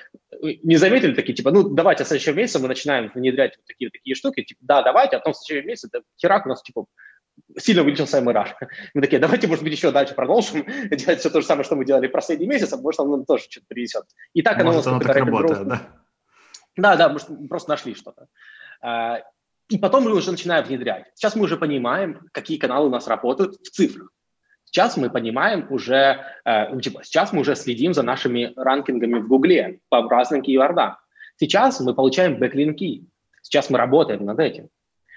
не 0.40 0.76
заметили 0.76 1.14
такие, 1.14 1.34
типа, 1.34 1.50
ну, 1.50 1.68
давайте, 1.68 2.04
в 2.04 2.06
следующем 2.06 2.36
месяце 2.36 2.60
мы 2.60 2.68
начинаем 2.68 3.10
внедрять 3.14 3.56
вот 3.56 3.66
такие 3.66 3.90
такие 3.90 4.14
штуки, 4.14 4.44
типа, 4.44 4.60
да, 4.62 4.82
давайте, 4.82 5.16
а 5.16 5.18
потом 5.18 5.32
в 5.32 5.36
следующем 5.38 5.68
месяце, 5.68 5.88
это 5.92 6.04
херак 6.20 6.46
у 6.46 6.50
нас, 6.50 6.62
типа, 6.62 6.86
сильно 7.56 7.82
увеличился 7.82 8.20
МРА. 8.20 8.56
Мы 8.94 9.00
такие, 9.00 9.18
давайте, 9.18 9.48
может 9.48 9.64
быть, 9.64 9.72
еще 9.72 9.90
дальше 9.90 10.14
продолжим 10.14 10.64
делать 10.90 11.20
все 11.20 11.30
то 11.30 11.40
же 11.40 11.46
самое, 11.46 11.64
что 11.64 11.76
мы 11.76 11.84
делали 11.84 12.08
в 12.08 12.12
последний 12.12 12.46
месяц, 12.46 12.72
а 12.72 12.76
может, 12.76 13.00
он 13.00 13.10
нам 13.10 13.24
тоже 13.24 13.44
что-то 13.48 13.66
принесет. 13.68 14.04
И 14.34 14.42
так 14.42 14.62
может, 14.62 14.66
оно 14.66 14.72
у 14.72 14.76
нас 14.76 14.86
оно 14.86 15.00
так 15.00 15.16
работает, 15.16 15.68
да? 15.68 15.82
Да, 16.76 16.96
да, 16.96 17.08
может, 17.08 17.28
просто 17.48 17.70
нашли 17.70 17.94
что-то. 17.94 18.28
И 19.68 19.78
потом 19.78 20.04
мы 20.04 20.14
уже 20.14 20.30
начинаем 20.30 20.64
внедрять. 20.64 21.06
Сейчас 21.14 21.36
мы 21.36 21.44
уже 21.44 21.56
понимаем, 21.56 22.28
какие 22.32 22.58
каналы 22.58 22.86
у 22.86 22.90
нас 22.90 23.06
работают 23.06 23.56
в 23.56 23.70
цифрах. 23.70 24.10
Сейчас 24.64 24.96
мы 24.96 25.10
понимаем 25.10 25.66
уже, 25.70 26.24
э, 26.44 26.68
ну, 26.68 26.80
типа, 26.80 27.02
сейчас 27.04 27.32
мы 27.32 27.40
уже 27.40 27.54
следим 27.54 27.94
за 27.94 28.02
нашими 28.02 28.52
ранкингами 28.56 29.18
в 29.18 29.28
Гугле 29.28 29.80
по 29.88 30.08
разным 30.08 30.42
кейвордам. 30.42 30.96
Сейчас 31.36 31.80
мы 31.80 31.94
получаем 31.94 32.38
бэклинки. 32.38 33.06
Сейчас 33.42 33.70
мы 33.70 33.78
работаем 33.78 34.24
над 34.24 34.40
этим. 34.40 34.68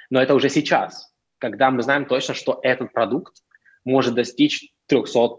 Но 0.09 0.21
это 0.21 0.35
уже 0.35 0.49
сейчас, 0.49 1.13
когда 1.37 1.71
мы 1.71 1.83
знаем 1.83 2.05
точно, 2.05 2.33
что 2.33 2.59
этот 2.61 2.93
продукт 2.93 3.37
может 3.83 4.15
достичь 4.15 4.73
300 4.87 5.37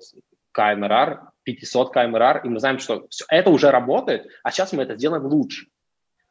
КМРР, 0.53 1.21
500 1.45 1.93
КМРР, 1.93 2.43
и 2.45 2.49
мы 2.49 2.61
знаем, 2.61 2.79
что 2.79 3.07
все 3.09 3.25
это 3.29 3.51
уже 3.51 3.71
работает, 3.71 4.29
а 4.43 4.51
сейчас 4.51 4.73
мы 4.73 4.83
это 4.83 4.97
сделаем 4.97 5.25
лучше 5.27 5.67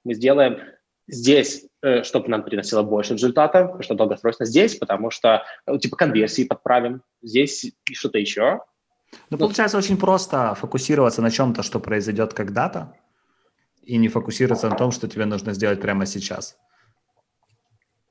мы 0.03 0.13
сделаем 0.13 0.59
здесь, 1.07 1.65
чтобы 2.03 2.27
нам 2.29 2.43
приносило 2.43 2.83
больше 2.83 3.13
результата, 3.13 3.75
что 3.81 3.95
долгосрочно 3.95 4.45
здесь, 4.45 4.75
потому 4.75 5.09
что 5.09 5.43
э, 5.65 5.77
типа 5.77 5.95
конверсии 5.95 6.43
подправим, 6.43 7.01
здесь 7.21 7.71
что-то 7.91 8.19
еще. 8.19 8.61
Ну, 9.29 9.37
получается 9.37 9.77
очень 9.77 9.97
просто 9.97 10.55
фокусироваться 10.55 11.21
на 11.21 11.31
чем-то, 11.31 11.63
что 11.63 11.79
произойдет 11.79 12.33
когда-то, 12.33 12.93
и 13.83 13.97
не 13.97 14.07
фокусироваться 14.07 14.69
на 14.69 14.75
том, 14.75 14.91
что 14.91 15.07
тебе 15.07 15.25
нужно 15.25 15.53
сделать 15.53 15.81
прямо 15.81 16.05
сейчас. 16.05 16.57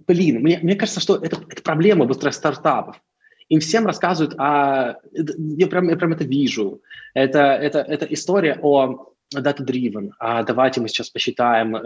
Блин, 0.07 0.43
мне, 0.43 0.59
мне 0.63 0.75
кажется, 0.75 1.01
что 1.01 1.17
это, 1.17 1.41
это 1.49 1.63
проблема 1.63 2.05
быстрых 2.05 2.35
стартапов. 2.35 3.01
Им 3.49 3.61
всем 3.61 3.87
рассказывают, 3.87 4.35
а 4.39 4.97
я 5.13 5.67
прям, 5.67 5.89
я 5.89 5.97
прям 5.97 6.13
это 6.13 6.25
вижу. 6.25 6.83
Это, 7.15 7.39
это, 7.39 7.81
это 7.81 8.07
история 8.07 8.59
о 8.63 9.10
data-driven, 9.35 10.11
а 10.19 10.43
давайте 10.43 10.81
мы 10.81 10.89
сейчас 10.89 11.11
посчитаем, 11.11 11.77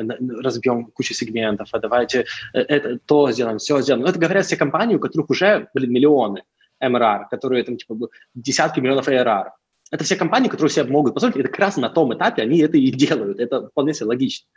разбьем 0.41 0.87
кучу 0.87 1.15
сегментов, 1.15 1.69
а 1.73 1.79
давайте 1.79 2.27
э, 2.53 2.61
это, 2.61 2.99
то 3.05 3.31
сделаем, 3.31 3.59
все 3.59 3.81
сделаем. 3.83 4.03
Но 4.03 4.11
это 4.11 4.19
говорят 4.19 4.47
все 4.47 4.57
компании, 4.57 4.97
у 4.97 5.01
которых 5.01 5.31
уже, 5.31 5.69
блин, 5.75 5.93
миллионы 5.93 6.43
MRR, 6.83 7.25
которые 7.31 7.65
там, 7.65 7.77
типа, 7.77 8.09
десятки 8.35 8.81
миллионов 8.81 9.09
ARR. 9.09 9.51
Это 9.91 10.05
все 10.05 10.17
компании, 10.17 10.49
которые 10.49 10.73
себе 10.73 10.85
могут 10.85 11.15
позволить, 11.15 11.37
это 11.37 11.49
как 11.49 11.59
раз 11.59 11.77
на 11.77 11.91
том 11.91 12.15
этапе 12.15 12.43
они 12.43 12.59
это 12.59 12.77
и 12.77 12.91
делают, 12.91 13.39
это 13.39 13.69
вполне 13.69 13.95
себе 13.95 14.07
логично. 14.07 14.49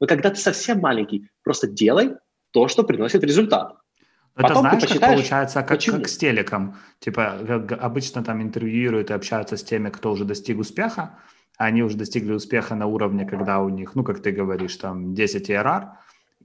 Но 0.00 0.06
когда 0.06 0.30
ты 0.30 0.36
совсем 0.36 0.80
маленький, 0.80 1.28
просто 1.42 1.66
делай 1.66 2.14
то, 2.52 2.68
что 2.68 2.84
приносит 2.84 3.24
результат. 3.24 3.76
Это 4.36 4.48
Потом 4.48 4.60
знаешь, 4.60 4.86
как 4.86 5.00
получается, 5.00 5.62
как, 5.62 5.80
как 5.80 6.08
с 6.08 6.18
телеком. 6.18 6.76
Типа, 6.98 7.38
как 7.46 7.72
обычно 7.82 8.22
там 8.22 8.42
интервьюируют 8.42 9.10
и 9.10 9.14
общаются 9.14 9.56
с 9.56 9.64
теми, 9.64 9.88
кто 9.88 10.12
уже 10.12 10.24
достиг 10.24 10.58
успеха, 10.58 11.18
они 11.56 11.82
уже 11.82 11.96
достигли 11.96 12.32
успеха 12.32 12.74
на 12.74 12.86
уровне, 12.86 13.24
когда 13.24 13.60
у 13.60 13.68
них, 13.68 13.94
ну, 13.94 14.04
как 14.04 14.22
ты 14.22 14.30
говоришь, 14.30 14.76
там 14.76 15.14
10 15.14 15.50
ERR, 15.50 15.88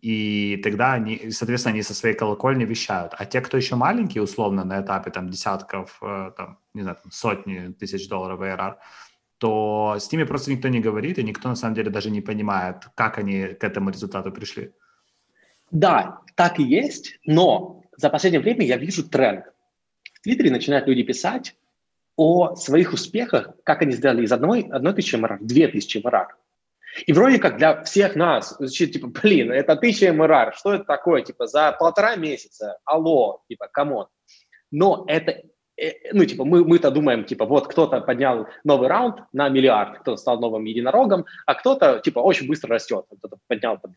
и 0.02 0.60
тогда 0.64 0.94
они, 0.94 1.32
соответственно, 1.32 1.74
они 1.74 1.84
со 1.84 1.94
своей 1.94 2.16
колокольни 2.16 2.66
вещают. 2.66 3.14
А 3.18 3.26
те, 3.26 3.42
кто 3.42 3.58
еще 3.58 3.76
маленькие, 3.76 4.24
условно, 4.24 4.64
на 4.64 4.82
этапе 4.82 5.12
там 5.12 5.30
десятков, 5.30 6.00
э, 6.02 6.32
там, 6.36 6.58
не 6.74 6.82
знаю, 6.82 6.98
там, 7.02 7.12
сотни 7.12 7.74
тысяч 7.74 8.10
долларов 8.10 8.42
ERR, 8.42 8.78
то 9.38 9.98
с 10.00 10.12
ними 10.12 10.24
просто 10.24 10.52
никто 10.52 10.70
не 10.70 10.80
говорит, 10.80 11.20
и 11.20 11.24
никто 11.24 11.50
на 11.50 11.56
самом 11.56 11.76
деле 11.76 11.92
даже 11.92 12.10
не 12.10 12.22
понимает, 12.22 12.88
как 12.96 13.18
они 13.18 13.48
к 13.48 13.64
этому 13.64 13.90
результату 13.90 14.32
пришли. 14.32 14.72
Да, 15.72 16.22
так 16.36 16.60
и 16.60 16.64
есть, 16.64 17.20
но 17.26 17.84
за 17.98 18.10
последнее 18.10 18.42
время 18.42 18.66
я 18.66 18.78
вижу 18.78 19.08
тренд. 19.08 19.46
В 20.14 20.22
Твиттере 20.22 20.52
начинают 20.52 20.88
люди 20.88 21.04
писать, 21.04 21.56
о 22.16 22.56
своих 22.56 22.94
успехах, 22.94 23.52
как 23.64 23.82
они 23.82 23.94
сделали 23.94 24.24
из 24.24 24.32
одной, 24.32 24.68
одной 24.72 24.94
тысячи 24.94 25.16
MRR 25.16 25.40
две 25.42 25.68
тысячи 25.68 26.02
MRR. 26.04 26.36
И 27.06 27.14
вроде 27.14 27.40
как 27.40 27.58
для 27.58 27.84
всех 27.84 28.16
нас, 28.16 28.58
типа, 28.58 29.08
блин, 29.08 29.52
это 29.52 29.76
тысяча 29.76 30.12
MRR, 30.12 30.54
что 30.56 30.74
это 30.74 30.84
такое, 30.84 31.22
типа, 31.22 31.48
за 31.48 31.72
полтора 31.72 32.16
месяца, 32.18 32.78
алло, 32.86 33.42
типа, 33.48 33.68
come 33.72 33.93
on. 33.93 34.08
Но 34.72 35.06
это 35.08 35.42
ну, 36.14 36.26
типа, 36.26 36.46
мы, 36.46 36.64
мы-то 36.64 36.92
думаем, 36.92 37.24
типа, 37.24 37.46
вот 37.46 37.68
кто-то 37.68 38.02
поднял 38.02 38.48
новый 38.64 38.88
раунд 38.88 39.24
на 39.34 39.50
миллиард, 39.50 40.00
кто-то 40.00 40.18
стал 40.18 40.40
новым 40.40 40.66
единорогом, 40.66 41.26
а 41.46 41.56
кто-то, 41.56 42.00
типа, 42.00 42.20
очень 42.20 42.48
быстро 42.48 42.76
растет, 42.76 43.06
кто-то 43.18 43.38
поднял, 43.48 43.80
там, 43.80 43.94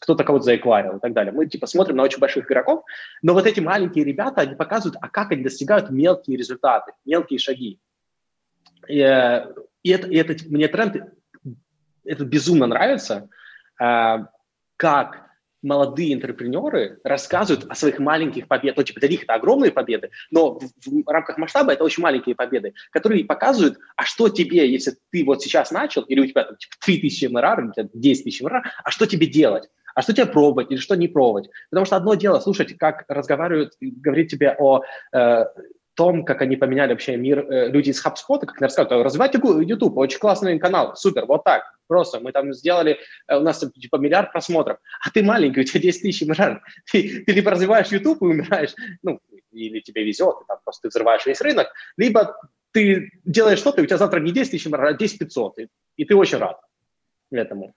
кто-то 0.00 0.24
кого-то 0.24 0.44
заэкварил 0.44 0.96
и 0.96 1.00
так 1.00 1.12
далее. 1.12 1.32
Мы, 1.32 1.46
типа, 1.46 1.66
смотрим 1.66 1.96
на 1.96 2.04
очень 2.04 2.20
больших 2.20 2.46
игроков, 2.46 2.84
но 3.22 3.34
вот 3.34 3.46
эти 3.46 3.60
маленькие 3.60 4.04
ребята, 4.04 4.42
они 4.42 4.54
показывают, 4.54 4.96
а 5.00 5.08
как 5.08 5.32
они 5.32 5.42
достигают 5.42 5.90
мелкие 5.90 6.36
результаты, 6.36 6.92
мелкие 7.04 7.38
шаги. 7.38 7.80
И, 8.86 9.00
э, 9.00 9.46
и 9.82 9.90
это, 9.90 10.06
и 10.06 10.16
это 10.16 10.34
мне 10.48 10.68
тренд, 10.68 10.96
это 12.04 12.24
безумно 12.24 12.66
нравится, 12.66 13.28
э, 13.80 14.18
как 14.76 15.23
молодые 15.64 16.12
интерпренеры 16.12 17.00
рассказывают 17.02 17.66
о 17.68 17.74
своих 17.74 17.98
маленьких 17.98 18.46
победах. 18.46 18.76
Ну, 18.76 18.82
типа, 18.84 19.00
для 19.00 19.08
них 19.08 19.22
это 19.24 19.34
огромные 19.34 19.72
победы, 19.72 20.10
но 20.30 20.58
в, 20.58 20.70
в 20.86 21.08
рамках 21.08 21.38
масштаба 21.38 21.72
это 21.72 21.84
очень 21.84 22.02
маленькие 22.02 22.34
победы, 22.34 22.74
которые 22.90 23.24
показывают, 23.24 23.78
а 23.96 24.04
что 24.04 24.28
тебе, 24.28 24.70
если 24.70 24.94
ты 25.10 25.24
вот 25.24 25.42
сейчас 25.42 25.70
начал, 25.70 26.02
или 26.02 26.20
у 26.20 26.26
тебя 26.26 26.44
там, 26.44 26.56
типа, 26.56 26.76
3000 26.84 27.26
МРР, 27.26 27.60
или 27.60 27.68
у 27.68 27.72
тебя 27.72 27.88
10 27.92 28.24
тысяч 28.24 28.42
МРР, 28.42 28.62
а 28.84 28.90
что 28.90 29.06
тебе 29.06 29.26
делать? 29.26 29.68
А 29.94 30.02
что 30.02 30.12
тебе 30.12 30.26
пробовать 30.26 30.70
или 30.70 30.78
что 30.78 30.96
не 30.96 31.08
пробовать? 31.08 31.48
Потому 31.70 31.86
что 31.86 31.96
одно 31.96 32.14
дело 32.14 32.40
слушать, 32.40 32.76
как 32.76 33.04
разговаривают, 33.08 33.74
говорить 33.80 34.30
тебе 34.30 34.54
о 34.58 34.82
э, 35.12 35.44
том, 35.94 36.24
как 36.24 36.42
они 36.42 36.56
поменяли 36.56 36.92
вообще 36.92 37.16
мир 37.16 37.40
э, 37.40 37.68
люди 37.68 37.90
из 37.90 38.04
HubSpot, 38.04 38.40
как 38.40 38.56
они 38.56 38.62
рассказывают, 38.62 39.04
развивайте 39.04 39.38
YouTube, 39.42 39.96
очень 39.96 40.18
классный 40.18 40.58
канал, 40.58 40.96
супер, 40.96 41.26
вот 41.26 41.44
так, 41.44 41.62
просто 41.86 42.20
мы 42.20 42.32
там 42.32 42.52
сделали, 42.52 42.98
э, 43.28 43.36
у 43.36 43.40
нас 43.40 43.64
типа 43.74 43.96
миллиард 43.96 44.32
просмотров, 44.32 44.78
а 45.00 45.10
ты 45.10 45.22
маленький, 45.22 45.60
у 45.60 45.64
тебя 45.64 45.80
10 45.80 46.02
тысяч 46.02 46.26
миллиард, 46.26 46.62
ты, 46.92 47.24
ты 47.24 47.32
либо 47.32 47.50
развиваешь 47.50 47.88
YouTube 47.88 48.22
и 48.22 48.26
умираешь, 48.26 48.74
ну, 49.02 49.20
или 49.52 49.80
тебе 49.80 50.04
везет, 50.04 50.38
ты 50.40 50.44
там 50.46 50.58
просто 50.64 50.88
взрываешь 50.88 51.26
весь 51.26 51.40
рынок, 51.40 51.68
либо 51.96 52.36
ты 52.72 53.10
делаешь 53.24 53.60
что-то, 53.60 53.80
и 53.80 53.84
у 53.84 53.86
тебя 53.86 53.98
завтра 53.98 54.20
не 54.20 54.32
10 54.32 54.50
тысяч, 54.50 54.66
а 54.72 54.92
10 54.92 55.18
500, 55.18 55.58
и, 55.58 55.68
и 55.96 56.04
ты 56.04 56.16
очень 56.16 56.38
рад 56.38 56.60
этому. 57.30 57.74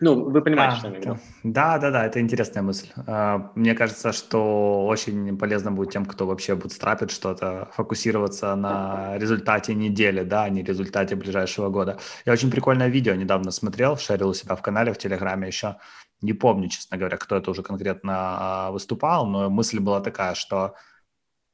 Ну, 0.00 0.30
вы 0.30 0.42
понимаете, 0.42 0.74
а, 0.74 0.78
что 0.78 0.86
я 0.86 0.90
имею 0.92 1.02
в 1.02 1.06
виду. 1.06 1.20
Да, 1.42 1.78
да, 1.78 1.90
да, 1.90 2.06
это 2.06 2.20
интересная 2.20 2.62
мысль. 2.62 2.88
А, 3.06 3.50
мне 3.56 3.74
кажется, 3.74 4.12
что 4.12 4.86
очень 4.86 5.36
полезно 5.36 5.72
будет 5.72 5.92
тем, 5.92 6.06
кто 6.06 6.26
вообще 6.26 6.54
бутстрапит 6.54 7.10
что-то, 7.10 7.68
фокусироваться 7.72 8.54
на 8.54 9.18
результате 9.18 9.74
недели, 9.74 10.22
да, 10.22 10.44
а 10.44 10.48
не 10.50 10.62
результате 10.62 11.16
ближайшего 11.16 11.68
года. 11.68 11.98
Я 12.24 12.32
очень 12.32 12.50
прикольное 12.50 12.88
видео 12.88 13.14
недавно 13.14 13.50
смотрел, 13.50 13.96
шерил 13.96 14.28
у 14.28 14.34
себя 14.34 14.54
в 14.54 14.62
канале, 14.62 14.92
в 14.92 14.98
Телеграме 14.98 15.48
еще. 15.48 15.76
Не 16.20 16.32
помню, 16.32 16.68
честно 16.68 16.96
говоря, 16.96 17.16
кто 17.16 17.36
это 17.36 17.50
уже 17.50 17.62
конкретно 17.62 18.12
а, 18.14 18.70
выступал, 18.70 19.26
но 19.26 19.50
мысль 19.50 19.80
была 19.80 20.00
такая, 20.00 20.34
что 20.34 20.74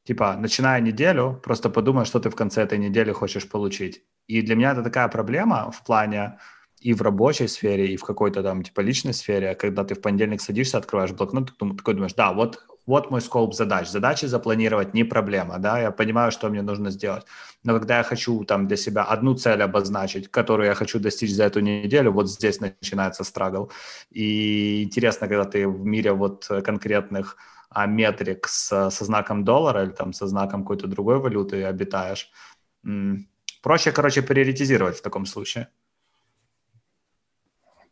типа, 0.04 0.36
начиная 0.38 0.80
неделю, 0.80 1.40
просто 1.42 1.70
подумай, 1.70 2.04
что 2.04 2.20
ты 2.20 2.28
в 2.28 2.36
конце 2.36 2.62
этой 2.62 2.78
недели 2.78 3.12
хочешь 3.12 3.48
получить. 3.48 4.02
И 4.26 4.42
для 4.42 4.54
меня 4.54 4.72
это 4.72 4.82
такая 4.82 5.08
проблема 5.08 5.70
в 5.70 5.82
плане 5.82 6.38
и 6.84 6.92
в 6.92 7.00
рабочей 7.00 7.48
сфере, 7.48 7.86
и 7.86 7.96
в 7.96 8.04
какой-то 8.04 8.42
там 8.42 8.62
типа 8.62 8.82
личной 8.82 9.14
сфере, 9.14 9.54
когда 9.54 9.84
ты 9.84 9.94
в 9.94 10.02
понедельник 10.02 10.42
садишься, 10.42 10.76
открываешь 10.76 11.12
блокнот, 11.12 11.56
ты 11.58 11.74
такой 11.76 11.94
думаешь, 11.94 12.12
да, 12.12 12.34
вот, 12.34 12.60
вот 12.86 13.10
мой 13.10 13.22
скоп 13.22 13.54
задач. 13.54 13.88
Задачи 13.88 14.26
запланировать 14.26 14.92
не 14.92 15.02
проблема, 15.02 15.58
да, 15.58 15.80
я 15.80 15.90
понимаю, 15.90 16.30
что 16.30 16.50
мне 16.50 16.60
нужно 16.60 16.90
сделать. 16.90 17.24
Но 17.62 17.72
когда 17.72 17.96
я 17.96 18.02
хочу 18.02 18.44
там 18.44 18.68
для 18.68 18.76
себя 18.76 19.02
одну 19.02 19.34
цель 19.34 19.62
обозначить, 19.62 20.30
которую 20.30 20.68
я 20.68 20.74
хочу 20.74 21.00
достичь 21.00 21.32
за 21.32 21.44
эту 21.44 21.60
неделю, 21.60 22.12
вот 22.12 22.28
здесь 22.30 22.60
начинается 22.60 23.24
страгл. 23.24 23.72
И 24.10 24.82
интересно, 24.84 25.26
когда 25.26 25.44
ты 25.46 25.66
в 25.66 25.86
мире 25.86 26.12
вот 26.12 26.46
конкретных 26.64 27.38
а, 27.70 27.86
метрик 27.86 28.46
с, 28.46 28.90
со 28.90 29.04
знаком 29.04 29.42
доллара 29.44 29.84
или 29.84 29.90
там 29.92 30.12
со 30.12 30.26
знаком 30.26 30.64
какой-то 30.64 30.86
другой 30.86 31.18
валюты 31.18 31.64
обитаешь, 31.64 32.30
проще, 33.62 33.90
короче, 33.90 34.20
приоритизировать 34.20 34.98
в 34.98 35.02
таком 35.02 35.24
случае. 35.24 35.68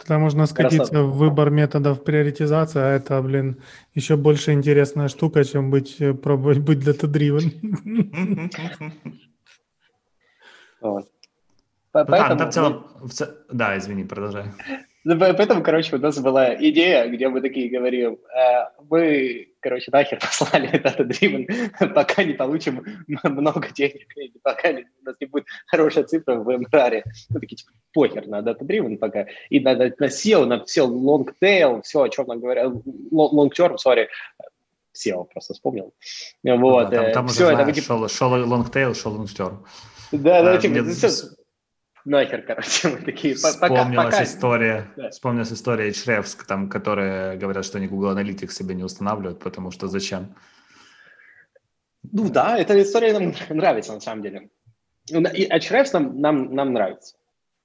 Тогда 0.02 0.18
можно 0.18 0.46
скатиться 0.46 1.02
в 1.02 1.16
выбор 1.16 1.50
методов 1.50 2.02
приоритизации, 2.02 2.80
а 2.80 2.96
это, 2.96 3.22
блин, 3.22 3.56
еще 3.94 4.16
больше 4.16 4.52
интересная 4.52 5.08
штука, 5.08 5.44
чем 5.44 5.70
быть, 5.70 6.00
э, 6.00 6.12
пробовать 6.12 6.58
быть 6.58 6.78
data-driven. 6.78 8.50
Вот. 10.80 11.08
Поэтому... 11.92 12.36
Да, 12.36 12.46
в 12.46 12.52
целом, 12.52 12.86
да, 13.52 13.78
извини, 13.78 14.02
продолжай. 14.02 14.46
Поэтому, 15.04 15.62
короче, 15.62 15.94
у 15.94 16.00
нас 16.00 16.18
была 16.18 16.52
идея, 16.54 17.08
где 17.08 17.28
мы 17.28 17.40
такие 17.40 17.70
говорим, 17.70 18.18
«Э, 18.34 18.70
мы, 18.90 19.51
короче, 19.62 19.90
нахер 19.90 20.18
послали 20.20 20.68
Data 20.70 21.06
Driven, 21.06 21.88
пока 21.94 22.24
не 22.24 22.34
получим 22.34 22.84
много 23.06 23.68
денег, 23.70 24.14
или 24.16 24.32
пока 24.42 24.70
у 24.70 25.04
нас 25.04 25.16
не 25.20 25.26
будет 25.26 25.46
хорошая 25.66 26.04
цифра 26.04 26.34
в 26.34 26.58
МРАРе. 26.58 27.04
Мы 27.30 27.40
такие, 27.40 27.56
типа, 27.56 27.72
похер 27.92 28.26
на 28.26 28.40
Data 28.40 28.60
Driven 28.60 28.96
пока. 28.98 29.26
И 29.48 29.60
на, 29.60 29.74
на, 29.74 29.84
на 29.84 30.06
SEO, 30.06 30.44
на 30.44 30.64
все 30.64 30.86
long 30.86 31.26
tail, 31.40 31.82
все, 31.82 32.02
о 32.02 32.08
чем 32.08 32.26
нам 32.26 32.40
говорят, 32.40 32.72
long 33.12 33.50
term, 33.56 33.76
sorry, 33.76 34.08
SEO 34.94 35.24
просто 35.32 35.54
вспомнил. 35.54 35.94
Вот. 36.42 36.90
Да, 36.90 37.04
там, 37.04 37.12
там 37.12 37.28
все, 37.28 37.44
уже, 37.44 37.54
это 37.54 37.64
знаешь, 37.64 37.84
шел, 37.84 38.08
шел 38.08 38.34
long 38.34 38.70
tail, 38.70 38.94
шел 38.94 39.16
long 39.16 39.26
term. 39.26 39.58
Да, 40.12 40.42
да, 40.42 40.52
а, 40.54 40.58
типа, 40.58 40.82
мне... 40.82 40.92
все, 40.92 41.08
нахер, 42.04 42.42
короче, 42.42 42.88
мы 42.92 42.98
такие... 42.98 43.34
Вспомнилась 43.34 44.06
пока, 44.06 44.24
история, 44.24 44.90
да. 44.96 45.10
вспомнилась 45.10 45.52
история 45.52 45.90
Hrefs, 45.90 46.36
там, 46.46 46.68
которые 46.68 47.36
говорят, 47.36 47.64
что 47.64 47.78
они 47.78 47.88
Google 47.88 48.16
Analytics 48.16 48.50
себе 48.50 48.74
не 48.74 48.84
устанавливают, 48.84 49.38
потому 49.40 49.70
что 49.70 49.88
зачем? 49.88 50.34
Ну 52.10 52.28
да, 52.28 52.58
эта 52.58 52.80
история 52.82 53.12
нам 53.12 53.34
нравится 53.48 53.92
на 53.92 54.00
самом 54.00 54.22
деле. 54.22 54.50
И 55.08 55.14
Hrefs 55.14 55.90
нам, 55.92 56.20
нам, 56.20 56.54
нам 56.54 56.72
нравится. 56.72 57.16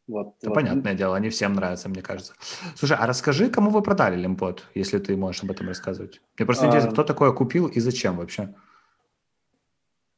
Вот, 0.08 0.36
это 0.40 0.50
вот. 0.50 0.56
понятное 0.56 0.94
дело, 0.94 1.18
они 1.18 1.28
всем 1.30 1.54
нравятся, 1.54 1.90
мне 1.90 2.02
кажется. 2.02 2.34
Слушай, 2.76 2.96
а 2.98 3.06
расскажи, 3.08 3.50
кому 3.50 3.72
вы 3.72 3.82
продали 3.82 4.16
Лимпот, 4.16 4.64
если 4.74 5.00
ты 5.00 5.18
можешь 5.18 5.44
об 5.44 5.52
этом 5.52 5.68
рассказывать? 5.68 6.22
Мне 6.38 6.46
просто 6.46 6.66
а... 6.66 6.68
интересно, 6.68 6.92
кто 6.92 7.04
такое 7.04 7.34
купил 7.34 7.68
и 7.68 7.82
зачем 7.82 8.16
вообще? 8.16 8.54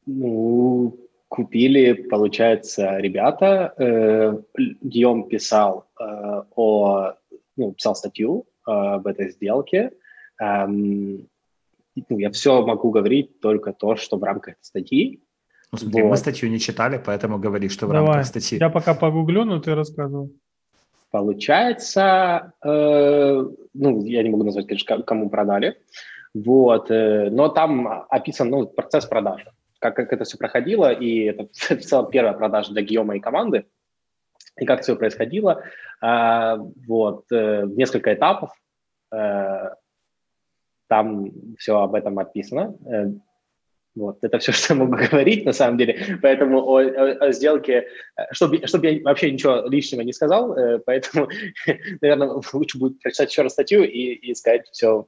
Ну, 0.05 0.95
купили, 1.29 1.93
получается, 1.93 2.97
ребята. 2.97 3.73
Э, 3.77 4.37
Гиом 4.81 5.29
писал 5.29 5.85
э, 5.99 6.43
о, 6.55 7.13
ну, 7.55 7.71
писал 7.71 7.95
статью 7.95 8.45
э, 8.67 8.71
об 8.71 9.07
этой 9.07 9.29
сделке. 9.29 9.91
Эм, 10.41 11.27
ну, 12.09 12.19
я 12.19 12.31
все 12.31 12.65
могу 12.65 12.89
говорить 12.89 13.39
только 13.39 13.73
то, 13.73 13.95
что 13.95 14.17
в 14.17 14.23
рамках 14.23 14.55
статьи. 14.61 15.21
Ну, 15.71 15.77
смотри, 15.77 16.01
вот. 16.01 16.09
мы 16.09 16.17
статью 16.17 16.49
не 16.49 16.59
читали, 16.59 17.01
поэтому 17.05 17.37
говори, 17.37 17.69
что 17.69 17.85
в 17.85 17.91
Давай. 17.91 18.07
рамках 18.07 18.25
статьи. 18.25 18.57
Я 18.59 18.69
пока 18.69 18.95
погуглю, 18.95 19.45
но 19.45 19.59
ты 19.59 19.75
рассказывал. 19.75 20.31
Получается, 21.11 22.53
э, 22.63 23.45
ну, 23.73 24.05
я 24.05 24.23
не 24.23 24.29
могу 24.29 24.43
назвать, 24.43 24.67
конечно, 24.67 25.01
кому 25.03 25.29
продали, 25.29 25.77
вот, 26.33 26.91
э, 26.91 27.29
но 27.31 27.49
там 27.49 28.05
описан 28.09 28.49
ну, 28.49 28.67
процесс 28.67 29.05
продажи 29.05 29.51
как, 29.79 29.95
как 29.95 30.13
это 30.13 30.25
все 30.25 30.37
проходило, 30.37 30.91
и 30.91 31.23
это 31.25 31.47
в 31.75 31.81
целом 31.81 32.11
первая 32.11 32.33
продажа 32.33 32.71
для 32.71 32.81
Гиома 32.81 33.15
и 33.15 33.19
команды, 33.19 33.65
и 34.57 34.65
как 34.65 34.81
все 34.81 34.95
происходило. 34.95 35.63
А, 36.01 36.57
вот, 36.57 37.25
э, 37.31 37.65
несколько 37.65 38.13
этапов, 38.13 38.51
э, 39.11 39.69
там 40.87 41.31
все 41.57 41.79
об 41.79 41.95
этом 41.95 42.19
описано. 42.19 42.75
Э, 42.85 43.07
вот, 43.95 44.19
это 44.21 44.39
все, 44.39 44.51
что 44.53 44.73
я 44.73 44.79
могу 44.79 44.95
говорить, 44.95 45.45
на 45.45 45.53
самом 45.53 45.77
деле. 45.77 46.19
Поэтому 46.21 46.61
о, 46.61 46.81
о, 46.81 47.27
о 47.27 47.31
сделке, 47.31 47.87
чтобы, 48.31 48.65
чтобы 48.67 48.87
я 48.87 49.01
вообще 49.03 49.31
ничего 49.31 49.67
лишнего 49.67 50.01
не 50.01 50.13
сказал, 50.13 50.55
поэтому, 50.85 51.29
наверное, 52.01 52.41
лучше 52.53 52.77
будет 52.77 53.01
прочитать 53.01 53.31
еще 53.31 53.41
раз 53.41 53.53
статью 53.53 53.83
и, 53.83 54.13
и 54.13 54.33
сказать 54.35 54.67
все 54.71 55.07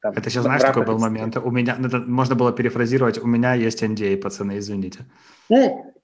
там, 0.00 0.12
это 0.12 0.30
сейчас, 0.30 0.44
знаешь, 0.44 0.62
такой 0.62 0.84
был 0.84 0.98
момент. 0.98 1.36
У 1.36 1.50
меня, 1.50 1.76
это 1.78 1.98
можно 1.98 2.34
было 2.34 2.52
перефразировать, 2.52 3.18
у 3.18 3.26
меня 3.26 3.54
есть 3.54 3.82
NDA, 3.82 4.16
пацаны, 4.16 4.58
извините. 4.58 5.06
Ну, 5.48 5.94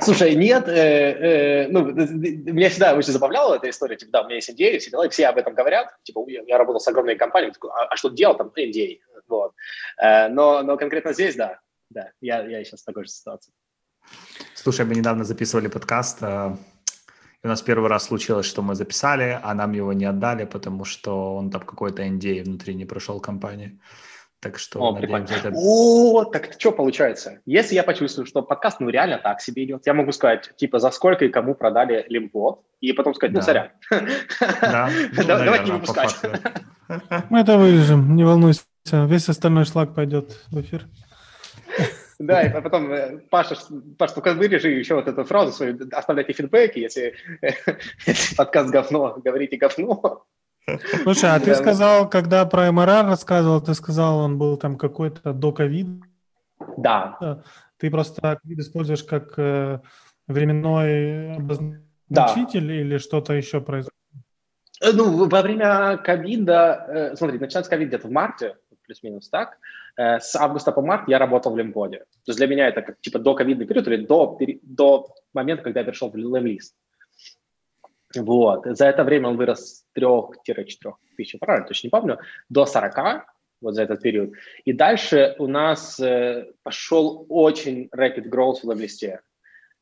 слушай, 0.00 0.34
нет, 0.34 0.68
э, 0.68 0.72
э, 0.72 1.68
ну, 1.68 1.84
меня 1.84 2.70
всегда 2.70 2.94
очень 2.94 3.12
забавляла 3.12 3.56
эта 3.56 3.68
история, 3.68 3.96
типа, 3.96 4.12
да, 4.12 4.22
у 4.22 4.24
меня 4.26 4.36
есть 4.36 4.50
NDA, 4.50 4.78
все 4.78 4.90
дела, 4.90 5.08
все 5.08 5.26
об 5.26 5.36
этом 5.36 5.54
говорят, 5.54 5.88
типа, 6.04 6.24
я, 6.28 6.42
я 6.46 6.58
работал 6.58 6.80
с 6.80 6.88
огромной 6.88 7.16
компанией, 7.16 7.52
такой, 7.52 7.70
а, 7.70 7.86
а 7.86 7.96
что 7.96 8.08
делать 8.08 8.38
там, 8.38 8.52
NDA, 8.56 8.98
вот. 9.28 9.52
Э, 10.02 10.28
но, 10.28 10.62
но 10.62 10.76
конкретно 10.76 11.12
здесь, 11.12 11.36
да, 11.36 11.60
да, 11.90 12.12
я, 12.20 12.46
я 12.46 12.64
сейчас 12.64 12.82
в 12.82 12.84
такой 12.84 13.04
же 13.04 13.10
ситуации. 13.10 13.52
Слушай, 14.54 14.86
мы 14.86 14.94
недавно 14.94 15.24
записывали 15.24 15.68
подкаст, 15.68 16.18
э, 16.22 16.56
и 17.42 17.46
у 17.46 17.50
нас 17.50 17.62
первый 17.62 17.88
раз 17.88 18.04
случилось, 18.04 18.46
что 18.46 18.62
мы 18.62 18.74
записали, 18.74 19.38
а 19.42 19.54
нам 19.54 19.72
его 19.72 19.92
не 19.92 20.04
отдали, 20.04 20.44
потому 20.44 20.84
что 20.84 21.36
он 21.36 21.50
там 21.50 21.62
какой-то 21.62 22.02
NDA 22.02 22.42
внутри 22.42 22.74
не 22.74 22.84
прошел 22.84 23.20
компании. 23.20 23.78
Так 24.40 24.58
что, 24.58 24.80
О, 24.80 24.92
надеемся, 24.92 25.34
это... 25.34 25.52
О, 25.54 26.24
так 26.24 26.54
что 26.58 26.70
получается? 26.70 27.40
Если 27.44 27.74
я 27.74 27.82
почувствую, 27.82 28.24
что 28.24 28.42
подкаст, 28.42 28.78
ну, 28.78 28.88
реально 28.88 29.18
так 29.18 29.40
себе 29.40 29.64
идет, 29.64 29.84
я 29.86 29.94
могу 29.94 30.12
сказать, 30.12 30.52
типа, 30.56 30.78
за 30.78 30.92
сколько 30.92 31.24
и 31.24 31.28
кому 31.28 31.56
продали 31.56 32.06
лимбот, 32.08 32.62
и 32.80 32.92
потом 32.92 33.14
сказать, 33.14 33.34
ну, 33.34 33.42
сорян. 33.42 33.70
Да, 34.60 34.90
ну, 35.12 35.24
давайте 35.26 35.64
не 35.64 35.72
выпускать. 35.72 36.16
Мы 37.30 37.40
это 37.40 37.58
вырежем, 37.58 38.14
не 38.14 38.24
волнуйся. 38.24 38.62
Весь 38.92 39.28
остальной 39.28 39.64
шлак 39.64 39.94
пойдет 39.94 40.44
в 40.50 40.60
эфир. 40.60 40.86
Да, 42.18 42.42
и 42.42 42.62
потом, 42.62 42.92
э, 42.92 43.18
Паша, 43.30 43.56
Паша, 43.96 44.14
только 44.14 44.34
вырежи 44.34 44.70
еще 44.70 44.96
вот 44.96 45.06
эту 45.06 45.24
фразу 45.24 45.52
свою, 45.52 45.78
оставляйте 45.92 46.32
фидбэки, 46.32 46.80
если, 46.80 47.14
если 48.06 48.34
подкаст 48.34 48.70
говно, 48.70 49.20
говорите 49.24 49.56
говно. 49.56 50.24
Слушай, 51.04 51.30
а 51.30 51.40
ты 51.40 51.54
сказал, 51.54 52.10
когда 52.10 52.44
про 52.44 52.72
МРР 52.72 53.06
рассказывал, 53.06 53.60
ты 53.60 53.74
сказал, 53.74 54.18
он 54.18 54.36
был 54.36 54.56
там 54.56 54.76
какой-то 54.76 55.32
до 55.32 55.52
ковида. 55.52 56.02
Да. 56.76 57.42
Ты 57.78 57.90
просто 57.90 58.20
ковид 58.42 58.58
используешь 58.58 59.04
как 59.04 59.38
э, 59.38 59.78
временной 60.26 61.36
обозначитель 61.36 62.66
да. 62.66 62.74
или 62.74 62.98
что-то 62.98 63.32
еще 63.32 63.60
происходит? 63.60 63.94
Э, 64.82 64.90
ну, 64.92 65.28
во 65.28 65.42
время 65.42 65.96
ковида, 65.98 67.12
смотри, 67.14 67.38
начинается 67.38 67.70
ковид 67.70 67.88
где-то 67.88 68.08
в 68.08 68.10
марте, 68.10 68.56
плюс-минус 68.84 69.28
так, 69.28 69.58
с 69.98 70.36
августа 70.36 70.70
по 70.72 70.80
март 70.80 71.08
я 71.08 71.18
работал 71.18 71.52
в 71.52 71.58
Лимбоде. 71.58 71.98
То 71.98 72.28
есть 72.28 72.38
для 72.38 72.46
меня 72.46 72.68
это 72.68 72.82
как 72.82 73.00
типа 73.00 73.18
до 73.18 73.34
ковидный 73.34 73.66
период 73.66 73.88
или 73.88 74.04
до, 74.04 74.38
до 74.62 75.08
момента, 75.32 75.64
когда 75.64 75.80
я 75.80 75.86
перешел 75.86 76.10
в 76.10 76.16
лемлист. 76.16 76.76
Вот. 78.16 78.64
За 78.64 78.86
это 78.86 79.04
время 79.04 79.28
он 79.28 79.36
вырос 79.36 79.84
с 79.94 79.98
3-4 79.98 80.34
тысяч, 81.16 81.38
правильно, 81.40 81.66
точно 81.66 81.86
не 81.88 81.90
помню, 81.90 82.18
до 82.48 82.64
40 82.64 83.26
вот 83.60 83.74
за 83.74 83.82
этот 83.82 84.00
период. 84.00 84.34
И 84.64 84.72
дальше 84.72 85.34
у 85.38 85.46
нас 85.46 85.98
э, 86.00 86.46
пошел 86.62 87.26
очень 87.28 87.88
rapid 87.94 88.30
growth 88.30 88.60
в 88.62 88.70
лемлисте. 88.70 89.20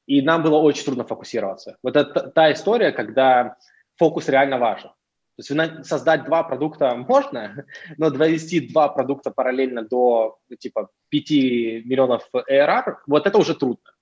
И 0.07 0.23
нам 0.23 0.43
было 0.43 0.57
очень 0.59 0.85
трудно 0.85 1.05
фокусироваться. 1.05 1.77
Вот 1.83 1.97
это 1.97 2.31
та 2.31 2.53
история, 2.53 2.93
когда 2.93 3.57
фокус 3.97 4.29
реально 4.29 4.59
важен. 4.59 4.91
То 5.37 5.43
есть 5.43 5.87
создать 5.87 6.25
два 6.25 6.43
продукта 6.43 6.95
можно, 6.97 7.67
но 7.99 8.11
довести 8.11 8.69
два 8.69 8.89
продукта 8.89 9.31
параллельно 9.31 9.83
до 9.83 10.39
типа 10.59 10.89
5 11.11 11.31
миллионов 11.85 12.29
ARR, 12.33 12.97
вот 13.07 13.27
это 13.27 13.39
уже 13.39 13.55
трудно. 13.55 13.93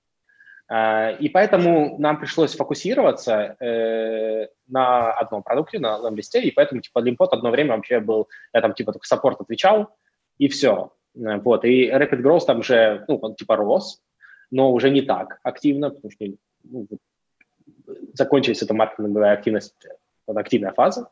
А, 0.67 1.11
и 1.11 1.29
поэтому 1.29 1.97
нам 1.99 2.19
пришлось 2.19 2.55
фокусироваться 2.55 3.55
э, 3.59 4.47
на 4.67 5.11
одном 5.11 5.43
продукте, 5.43 5.77
на 5.77 6.09
листе, 6.09 6.41
и 6.41 6.51
поэтому 6.51 6.81
типа 6.81 7.07
Limpot 7.07 7.27
одно 7.31 7.51
время 7.51 7.75
вообще 7.75 7.99
был, 7.99 8.29
я 8.53 8.61
там 8.61 8.73
типа 8.73 8.93
только 8.93 9.05
саппорт 9.05 9.41
отвечал, 9.41 9.95
и 10.37 10.47
все. 10.47 10.91
Вот, 11.13 11.63
и 11.65 11.89
Rapid 11.89 12.21
Growth 12.21 12.45
там 12.45 12.63
же, 12.63 13.05
ну, 13.07 13.17
он 13.17 13.35
типа 13.35 13.55
рос, 13.55 14.01
но 14.51 14.71
уже 14.73 14.89
не 14.89 15.01
так 15.01 15.39
активно, 15.43 15.89
потому 15.89 16.11
что 16.11 16.25
ну, 16.63 16.87
закончилась 18.13 18.61
эта 18.61 18.73
маркетинговая 18.73 19.33
активность, 19.33 19.75
активная 20.27 20.73
фаза. 20.73 21.09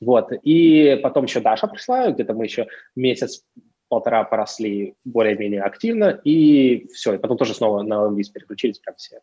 Вот. 0.00 0.32
И 0.42 0.98
потом 1.02 1.24
еще 1.24 1.40
Даша 1.40 1.66
пришла, 1.66 2.10
где-то 2.10 2.34
мы 2.34 2.44
еще 2.44 2.68
месяц 2.96 3.44
полтора 3.88 4.24
поросли 4.24 4.94
более-менее 5.04 5.62
активно, 5.62 6.20
и 6.24 6.86
все, 6.94 7.14
и 7.14 7.18
потом 7.18 7.36
тоже 7.36 7.54
снова 7.54 7.82
на 7.82 8.02
лонглиз 8.02 8.30
переключились 8.30 8.78
прям 8.78 8.96
все. 8.96 9.20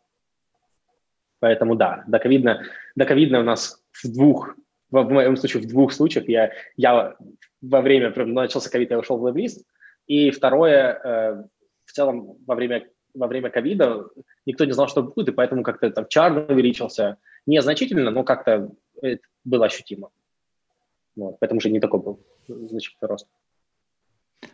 Поэтому 1.39 1.75
да, 1.75 2.03
до 2.07 2.19
ковидно, 2.19 2.63
до 2.95 3.05
ковидно 3.05 3.39
у 3.39 3.43
нас 3.43 3.81
в 3.91 4.13
двух, 4.13 4.55
в, 4.91 5.01
в 5.01 5.11
моем 5.11 5.37
случае 5.37 5.63
в 5.63 5.67
двух 5.67 5.91
случаях 5.91 6.27
я, 6.29 6.51
я 6.77 7.15
во 7.61 7.81
время, 7.81 8.11
прям 8.11 8.33
начался 8.33 8.69
ковид, 8.69 8.91
я 8.91 8.99
ушел 8.99 9.17
в 9.17 9.23
лонглист, 9.23 9.65
и 10.05 10.29
второе, 10.31 10.99
э, 11.03 11.43
в 11.85 11.91
целом 11.91 12.37
во 12.45 12.55
время 12.55 12.85
во 13.13 13.27
время 13.27 13.49
ковида 13.49 14.05
никто 14.45 14.65
не 14.65 14.71
знал, 14.71 14.87
что 14.87 15.03
будет, 15.03 15.29
и 15.29 15.31
поэтому 15.31 15.63
как-то 15.63 15.89
там 15.89 16.07
чар 16.07 16.45
увеличился. 16.49 17.17
Незначительно, 17.45 18.11
но 18.11 18.23
как-то 18.23 18.69
было 19.43 19.65
ощутимо. 19.65 20.09
Вот, 21.15 21.39
поэтому 21.39 21.57
уже 21.57 21.69
не 21.69 21.79
такой 21.79 21.99
был 21.99 22.19
значительный 22.47 23.07
рост. 23.07 23.27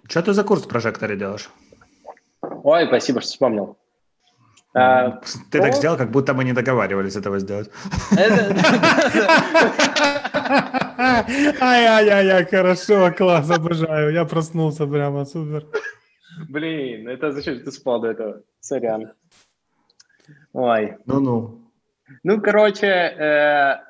Что 0.07 0.21
ты 0.21 0.33
за 0.33 0.43
курс 0.43 0.63
в 0.63 0.67
прожекторе 0.67 1.15
делаешь? 1.15 1.49
Ой, 2.41 2.88
спасибо, 2.88 3.21
что 3.21 3.29
вспомнил. 3.29 3.77
А, 4.73 5.21
ты 5.51 5.61
так 5.61 5.73
сделал, 5.73 5.97
как 5.97 6.11
будто 6.11 6.33
мы 6.33 6.43
не 6.43 6.53
договаривались 6.53 7.15
этого 7.15 7.39
сделать. 7.39 7.69
Ай-яй-яй, 11.61 12.45
хорошо, 12.45 13.11
класс, 13.11 13.49
обожаю. 13.49 14.11
Я 14.11 14.25
проснулся 14.25 14.86
прямо, 14.86 15.25
супер. 15.25 15.65
Блин, 16.49 17.07
это 17.07 17.31
зачем 17.31 17.63
ты 17.63 17.71
спал 17.71 18.01
до 18.01 18.07
этого? 18.09 18.41
Сорян. 18.59 19.13
Ой. 20.53 20.97
Ну-ну. 21.05 21.71
Ну, 22.23 22.41
короче... 22.41 23.81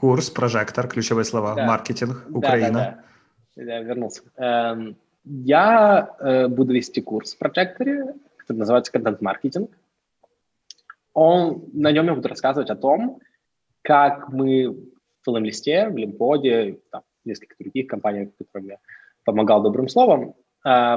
Курс, 0.00 0.30
прожектор, 0.30 0.88
ключевые 0.88 1.24
слова, 1.24 1.54
да. 1.54 1.66
маркетинг, 1.66 2.24
Украина. 2.30 2.72
Да, 2.72 3.04
да, 3.56 3.64
да. 3.64 3.74
Я 3.74 3.82
вернулся. 3.82 4.22
Эм, 4.36 4.96
я 5.24 6.16
э, 6.18 6.48
буду 6.48 6.72
вести 6.72 7.02
курс 7.02 7.34
в 7.34 7.38
прожекторе, 7.38 8.14
который 8.38 8.58
называется 8.58 8.92
контент-маркетинг. 8.92 9.70
Он, 11.12 11.64
на 11.74 11.92
нем 11.92 12.06
я 12.06 12.14
буду 12.14 12.28
рассказывать 12.28 12.70
о 12.70 12.76
том, 12.76 13.20
как 13.82 14.30
мы 14.30 14.70
в 14.70 15.24
филм-листе, 15.26 15.88
в 15.90 15.96
Лимподе, 15.98 16.78
там, 16.90 17.02
нескольких 17.26 17.58
других 17.58 17.86
компаниях, 17.86 18.30
которым 18.38 18.70
я 18.70 18.78
помогал 19.24 19.62
добрым 19.62 19.88
словом, 19.88 20.34
э, 20.64 20.96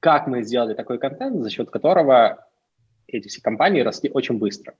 как 0.00 0.26
мы 0.26 0.42
сделали 0.42 0.74
такой 0.74 0.98
контент, 0.98 1.42
за 1.42 1.48
счет 1.48 1.70
которого 1.70 2.46
эти 3.06 3.28
все 3.28 3.40
компании 3.40 3.80
росли 3.80 4.10
очень 4.10 4.38
быстро. 4.38 4.74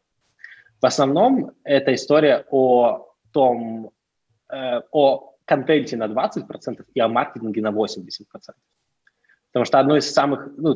В 0.81 0.87
основном 0.87 1.53
это 1.65 1.95
история 1.95 2.45
о 2.51 3.07
том, 3.33 3.91
э, 4.53 4.81
о 4.91 5.35
контенте 5.45 5.97
на 5.97 6.09
20% 6.09 6.85
и 6.95 7.01
о 7.01 7.09
маркетинге 7.09 7.63
на 7.63 7.71
80%. 7.71 8.55
Потому 9.53 9.65
что 9.65 9.79
одно 9.79 9.97
из 9.97 10.13
самых, 10.13 10.49
ну, 10.57 10.75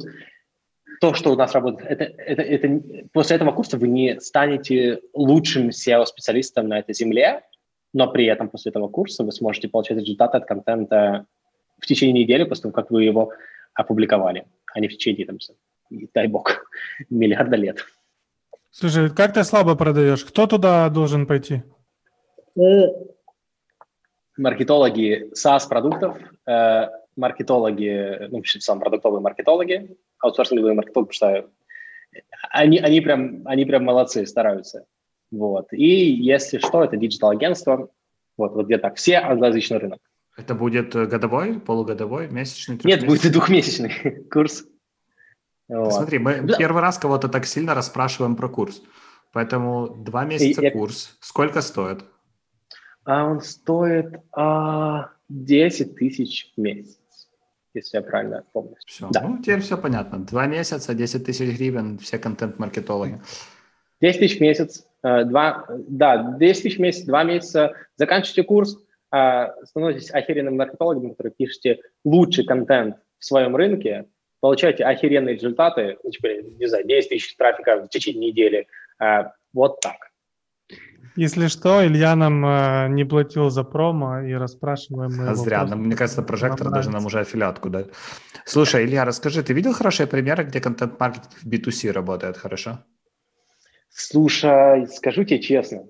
то, 1.01 1.15
что 1.15 1.33
у 1.33 1.37
нас 1.37 1.53
работает, 1.53 1.91
это, 1.91 2.05
это, 2.05 2.43
это 2.43 3.09
после 3.13 3.37
этого 3.37 3.53
курса 3.53 3.79
вы 3.79 3.89
не 3.89 4.21
станете 4.21 5.01
лучшим 5.13 5.69
SEO-специалистом 5.69 6.69
на 6.69 6.79
этой 6.79 6.95
земле, 6.95 7.43
но 7.93 8.11
при 8.11 8.27
этом 8.27 8.49
после 8.49 8.71
этого 8.71 8.89
курса 8.89 9.25
вы 9.25 9.33
сможете 9.33 9.69
получать 9.69 9.99
результаты 9.99 10.39
от 10.39 10.47
контента 10.47 11.27
в 11.79 11.87
течение 11.87 12.25
недели, 12.25 12.45
после 12.45 12.63
того, 12.63 12.73
как 12.73 12.91
вы 12.91 13.05
его 13.05 13.33
опубликовали, 13.75 14.47
а 14.73 14.81
не 14.81 14.89
в 14.89 14.93
течение, 14.93 15.27
там, 15.27 15.39
дай 16.15 16.27
бог, 16.27 16.65
миллиарда 17.11 17.57
лет. 17.57 17.85
Слушай, 18.71 19.11
как 19.11 19.35
ты 19.35 19.45
слабо 19.45 19.75
продаешь? 19.75 20.25
Кто 20.25 20.47
туда 20.47 20.89
должен 20.89 21.27
пойти? 21.27 21.63
Маркетологи 24.37 25.31
SaaS-продуктов, 25.35 26.17
э, 26.47 26.89
маркетологи, 27.17 28.29
ну, 28.31 28.43
SaaS 28.45 28.81
продуктовые 28.81 29.21
маркетологи, 29.21 29.97
аутсорсинговые 30.19 30.75
маркетологи, 30.75 31.09
потому 31.09 31.13
что 31.13 31.51
они, 32.51 32.79
они, 32.79 33.01
прям, 33.01 33.43
они 33.45 33.65
прям 33.65 33.85
молодцы, 33.85 34.27
стараются. 34.27 34.87
Вот. 35.31 35.73
И 35.73 36.11
если 36.13 36.59
что, 36.59 36.83
это 36.83 36.97
digital-агентство, 36.97 37.91
вот, 38.37 38.53
вот 38.53 38.67
где 38.67 38.79
так, 38.79 38.97
все 38.97 39.17
англоязычный 39.17 39.79
рынок. 39.79 40.01
Это 40.37 40.55
будет 40.55 40.95
э, 40.95 41.07
годовой, 41.07 41.61
полугодовой, 41.61 42.29
месячный? 42.29 42.79
Нет, 42.85 43.07
будет 43.07 43.31
двухмесячный 43.33 44.25
курс. 44.31 44.65
Вот. 45.71 45.93
Смотри, 45.93 46.19
мы 46.19 46.41
да. 46.41 46.57
первый 46.57 46.83
раз 46.83 46.99
кого-то 46.99 47.29
так 47.29 47.47
сильно 47.47 47.75
расспрашиваем 47.75 48.35
про 48.35 48.49
курс. 48.49 48.83
Поэтому 49.33 49.89
два 49.89 50.25
месяца 50.25 50.67
и, 50.67 50.71
курс. 50.71 51.17
Сколько 51.21 51.63
стоит? 51.63 52.05
А 53.05 53.25
он 53.25 53.41
стоит 53.41 54.21
а, 54.33 55.11
10 55.29 55.95
тысяч 55.95 56.53
в 56.57 56.61
месяц, 56.61 56.99
если 57.73 57.99
я 57.99 58.03
правильно 58.03 58.45
помню. 58.53 58.75
Все, 58.85 59.09
да. 59.11 59.23
ну 59.23 59.39
теперь 59.39 59.61
все 59.61 59.79
понятно. 59.79 60.19
Два 60.19 60.47
месяца, 60.47 60.93
10 60.93 61.25
тысяч 61.25 61.57
гривен, 61.57 61.99
все 61.99 62.19
контент-маркетологи. 62.19 63.21
10 64.01 64.19
тысяч 64.19 64.39
в 64.39 64.41
месяц, 64.41 64.87
э, 65.05 65.25
два, 65.25 65.67
да, 65.69 66.37
10 66.39 66.63
тысяч 66.63 66.79
в 66.79 66.81
месяц, 66.81 67.05
два 67.05 67.23
месяца, 67.23 67.75
заканчиваете 67.97 68.43
курс, 68.43 68.77
а, 69.13 69.55
становитесь 69.65 70.11
охеренным 70.11 70.57
маркетологом, 70.57 71.11
который 71.11 71.33
пишете 71.33 71.81
лучший 72.05 72.45
контент 72.45 72.97
в 73.19 73.25
своем 73.25 73.55
рынке, 73.55 74.07
получаете 74.41 74.85
охеренные 74.85 75.35
результаты, 75.35 75.99
ну, 76.03 76.11
типа, 76.11 76.29
не 76.59 76.67
знаю, 76.67 76.87
10 76.87 77.09
тысяч 77.09 77.37
трафика 77.37 77.83
в 77.83 77.89
течение 77.89 78.31
недели. 78.31 78.67
А, 78.99 79.33
вот 79.53 79.81
так. 79.81 80.11
Если 81.17 81.49
что, 81.49 81.85
Илья 81.85 82.15
нам 82.15 82.47
э, 82.47 82.89
не 82.89 83.05
платил 83.05 83.51
за 83.51 83.65
промо 83.65 84.21
и 84.21 84.33
расспрашиваем 84.33 85.11
мы 85.17 85.29
а 85.29 85.35
Зря, 85.35 85.65
нам, 85.65 85.83
мне 85.83 85.97
кажется, 85.97 86.23
прожектор 86.23 86.71
даже 86.71 86.91
нам 86.91 87.05
уже 87.05 87.21
аффилиатку 87.21 87.69
дает. 87.69 87.93
Слушай, 88.45 88.85
Илья, 88.85 89.05
расскажи, 89.05 89.43
ты 89.43 89.53
видел 89.53 89.73
хорошие 89.73 90.07
примеры, 90.07 90.45
где 90.45 90.61
контент-маркетинг 90.61 91.33
в 91.43 91.47
B2C 91.47 91.91
работает 91.91 92.37
хорошо? 92.37 92.85
Слушай, 93.91 94.87
скажу 94.87 95.25
тебе 95.25 95.41
честно, 95.41 95.83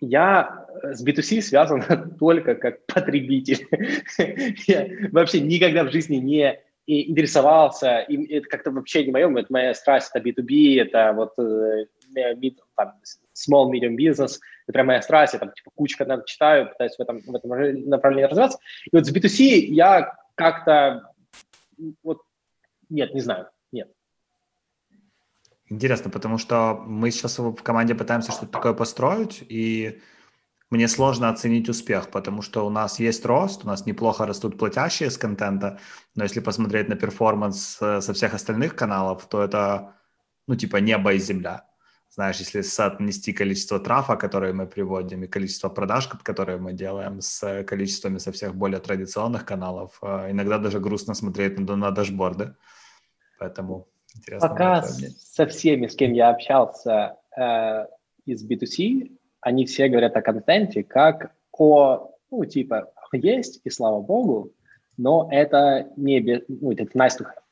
я 0.00 0.66
с 0.82 1.06
B2C 1.06 1.40
связан 1.40 1.82
только 2.18 2.56
как 2.56 2.84
потребитель. 2.86 3.66
я 4.66 4.88
вообще 5.12 5.40
никогда 5.40 5.84
в 5.84 5.92
жизни 5.92 6.16
не 6.16 6.58
интересовался, 6.86 8.00
и 8.00 8.34
это 8.34 8.48
как-то 8.48 8.70
вообще 8.70 9.04
не 9.04 9.12
мое, 9.12 9.30
это 9.38 9.52
моя 9.52 9.74
страсть, 9.74 10.10
это 10.12 10.26
B2B, 10.26 10.80
это 10.80 11.12
вот 11.14 11.32
э, 11.38 11.86
mid, 12.16 12.56
там, 12.76 12.94
small, 13.34 13.70
medium 13.70 13.96
business, 13.96 14.38
это 14.66 14.72
прям 14.72 14.86
моя 14.86 15.02
страсть, 15.02 15.34
я 15.34 15.38
там 15.38 15.52
типа 15.52 15.70
кучу 15.74 15.96
когда 15.96 16.22
читаю, 16.22 16.68
пытаюсь 16.68 16.96
в 16.96 17.00
этом, 17.00 17.20
в 17.20 17.34
этом 17.34 17.88
направлении 17.88 18.28
развиваться. 18.28 18.58
И 18.84 18.96
вот 18.96 19.06
с 19.06 19.12
B2C 19.12 19.42
я 19.68 20.14
как-то, 20.34 21.10
вот, 22.02 22.22
нет, 22.90 23.14
не 23.14 23.20
знаю, 23.20 23.48
нет. 23.72 23.90
Интересно, 25.68 26.10
потому 26.10 26.38
что 26.38 26.82
мы 26.86 27.10
сейчас 27.10 27.38
в 27.38 27.56
команде 27.56 27.94
пытаемся 27.94 28.32
что-то 28.32 28.52
такое 28.52 28.74
построить, 28.74 29.42
и 29.48 30.00
мне 30.74 30.88
сложно 30.88 31.28
оценить 31.28 31.68
успех, 31.68 32.10
потому 32.10 32.42
что 32.42 32.66
у 32.66 32.70
нас 32.70 32.98
есть 32.98 33.24
рост, 33.24 33.64
у 33.64 33.68
нас 33.68 33.86
неплохо 33.86 34.26
растут 34.26 34.58
платящие 34.58 35.08
с 35.08 35.16
контента, 35.16 35.78
но 36.16 36.24
если 36.24 36.40
посмотреть 36.40 36.88
на 36.88 36.96
перформанс 36.96 37.78
э, 37.80 38.00
со 38.00 38.12
всех 38.12 38.34
остальных 38.34 38.74
каналов, 38.74 39.26
то 39.28 39.40
это, 39.40 39.94
ну, 40.48 40.56
типа 40.56 40.78
небо 40.78 41.12
и 41.12 41.18
земля. 41.18 41.64
знаешь, 42.10 42.40
если 42.40 42.62
соотнести 42.62 43.32
количество 43.32 43.78
трафа, 43.78 44.16
которые 44.16 44.52
мы 44.52 44.66
приводим, 44.66 45.22
и 45.22 45.28
количество 45.28 45.68
продаж, 45.68 46.08
которые 46.22 46.58
мы 46.58 46.72
делаем, 46.72 47.20
с 47.20 47.64
количествами 47.64 48.18
со 48.18 48.32
всех 48.32 48.54
более 48.54 48.80
традиционных 48.80 49.44
каналов, 49.44 49.98
э, 50.02 50.32
иногда 50.32 50.58
даже 50.58 50.80
грустно 50.80 51.14
смотреть 51.14 51.58
на, 51.58 51.76
на 51.76 51.90
дашборды. 51.92 52.54
Поэтому 53.38 53.86
интересно. 54.16 54.48
Пока 54.48 54.82
со 54.82 55.46
всеми, 55.46 55.86
с 55.86 55.94
кем 55.94 56.12
я 56.12 56.30
общался 56.30 57.16
э, 57.36 57.86
из 58.26 58.44
B2C, 58.44 59.10
они 59.44 59.66
все 59.66 59.88
говорят 59.88 60.16
о 60.16 60.22
контенте 60.22 60.82
как 60.82 61.34
о, 61.52 62.10
ну, 62.30 62.44
типа, 62.44 62.90
есть, 63.12 63.60
и 63.62 63.70
слава 63.70 64.00
богу, 64.00 64.52
но 64.96 65.28
это 65.30 65.88
не, 65.96 66.42
ну, 66.48 66.72
это 66.72 66.84
nice 66.84 67.18
to 67.18 67.24
have. 67.24 67.42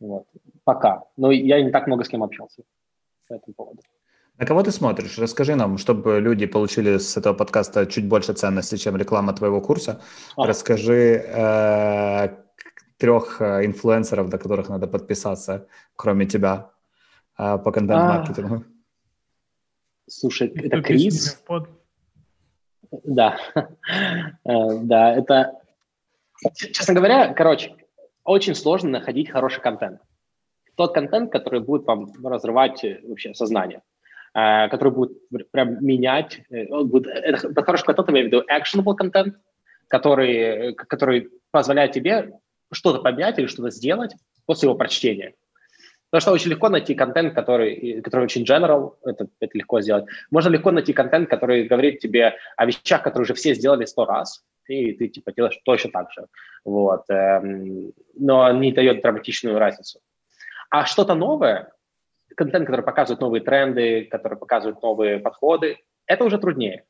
Вот. 0.00 0.26
Пока. 0.64 1.04
Но 1.16 1.30
я 1.30 1.62
не 1.62 1.70
так 1.70 1.86
много 1.86 2.04
с 2.04 2.08
кем 2.08 2.22
общался 2.22 2.62
по 3.28 3.34
этому 3.34 3.54
поводу. 3.54 3.80
На 4.38 4.46
кого 4.46 4.62
ты 4.62 4.72
смотришь? 4.72 5.18
Расскажи 5.18 5.54
нам, 5.54 5.78
чтобы 5.78 6.18
люди 6.20 6.46
получили 6.46 6.98
с 6.98 7.16
этого 7.16 7.34
подкаста 7.34 7.86
чуть 7.86 8.08
больше 8.08 8.32
ценности, 8.32 8.76
чем 8.76 8.96
реклама 8.96 9.32
твоего 9.32 9.60
курса. 9.60 10.00
А. 10.36 10.46
Расскажи 10.46 11.24
э, 11.24 12.28
трех 12.96 13.40
э, 13.40 13.66
инфлюенсеров, 13.66 14.28
до 14.28 14.38
которых 14.38 14.68
надо 14.68 14.88
подписаться, 14.88 15.66
кроме 15.96 16.26
тебя, 16.26 16.70
э, 17.38 17.58
по 17.58 17.70
контент-маркетингу. 17.70 18.54
А. 18.54 18.62
Слушай, 20.18 20.48
это 20.48 20.82
Крис. 20.82 21.42
Да, 23.04 23.38
э, 23.54 24.78
да, 24.82 25.14
это, 25.14 25.58
честно 26.54 26.94
говоря, 26.94 27.32
короче, 27.32 27.74
очень 28.22 28.54
сложно 28.54 28.90
находить 28.90 29.30
хороший 29.30 29.62
контент. 29.62 30.00
Тот 30.76 30.92
контент, 30.92 31.32
который 31.32 31.60
будет 31.60 31.86
вам 31.86 32.12
разрывать 32.22 32.84
э, 32.84 33.00
вообще 33.04 33.32
сознание, 33.34 33.80
э, 34.34 34.68
который 34.68 34.92
будет 34.92 35.12
прям 35.50 35.82
менять, 35.84 36.42
будет, 36.50 37.06
это, 37.06 37.62
хороший 37.62 37.86
контент 37.86 38.08
я 38.08 38.12
имею 38.14 38.28
в 38.28 38.32
виду 38.32 38.44
actionable 38.52 38.94
контент, 38.94 39.36
который, 39.88 40.74
который 40.74 41.30
позволяет 41.50 41.92
тебе 41.92 42.38
что-то 42.70 43.00
поменять 43.00 43.38
или 43.38 43.46
что-то 43.46 43.70
сделать 43.70 44.14
после 44.44 44.66
его 44.66 44.76
прочтения. 44.76 45.34
Потому 46.12 46.20
что 46.20 46.32
очень 46.32 46.50
легко 46.50 46.68
найти 46.68 46.94
контент, 46.94 47.34
который, 47.34 48.02
который 48.02 48.24
очень 48.24 48.44
general, 48.44 48.96
это, 49.02 49.28
это 49.40 49.56
легко 49.56 49.80
сделать. 49.80 50.04
Можно 50.30 50.50
легко 50.50 50.70
найти 50.70 50.92
контент, 50.92 51.30
который 51.30 51.64
говорит 51.64 52.00
тебе 52.00 52.34
о 52.58 52.66
вещах, 52.66 53.02
которые 53.02 53.22
уже 53.22 53.32
все 53.32 53.54
сделали 53.54 53.86
сто 53.86 54.04
раз, 54.04 54.44
и 54.68 54.92
ты 54.92 55.08
типа 55.08 55.32
делаешь 55.32 55.58
точно 55.64 55.90
так 55.90 56.12
же. 56.12 56.26
Вот. 56.66 57.08
Эм, 57.08 57.94
но 58.14 58.52
не 58.52 58.72
дает 58.72 59.00
драматичную 59.00 59.58
разницу. 59.58 60.00
А 60.68 60.84
что-то 60.84 61.14
новое, 61.14 61.72
контент, 62.36 62.66
который 62.66 62.84
показывает 62.84 63.22
новые 63.22 63.40
тренды, 63.40 64.04
который 64.04 64.36
показывает 64.36 64.82
новые 64.82 65.18
подходы, 65.18 65.78
это 66.04 66.24
уже 66.24 66.36
труднее. 66.36 66.84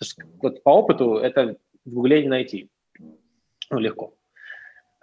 Есть, 0.00 0.18
вот 0.42 0.64
по 0.64 0.70
опыту 0.70 1.14
это 1.14 1.58
в 1.84 1.90
Гугле 1.90 2.22
не 2.22 2.28
найти. 2.28 2.70
Ну, 3.70 3.78
легко. 3.78 4.14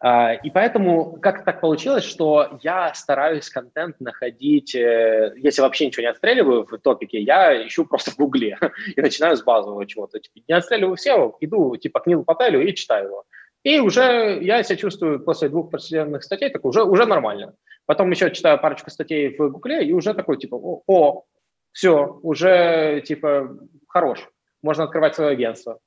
А, 0.02 0.34
и 0.34 0.50
поэтому 0.50 1.18
как 1.22 1.44
так 1.44 1.60
получилось, 1.60 2.06
что 2.06 2.58
я 2.62 2.94
стараюсь 2.94 3.50
контент 3.50 4.00
находить, 4.00 4.74
э, 4.74 5.34
если 5.38 5.62
вообще 5.62 5.88
ничего 5.88 6.04
не 6.04 6.10
отстреливаю 6.10 6.66
в 6.66 6.78
топике, 6.78 7.20
я 7.20 7.68
ищу 7.68 7.86
просто 7.86 8.12
в 8.12 8.18
Гугле 8.18 8.58
и 8.96 9.02
начинаю 9.02 9.36
с 9.36 9.44
базового 9.44 9.86
чего-то. 9.86 10.20
Типа, 10.20 10.40
не 10.48 10.56
отстреливаю 10.56 10.96
все, 10.96 11.36
иду 11.42 11.76
типа 11.76 12.00
к 12.00 12.08
Нилу 12.08 12.24
Пателю 12.24 12.62
и 12.62 12.74
читаю 12.74 13.08
его. 13.08 13.26
И 13.64 13.80
уже 13.80 14.40
я 14.42 14.64
себя 14.64 14.78
чувствую 14.78 15.20
после 15.20 15.50
двух 15.50 15.70
последних 15.70 16.24
статей 16.24 16.50
так 16.50 16.64
уже, 16.64 16.84
уже 16.84 17.06
нормально. 17.06 17.56
Потом 17.86 18.10
еще 18.10 18.32
читаю 18.32 18.58
парочку 18.58 18.90
статей 18.90 19.36
в 19.38 19.50
Гугле 19.50 19.86
и 19.86 19.92
уже 19.92 20.14
такой 20.14 20.38
типа, 20.38 20.56
о, 20.56 20.82
о 20.88 21.26
все, 21.74 22.20
уже 22.24 23.04
типа 23.06 23.58
хорош, 23.90 24.30
можно 24.62 24.86
открывать 24.86 25.16
свое 25.16 25.32
агентство. 25.32 25.80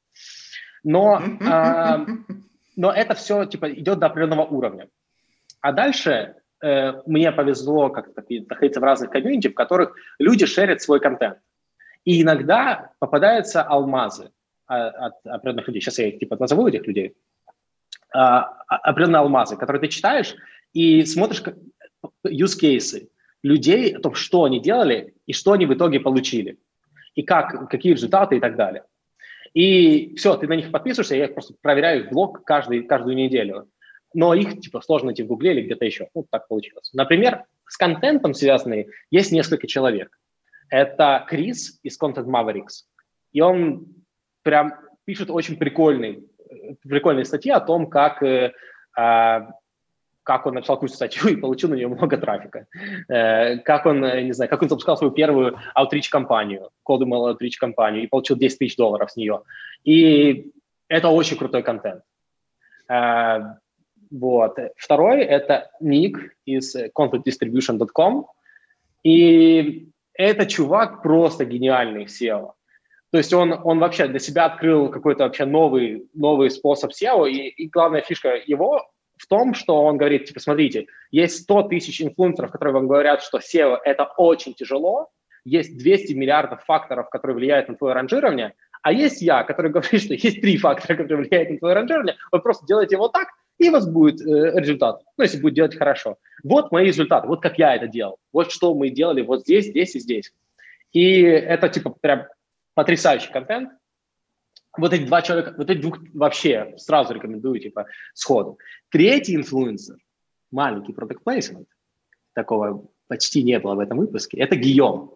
Но 0.85 1.23
а, 1.49 2.05
но 2.77 2.91
это 2.93 3.15
все 3.15 3.45
типа 3.45 3.73
идет 3.73 3.99
до 3.99 4.07
определенного 4.07 4.45
уровня. 4.45 4.89
А 5.61 5.73
дальше 5.73 6.37
э, 6.63 6.93
мне 7.07 7.33
повезло 7.33 7.91
как-то 7.91 8.23
находиться 8.29 8.81
в 8.81 8.85
разных 8.85 9.11
комьюнити, 9.11 9.49
в 9.49 9.55
которых 9.55 9.95
люди 10.19 10.47
шерят 10.47 10.83
свой 10.83 11.01
контент. 11.01 11.39
И 12.05 12.23
иногда 12.23 12.91
попадаются 12.99 13.63
алмазы 13.63 14.31
от 14.67 15.15
определенных 15.25 15.69
людей. 15.69 15.81
Сейчас 15.81 15.99
я 15.99 16.09
их 16.09 16.19
типа 16.19 16.37
назову 16.39 16.67
этих 16.67 16.87
людей. 16.87 17.15
А, 18.15 18.63
а, 18.69 18.77
определенные 18.77 19.21
алмазы, 19.21 19.57
которые 19.57 19.81
ты 19.81 19.89
читаешь 19.89 20.35
и 20.73 21.05
смотришь 21.05 21.43
use 22.27 22.61
cases 22.61 23.09
людей, 23.43 23.97
о 23.97 24.01
том, 24.01 24.15
что 24.15 24.45
они 24.45 24.61
делали 24.61 25.15
и 25.27 25.33
что 25.33 25.53
они 25.53 25.67
в 25.67 25.75
итоге 25.75 26.01
получили, 26.01 26.59
и 27.15 27.23
как, 27.23 27.69
какие 27.69 27.93
результаты 27.93 28.37
и 28.37 28.41
так 28.41 28.57
далее. 28.57 28.85
И 29.55 30.15
все, 30.17 30.37
ты 30.37 30.47
на 30.47 30.55
них 30.55 30.71
подписываешься, 30.71 31.17
я 31.17 31.29
просто 31.29 31.55
проверяю 31.61 32.05
их 32.05 32.11
блог 32.11 32.45
каждый, 32.45 32.85
каждую 32.85 33.17
неделю. 33.17 33.69
Но 34.15 34.35
их 34.35 34.61
типа 34.61 34.81
сложно 34.81 35.07
найти 35.07 35.23
в 35.23 35.27
Гугле 35.27 35.53
или 35.53 35.63
где-то 35.63 35.85
еще. 35.85 36.09
Вот 36.15 36.27
так 36.31 36.49
получилось. 36.49 36.91
Например, 36.93 37.45
с 37.67 37.77
контентом 37.77 38.35
связанные 38.35 38.89
есть 39.11 39.33
несколько 39.33 39.67
человек. 39.67 40.19
Это 40.69 41.25
Крис 41.29 41.79
из 41.83 42.01
Content 42.01 42.27
Mavericks. 42.27 42.85
И 43.33 43.41
он 43.41 43.87
прям 44.43 44.75
пишет 45.05 45.31
очень 45.31 45.57
прикольный, 45.57 46.27
прикольные 46.83 47.25
статьи 47.25 47.51
о 47.51 47.61
том, 47.61 47.89
как 47.89 48.23
э, 48.23 48.53
а, 48.97 49.49
как 50.23 50.47
он 50.47 50.55
написал 50.55 50.77
какую-то 50.77 50.97
статью 50.97 51.29
и 51.29 51.37
получил 51.37 51.71
на 51.71 51.75
нее 51.75 51.89
много 51.89 52.17
трафика, 52.17 52.67
э, 53.09 53.59
как 53.59 53.87
он, 53.87 54.05
э, 54.05 54.23
не 54.23 54.33
знаю, 54.33 54.49
как 54.49 54.63
он 54.63 54.69
запускал 54.69 54.97
свою 54.97 55.13
первую 55.13 55.59
outreach-компанию, 55.77 56.71
cold 56.89 57.01
email 57.01 57.37
outreach-компанию 57.37 58.05
и 58.05 58.07
получил 58.07 58.37
10 58.37 58.59
тысяч 58.59 58.77
долларов 58.77 59.11
с 59.11 59.17
нее. 59.17 59.43
И 59.85 60.53
это 60.89 61.09
очень 61.09 61.37
крутой 61.37 61.63
контент. 61.63 62.03
Э, 62.89 63.41
вот. 64.11 64.59
Второй– 64.77 65.21
это 65.23 65.71
Ник 65.81 66.37
из 66.45 66.77
contentdistribution.com. 66.77 68.27
И 69.03 69.89
это 70.15 70.47
чувак 70.47 71.03
просто 71.03 71.45
гениальный 71.45 72.05
в 72.05 72.09
SEO. 72.09 72.53
То 73.11 73.19
есть 73.19 73.33
он, 73.33 73.59
он 73.65 73.79
вообще 73.79 74.07
для 74.07 74.19
себя 74.19 74.47
открыл 74.47 74.89
какой-то 74.89 75.25
вообще 75.25 75.45
новый, 75.45 76.09
новый 76.15 76.51
способ 76.51 76.93
SEO, 76.93 77.29
и, 77.29 77.49
и 77.49 77.69
главная 77.69 78.01
фишка 78.01 78.37
его 78.47 78.92
в 79.23 79.29
том, 79.29 79.55
что 79.55 79.81
он 79.85 79.99
говорит, 79.99 80.25
типа, 80.25 80.41
смотрите, 80.41 80.87
есть 81.13 81.45
100 81.45 81.63
тысяч 81.65 82.03
инфлюенсеров, 82.03 82.51
которые 82.51 82.75
вам 82.75 82.89
говорят, 82.89 83.23
что 83.23 83.39
SEO– 83.39 83.79
это 83.85 84.05
очень 84.17 84.53
тяжело, 84.53 85.11
есть 85.45 85.79
200 85.79 86.15
миллиардов 86.15 86.65
факторов, 86.65 87.09
которые 87.09 87.37
влияют 87.37 87.69
на 87.69 87.77
твое 87.77 87.95
ранжирование, 87.95 88.55
а 88.83 88.93
есть 88.93 89.23
я, 89.23 89.45
который 89.45 89.71
говорит, 89.71 90.03
что 90.03 90.15
есть 90.15 90.41
три 90.41 90.57
фактора, 90.57 90.97
которые 90.97 91.29
влияют 91.29 91.51
на 91.51 91.59
твое 91.59 91.75
ранжирование, 91.75 92.17
вы 92.33 92.41
просто 92.41 92.67
делаете 92.67 92.97
вот 92.97 93.13
так, 93.13 93.29
и 93.59 93.69
у 93.69 93.73
вас 93.73 93.89
будет 93.89 94.21
э, 94.21 94.59
результат, 94.59 95.03
ну, 95.17 95.23
если 95.23 95.41
будет 95.41 95.55
делать 95.55 95.79
хорошо. 95.79 96.19
Вот 96.43 96.73
мои 96.73 96.87
результаты, 96.87 97.29
вот 97.29 97.41
как 97.41 97.59
я 97.59 97.77
это 97.77 97.87
делал, 97.87 98.17
вот 98.33 98.51
что 98.51 98.75
мы 98.75 98.91
делали 98.91 99.23
вот 99.23 99.43
здесь, 99.43 99.67
здесь 99.67 99.95
и 99.95 100.01
здесь. 100.01 100.33
И 100.93 101.21
это, 101.23 101.69
типа, 101.69 101.95
прям 102.01 102.25
потрясающий 102.75 103.31
контент, 103.31 103.71
вот 104.77 104.93
эти 104.93 105.05
два 105.05 105.23
человека, 105.23 105.55
вот 105.57 105.71
эти 105.71 105.81
двух 105.81 105.99
вообще 106.15 106.75
сразу 106.77 107.15
рекомендую, 107.15 107.61
типа, 107.61 107.87
сходу. 108.15 108.59
Третий 108.91 109.37
инфлюенсер, 109.37 109.97
маленький 110.51 110.93
продукт 110.93 111.25
плейсмент, 111.25 111.69
такого 112.33 112.89
почти 113.09 113.43
не 113.43 113.59
было 113.59 113.75
в 113.75 113.81
этом 113.81 113.99
выпуске, 113.99 114.39
это 114.39 114.57
Гийом. 114.57 115.15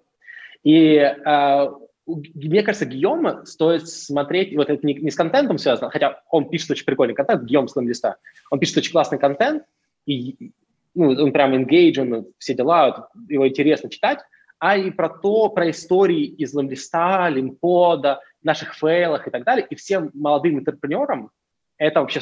И 0.62 0.96
э, 0.96 1.68
мне 2.06 2.62
кажется, 2.62 2.86
Гийома 2.86 3.44
стоит 3.46 3.88
смотреть, 3.88 4.54
вот 4.54 4.68
это 4.68 4.86
не, 4.86 4.94
не 4.94 5.10
с 5.10 5.16
контентом 5.16 5.58
связано, 5.58 5.90
хотя 5.90 6.22
он 6.30 6.48
пишет 6.48 6.70
очень 6.70 6.84
прикольный 6.84 7.14
контент, 7.14 7.44
Гийом 7.44 7.68
с 7.68 7.80
листа, 7.80 8.16
он 8.50 8.58
пишет 8.58 8.78
очень 8.78 8.92
классный 8.92 9.18
контент, 9.18 9.64
и 10.06 10.52
ну, 10.94 11.10
он 11.10 11.32
прям 11.32 11.54
engaged, 11.54 12.26
все 12.38 12.54
дела, 12.54 13.08
его 13.28 13.48
интересно 13.48 13.90
читать, 13.90 14.20
а 14.58 14.76
и 14.76 14.90
про 14.90 15.08
то, 15.08 15.48
про 15.50 15.70
истории 15.70 16.24
из 16.24 16.54
лимлиста, 16.54 17.28
лимпода, 17.28 18.20
наших 18.46 18.74
фейлах 18.74 19.26
и 19.26 19.30
так 19.30 19.44
далее. 19.44 19.66
И 19.68 19.74
всем 19.74 20.10
молодым 20.14 20.58
интерпренерам 20.58 21.30
это 21.78 22.00
вообще, 22.00 22.20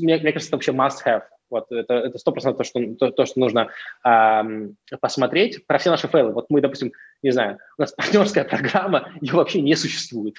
мне, 0.00 0.18
мне 0.18 0.32
кажется, 0.32 0.48
это 0.48 0.56
вообще 0.56 0.72
must-have. 0.72 1.22
Вот 1.48 1.70
это, 1.72 1.94
это 1.94 2.18
100% 2.18 2.56
то, 2.56 2.64
что, 2.64 2.94
то, 2.94 3.10
то, 3.10 3.26
что 3.26 3.40
нужно 3.40 3.70
эм, 4.04 4.76
посмотреть 5.00 5.66
про 5.66 5.78
все 5.78 5.90
наши 5.90 6.06
фейлы. 6.06 6.32
Вот 6.32 6.46
мы, 6.48 6.60
допустим, 6.60 6.92
не 7.22 7.32
знаю, 7.32 7.58
у 7.76 7.82
нас 7.82 7.92
партнерская 7.96 8.44
программа, 8.44 9.12
ее 9.20 9.34
вообще 9.34 9.60
не 9.60 9.74
существует. 9.74 10.36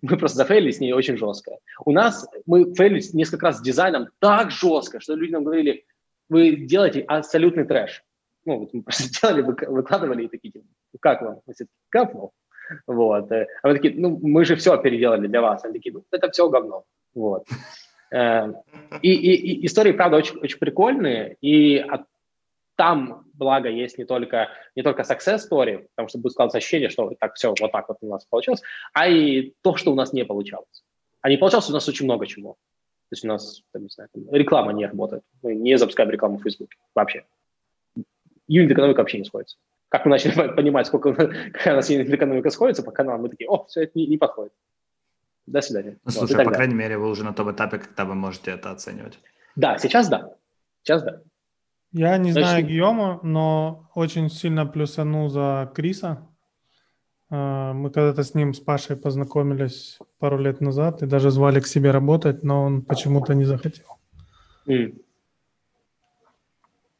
Мы 0.00 0.16
просто 0.16 0.38
зафейлили 0.38 0.70
с 0.70 0.78
ней 0.78 0.92
очень 0.92 1.16
жестко. 1.16 1.58
У 1.84 1.92
нас 1.92 2.28
мы 2.46 2.72
фейлили 2.74 3.02
несколько 3.12 3.46
раз 3.46 3.58
с 3.58 3.62
дизайном 3.62 4.08
так 4.20 4.50
жестко, 4.50 5.00
что 5.00 5.14
люди 5.14 5.32
нам 5.32 5.44
говорили, 5.44 5.84
вы 6.28 6.56
делаете 6.56 7.00
абсолютный 7.00 7.64
трэш. 7.64 8.04
Ну, 8.44 8.58
вот 8.58 8.72
мы 8.72 8.82
просто 8.82 9.04
делали, 9.20 9.42
выкладывали 9.42 10.24
и 10.24 10.28
такие, 10.28 10.52
типа, 10.52 10.64
«Ну, 10.92 10.98
как 11.00 11.22
вам? 11.22 11.40
Мы. 12.86 12.94
Вот. 12.94 13.32
Э, 13.32 13.46
а 13.62 13.68
вы 13.68 13.74
такие, 13.74 13.94
ну, 13.96 14.18
мы 14.22 14.44
же 14.44 14.56
все 14.56 14.76
переделали 14.76 15.26
для 15.26 15.40
вас. 15.40 15.64
Они 15.64 15.74
такие, 15.74 15.92
ну, 15.92 16.04
это 16.10 16.30
все 16.30 16.48
говно. 16.48 16.84
Вот. 17.14 17.46
Э, 18.10 18.52
и, 19.02 19.12
и, 19.12 19.34
и 19.34 19.66
истории, 19.66 19.92
правда, 19.92 20.18
очень, 20.18 20.38
очень 20.38 20.58
прикольные. 20.58 21.36
И 21.40 21.76
от, 21.78 22.02
там, 22.76 23.24
благо, 23.34 23.68
есть 23.68 23.98
не 23.98 24.04
только, 24.04 24.48
не 24.76 24.82
только 24.82 25.02
success 25.02 25.40
story, 25.50 25.86
потому 25.94 26.08
что 26.08 26.18
будет 26.18 26.32
складываться 26.32 26.58
ощущение, 26.58 26.88
что 26.88 27.12
так 27.18 27.34
все, 27.34 27.54
вот 27.58 27.72
так 27.72 27.88
вот 27.88 27.98
у 28.00 28.08
нас 28.08 28.24
получилось, 28.24 28.62
а 28.92 29.08
и 29.08 29.54
то, 29.62 29.76
что 29.76 29.92
у 29.92 29.94
нас 29.94 30.12
не 30.12 30.24
получалось. 30.24 30.84
А 31.20 31.28
не 31.28 31.36
получалось 31.36 31.70
у 31.70 31.72
нас 31.72 31.88
очень 31.88 32.06
много 32.06 32.26
чего. 32.26 32.52
То 32.52 33.14
есть 33.14 33.24
у 33.24 33.28
нас, 33.28 33.62
там, 33.72 33.82
не 33.82 33.88
знаю, 33.88 34.08
реклама 34.30 34.72
не 34.72 34.86
работает. 34.86 35.22
Мы 35.42 35.54
не 35.54 35.76
запускаем 35.76 36.10
рекламу 36.10 36.38
в 36.38 36.42
Facebook 36.42 36.70
вообще. 36.94 37.24
Юнит 38.48 38.72
экономика 38.72 39.00
вообще 39.00 39.18
не 39.18 39.24
сходится. 39.24 39.58
Как 39.92 40.06
мы 40.06 40.10
начали 40.12 40.32
понимать, 40.56 40.86
сколько 40.86 41.12
какая 41.12 41.74
у 41.74 41.76
нас 41.76 41.90
экономика 41.90 42.48
сходится, 42.48 42.82
пока 42.82 43.04
нам 43.04 43.20
мы 43.20 43.28
такие, 43.28 43.46
о, 43.46 43.66
все 43.66 43.82
это 43.82 43.92
не, 43.94 44.06
не 44.06 44.16
подходит. 44.16 44.54
До 45.46 45.60
свидания. 45.60 45.98
Ну, 46.04 46.10
слушай, 46.10 46.36
вот, 46.36 46.44
по 46.46 46.50
крайней 46.50 46.74
мере, 46.74 46.96
вы 46.96 47.10
уже 47.10 47.24
на 47.24 47.34
том 47.34 47.52
этапе, 47.52 47.78
когда 47.78 48.06
вы 48.06 48.14
можете 48.14 48.52
это 48.52 48.70
оценивать. 48.70 49.18
Да, 49.54 49.76
сейчас 49.76 50.08
да. 50.08 50.30
Сейчас 50.82 51.02
да. 51.02 51.20
Я 51.92 52.16
не 52.16 52.32
Значит, 52.32 52.48
знаю 52.48 52.66
Гиома, 52.66 53.20
но 53.22 53.90
очень 53.94 54.30
сильно 54.30 54.64
плюсану 54.64 55.28
за 55.28 55.70
Криса. 55.74 56.26
А, 57.28 57.74
мы 57.74 57.90
когда-то 57.90 58.22
с 58.22 58.32
ним, 58.32 58.54
с 58.54 58.60
Пашей 58.60 58.96
познакомились 58.96 59.98
пару 60.18 60.38
лет 60.38 60.62
назад 60.62 61.02
и 61.02 61.06
даже 61.06 61.30
звали 61.30 61.60
к 61.60 61.66
себе 61.66 61.90
работать, 61.90 62.42
но 62.42 62.62
он 62.62 62.80
почему-то 62.80 63.34
не 63.34 63.44
захотел. 63.44 63.98
Mm. 64.66 65.02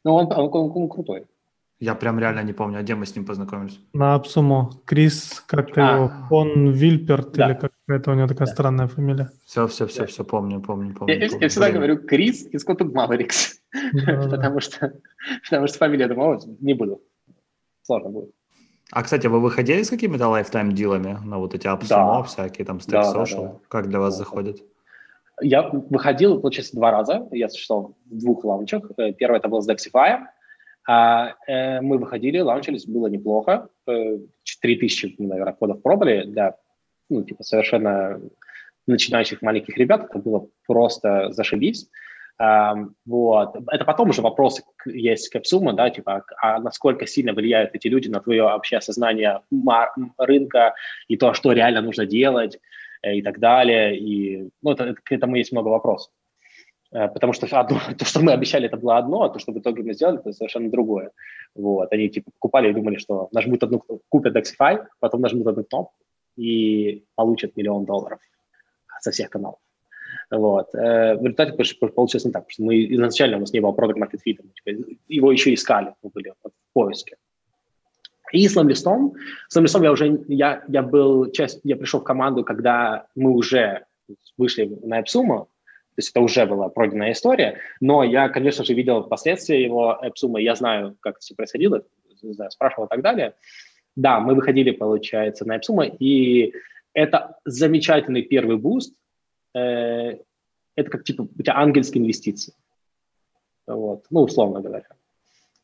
Ну, 0.03 0.13
он, 0.13 0.31
он, 0.31 0.49
он, 0.53 0.71
он 0.75 0.89
крутой. 0.89 1.25
Я 1.83 1.95
прям 1.95 2.17
реально 2.17 2.43
не 2.43 2.53
помню, 2.53 2.79
а 2.79 2.81
где 2.81 2.95
мы 2.95 3.05
с 3.05 3.13
ним 3.13 3.25
познакомились? 3.25 3.77
На 3.91 4.15
AppSumo. 4.15 4.71
Крис, 4.85 5.43
как 5.47 5.77
а. 5.77 5.97
его, 5.97 6.11
Фон 6.29 6.71
Вильперт 6.71 7.33
да. 7.33 7.45
или 7.45 7.53
какая-то 7.55 8.11
у 8.11 8.13
него 8.13 8.27
такая 8.27 8.47
да. 8.47 8.53
странная 8.53 8.87
фамилия. 8.87 9.29
Все, 9.45 9.67
все, 9.67 9.85
все, 9.85 9.99
да. 9.99 10.05
все, 10.05 10.23
помню, 10.23 10.61
помню, 10.61 10.95
помню. 10.95 11.13
Я, 11.13 11.27
помню. 11.27 11.41
я 11.41 11.49
всегда 11.49 11.71
говорю 11.71 11.97
Крис 11.97 12.47
из 12.53 12.63
Content 12.63 12.93
Mavericks, 12.93 13.59
потому 14.05 14.61
что 14.61 14.93
потому 15.43 15.67
что 15.67 15.77
фамилия, 15.77 16.07
думаю, 16.07 16.39
не 16.61 16.73
буду. 16.73 17.01
Сложно 17.81 18.11
будет. 18.11 18.31
А, 18.89 19.03
кстати, 19.03 19.27
вы 19.27 19.41
выходили 19.41 19.83
с 19.83 19.89
какими-то 19.89 20.29
lifetime 20.29 20.71
дилами 20.71 21.17
на 21.25 21.37
вот 21.37 21.53
эти 21.53 21.67
AppSumo, 21.67 22.19
да. 22.19 22.23
всякие 22.23 22.65
там 22.65 22.77
Stack 22.77 22.91
да, 22.91 23.13
Social? 23.13 23.41
Да, 23.41 23.47
да. 23.47 23.59
Как 23.67 23.89
для 23.89 23.99
вас 23.99 24.13
да. 24.13 24.19
заходит? 24.19 24.63
Я 25.41 25.69
выходил, 25.69 26.39
получается, 26.39 26.77
два 26.77 26.91
раза. 26.91 27.27
Я 27.31 27.49
существовал 27.49 27.97
в 28.05 28.17
двух 28.17 28.45
лаунчах. 28.45 28.83
Э, 28.97 29.11
первый 29.11 29.39
это 29.39 29.49
был 29.49 29.61
с 29.61 29.67
Dexify, 29.67 30.21
а, 30.87 31.35
э, 31.47 31.81
мы 31.81 31.97
выходили, 31.97 32.39
лаунчились, 32.39 32.85
было 32.85 33.07
неплохо. 33.07 33.69
Э, 33.87 34.17
3000, 34.61 35.15
наверное, 35.19 35.53
кодов 35.53 35.81
пробовали 35.81 36.23
для 36.25 36.55
ну, 37.09 37.23
типа, 37.23 37.43
совершенно 37.43 38.19
начинающих 38.87 39.41
маленьких 39.41 39.77
ребят. 39.77 40.05
Это 40.09 40.19
было 40.19 40.47
просто 40.65 41.31
зашибись. 41.31 41.89
А, 42.39 42.75
вот. 43.05 43.55
Это 43.71 43.85
потом 43.85 44.09
уже 44.09 44.21
вопросы 44.21 44.63
есть 44.85 45.29
к 45.29 45.35
AppSumo, 45.35 45.73
да, 45.73 45.89
типа, 45.89 46.25
а 46.41 46.59
насколько 46.59 47.05
сильно 47.05 47.33
влияют 47.33 47.75
эти 47.75 47.87
люди 47.87 48.09
на 48.09 48.19
твое 48.19 48.43
вообще 48.43 48.77
осознание 48.77 49.41
рынка 50.17 50.73
и 51.07 51.17
то, 51.17 51.33
что 51.33 51.51
реально 51.51 51.81
нужно 51.81 52.05
делать 52.05 52.59
э, 53.03 53.15
и 53.15 53.21
так 53.21 53.39
далее. 53.39 53.97
И, 53.97 54.49
ну, 54.61 54.71
это, 54.71 54.95
к 54.95 55.11
этому 55.11 55.35
есть 55.35 55.51
много 55.51 55.67
вопросов. 55.67 56.11
Э, 56.93 57.07
потому 57.07 57.33
что 57.33 57.47
одно, 57.59 57.79
то, 57.97 58.05
что 58.05 58.19
мы 58.21 58.31
обещали, 58.31 58.67
это 58.67 58.77
было 58.77 58.97
одно, 58.97 59.23
а 59.23 59.29
то, 59.29 59.39
что 59.39 59.51
в 59.51 59.57
итоге 59.57 59.83
мы 59.83 59.93
сделали, 59.93 60.19
это 60.19 60.31
совершенно 60.31 60.69
другое. 60.69 61.11
Вот. 61.55 61.91
Они 61.91 62.09
типа 62.09 62.31
покупали 62.31 62.69
и 62.69 62.73
думали, 62.73 62.97
что 62.97 63.29
нажмут 63.31 63.63
одну, 63.63 63.81
купят 64.09 64.35
Dexify, 64.35 64.85
потом 64.99 65.21
нажмут 65.21 65.47
одну 65.47 65.63
кнопку 65.63 65.95
и 66.37 67.03
получат 67.15 67.55
миллион 67.57 67.85
долларов 67.85 68.19
со 69.01 69.11
всех 69.11 69.29
каналов. 69.29 69.59
Вот. 70.31 70.73
Э, 70.75 71.15
в 71.15 71.23
результате 71.23 71.53
получилось 71.53 72.25
не 72.25 72.31
так, 72.31 72.43
потому 72.43 72.51
что 72.51 72.63
мы 72.63 72.85
изначально 72.93 73.37
у 73.37 73.39
нас 73.41 73.53
не 73.53 73.59
было 73.59 73.71
продукт 73.71 73.99
market 73.99 74.19
fit, 74.25 74.37
типа, 74.37 74.93
его 75.07 75.31
еще 75.31 75.53
искали, 75.53 75.93
мы 76.03 76.11
были 76.13 76.33
в 76.43 76.51
поиске. 76.73 77.17
И 78.31 78.47
с 78.47 78.59
Lemlist 78.63 78.98
ом, 78.98 79.13
с 79.47 79.59
Lemlist 79.59 79.78
ом 79.78 79.83
я 79.83 79.91
уже, 79.91 80.23
я, 80.27 80.63
я 80.67 80.81
был 80.81 81.31
часть, 81.31 81.59
я 81.63 81.75
пришел 81.75 81.99
в 81.99 82.03
команду, 82.03 82.43
когда 82.43 83.05
мы 83.13 83.31
уже 83.31 83.85
вышли 84.37 84.65
на 84.81 85.01
AppSumo, 85.01 85.47
то 85.93 85.99
есть 85.99 86.09
это 86.09 86.21
уже 86.21 86.45
была 86.45 86.69
пройденная 86.69 87.11
история, 87.11 87.59
но 87.79 88.03
я, 88.03 88.29
конечно 88.29 88.63
же, 88.65 88.73
видел 88.73 89.03
последствия 89.03 89.63
его 89.63 89.97
AppSumo, 90.01 90.41
я 90.41 90.55
знаю, 90.55 90.97
как 90.99 91.19
все 91.19 91.35
происходило, 91.35 91.83
знаю, 92.21 92.49
спрашивал 92.51 92.85
и 92.85 92.89
так 92.89 93.01
далее. 93.01 93.35
Да, 93.95 94.19
мы 94.19 94.33
выходили, 94.33 94.71
получается, 94.71 95.45
на 95.45 95.57
AppSumo, 95.57 95.85
и 95.85 96.53
это 96.93 97.37
замечательный 97.45 98.23
первый 98.23 98.57
boost, 98.57 98.95
э, 99.53 100.17
это 100.75 100.89
как, 100.89 101.03
типа, 101.03 101.21
у 101.21 101.41
тебя 101.41 101.57
ангельские 101.57 102.01
инвестиции, 102.01 102.53
вот, 103.67 104.05
ну, 104.09 104.21
условно 104.21 104.61
говоря. 104.61 104.87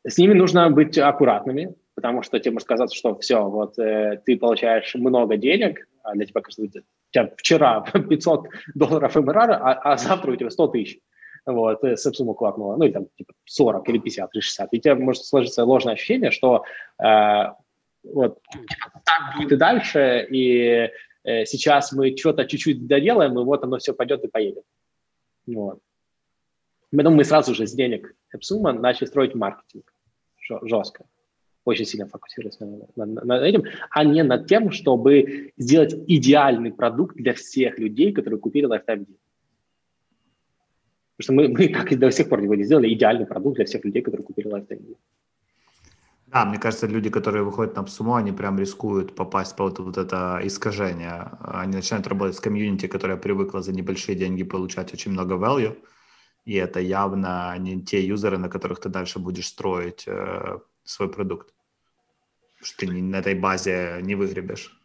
С 0.06 0.16
ними 0.16 0.32
нужно 0.32 0.70
быть 0.70 0.96
аккуратными, 0.96 1.74
потому 1.94 2.22
что 2.22 2.38
тебе 2.38 2.52
может 2.52 2.68
казаться, 2.68 2.96
что 2.96 3.18
все, 3.18 3.42
вот 3.48 3.78
э, 3.78 4.22
ты 4.24 4.36
получаешь 4.36 4.94
много 4.94 5.36
денег, 5.36 5.88
а 6.04 6.14
для 6.14 6.26
тебя 6.26 6.40
кажется, 6.40 6.62
тебя 7.10 7.32
вчера 7.36 7.80
500 7.92 8.48
долларов 8.74 9.14
МРР, 9.14 9.50
а, 9.52 9.72
а 9.74 9.96
завтра 9.96 10.32
у 10.32 10.36
тебя 10.36 10.50
100 10.50 10.68
тысяч. 10.68 10.98
Вот, 11.46 11.82
Samsung 11.82 12.34
клакнуло, 12.34 12.76
ну, 12.76 12.84
или 12.84 12.92
там, 12.92 13.06
типа, 13.16 13.32
40 13.46 13.88
или 13.88 13.98
50 13.98 14.30
или 14.34 14.40
60. 14.40 14.68
И 14.72 14.76
у 14.76 14.80
тебя 14.80 14.94
может 14.94 15.24
сложиться 15.24 15.64
ложное 15.64 15.94
ощущение, 15.94 16.30
что 16.30 16.64
э, 17.02 17.44
вот 18.04 18.40
типа, 18.52 19.00
так 19.04 19.36
будет 19.36 19.52
и 19.52 19.56
дальше, 19.56 20.26
и 20.30 20.90
э, 21.24 21.44
сейчас 21.46 21.92
мы 21.92 22.14
что-то 22.16 22.44
чуть-чуть 22.44 22.86
доделаем, 22.86 23.38
и 23.38 23.44
вот 23.44 23.64
оно 23.64 23.78
все 23.78 23.94
пойдет 23.94 24.22
и 24.24 24.28
поедет. 24.28 24.64
Вот. 25.46 25.80
Поэтому 26.92 27.16
мы 27.16 27.24
сразу 27.24 27.54
же 27.54 27.66
с 27.66 27.72
денег 27.72 28.14
Epsuma 28.36 28.72
начали 28.72 29.06
строить 29.06 29.34
маркетинг 29.34 29.92
жестко 30.62 31.06
очень 31.70 31.86
сильно 31.86 32.06
фокусироваться 32.06 32.64
на, 32.96 33.06
на, 33.06 33.24
на 33.24 33.46
этим, 33.46 33.64
а 33.90 34.04
не 34.04 34.22
над 34.22 34.46
тем, 34.46 34.70
чтобы 34.70 35.52
сделать 35.56 35.94
идеальный 36.06 36.72
продукт 36.72 37.16
для 37.16 37.32
всех 37.32 37.78
людей, 37.78 38.12
которые 38.12 38.38
купили 38.38 38.68
Lifetime 38.68 39.06
Deal. 39.06 39.16
Потому 41.16 41.20
что 41.20 41.32
мы, 41.32 41.48
мы 41.48 41.68
так 41.68 41.92
и 41.92 41.96
до 41.96 42.10
сих 42.10 42.28
пор 42.28 42.40
не 42.42 42.64
сделали 42.64 42.92
идеальный 42.92 43.26
продукт 43.26 43.56
для 43.56 43.64
всех 43.64 43.84
людей, 43.84 44.02
которые 44.02 44.24
купили 44.24 44.50
Lifetime 44.50 44.80
Deal. 44.80 44.96
Да, 46.32 46.44
мне 46.44 46.58
кажется, 46.58 46.86
люди, 46.86 47.10
которые 47.10 47.42
выходят 47.42 47.76
на 47.76 47.82
Псумо, 47.82 48.16
они 48.16 48.32
прям 48.32 48.58
рискуют 48.58 49.16
попасть 49.16 49.56
под 49.56 49.80
вот 49.80 49.98
это 49.98 50.40
искажение. 50.44 51.30
Они 51.40 51.74
начинают 51.74 52.06
работать 52.06 52.36
с 52.36 52.40
комьюнити, 52.40 52.86
которая 52.86 53.16
привыкла 53.16 53.62
за 53.62 53.72
небольшие 53.72 54.16
деньги 54.16 54.44
получать 54.44 54.94
очень 54.94 55.10
много 55.10 55.34
value, 55.34 55.76
и 56.44 56.54
это 56.54 56.80
явно 56.80 57.58
не 57.58 57.82
те 57.82 58.00
юзеры, 58.06 58.38
на 58.38 58.48
которых 58.48 58.78
ты 58.78 58.88
дальше 58.88 59.18
будешь 59.18 59.48
строить 59.48 60.04
э, 60.06 60.58
свой 60.84 61.08
продукт. 61.08 61.52
Что 62.60 62.86
ты 62.86 62.92
на 62.92 63.16
этой 63.16 63.34
базе 63.34 63.98
не 64.02 64.14
выгребешь. 64.14 64.76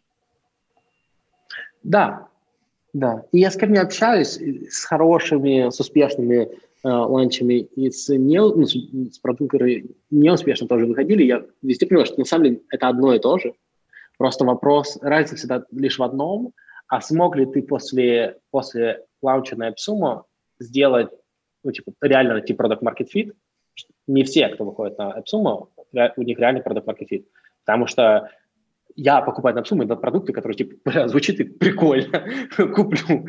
Да, 1.82 2.28
да. 2.92 3.24
И 3.32 3.40
я 3.40 3.50
с 3.50 3.56
кем 3.56 3.72
не 3.72 3.78
общаюсь, 3.78 4.38
с 4.70 4.84
хорошими, 4.84 5.70
с 5.70 5.78
успешными 5.78 6.48
э, 6.48 6.88
ланчами 6.88 7.54
и 7.54 7.90
с, 7.90 8.08
не, 8.08 8.40
ну, 8.40 8.64
с, 8.64 8.74
с 9.14 9.18
продуктами, 9.18 9.90
неуспешно 10.10 10.66
тоже 10.66 10.86
выходили, 10.86 11.22
я 11.22 11.44
везде 11.62 11.86
понял, 11.86 12.06
что 12.06 12.18
на 12.18 12.24
самом 12.24 12.44
деле 12.44 12.62
это 12.70 12.88
одно 12.88 13.14
и 13.14 13.18
то 13.18 13.38
же. 13.38 13.54
Просто 14.18 14.44
вопрос, 14.44 14.98
разница 15.02 15.36
всегда 15.36 15.64
лишь 15.70 15.98
в 15.98 16.02
одном, 16.02 16.54
а 16.88 17.00
смог 17.00 17.36
ли 17.36 17.46
ты 17.46 17.62
после, 17.62 18.38
после 18.50 19.04
лаунча 19.20 19.56
на 19.56 19.70
AppSumo 19.70 20.22
сделать, 20.58 21.10
ну, 21.64 21.72
типа, 21.72 21.92
реально 22.00 22.34
найти 22.34 22.54
продукт 22.54 22.82
market 22.82 23.08
fit? 23.14 23.34
Не 24.06 24.24
все, 24.24 24.48
кто 24.48 24.64
выходит 24.64 24.96
на 24.98 25.18
AppSumo, 25.18 25.68
у 26.16 26.22
них 26.22 26.38
реальный 26.38 26.62
продукт 26.62 26.88
market 26.88 27.08
fit. 27.10 27.26
Потому 27.66 27.86
что 27.88 28.30
я 28.94 29.20
покупаю 29.20 29.54
на 29.54 29.64
суммы 29.64 29.84
на 29.84 29.96
продукты, 29.96 30.32
которые 30.32 30.56
типа, 30.56 30.76
бля, 30.84 31.08
звучит 31.08 31.58
прикольно, 31.58 32.24
куплю. 32.74 33.26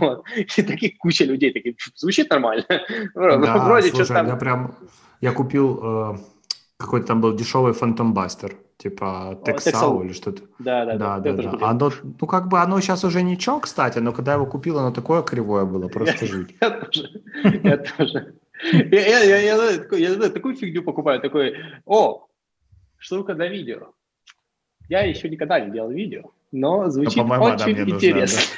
Вот. 0.00 0.24
И 0.56 0.62
таких 0.62 0.98
куча 0.98 1.24
людей, 1.24 1.52
такие, 1.52 1.76
звучит 1.94 2.30
нормально. 2.30 2.64
Да, 3.14 3.64
Вроде 3.64 3.90
слушай, 3.90 4.12
там... 4.12 4.26
я 4.26 4.36
прям, 4.36 4.74
я 5.20 5.32
купил, 5.32 5.80
э, 5.82 6.16
какой-то 6.78 7.06
там 7.06 7.20
был 7.20 7.34
дешевый 7.34 7.72
Phantom 7.72 8.12
Buster, 8.12 8.54
типа 8.76 9.38
Texau 9.44 10.04
или 10.04 10.12
что-то. 10.12 10.42
Да, 10.58 10.84
да, 10.84 10.96
да. 10.96 11.18
да, 11.18 11.32
да, 11.32 11.42
да. 11.52 11.68
Оно, 11.68 11.92
ну, 12.20 12.26
как 12.26 12.48
бы 12.48 12.58
оно 12.58 12.80
сейчас 12.80 13.04
уже 13.04 13.22
ничего, 13.22 13.60
кстати, 13.60 13.98
но 13.98 14.12
когда 14.12 14.32
я 14.32 14.36
его 14.36 14.46
купил, 14.46 14.78
оно 14.78 14.90
такое 14.90 15.22
кривое 15.22 15.64
было, 15.64 15.88
просто 15.88 16.26
жуть. 16.26 16.54
Я 16.60 16.70
тоже, 16.70 17.22
я 17.62 17.76
тоже. 17.76 18.34
Я, 18.72 19.18
я, 19.22 19.38
я, 19.38 19.70
я 19.98 20.30
такую 20.30 20.56
фигню 20.56 20.82
покупаю, 20.82 21.20
такой, 21.20 21.56
о, 21.84 22.26
штука 23.04 23.34
для 23.34 23.48
видео. 23.48 23.92
Я 24.88 25.02
еще 25.02 25.28
никогда 25.28 25.60
не 25.60 25.70
делал 25.70 25.90
видео, 25.90 26.32
но 26.52 26.88
звучит 26.90 27.22
но, 27.24 27.42
очень 27.42 27.78
интересно. 27.78 28.42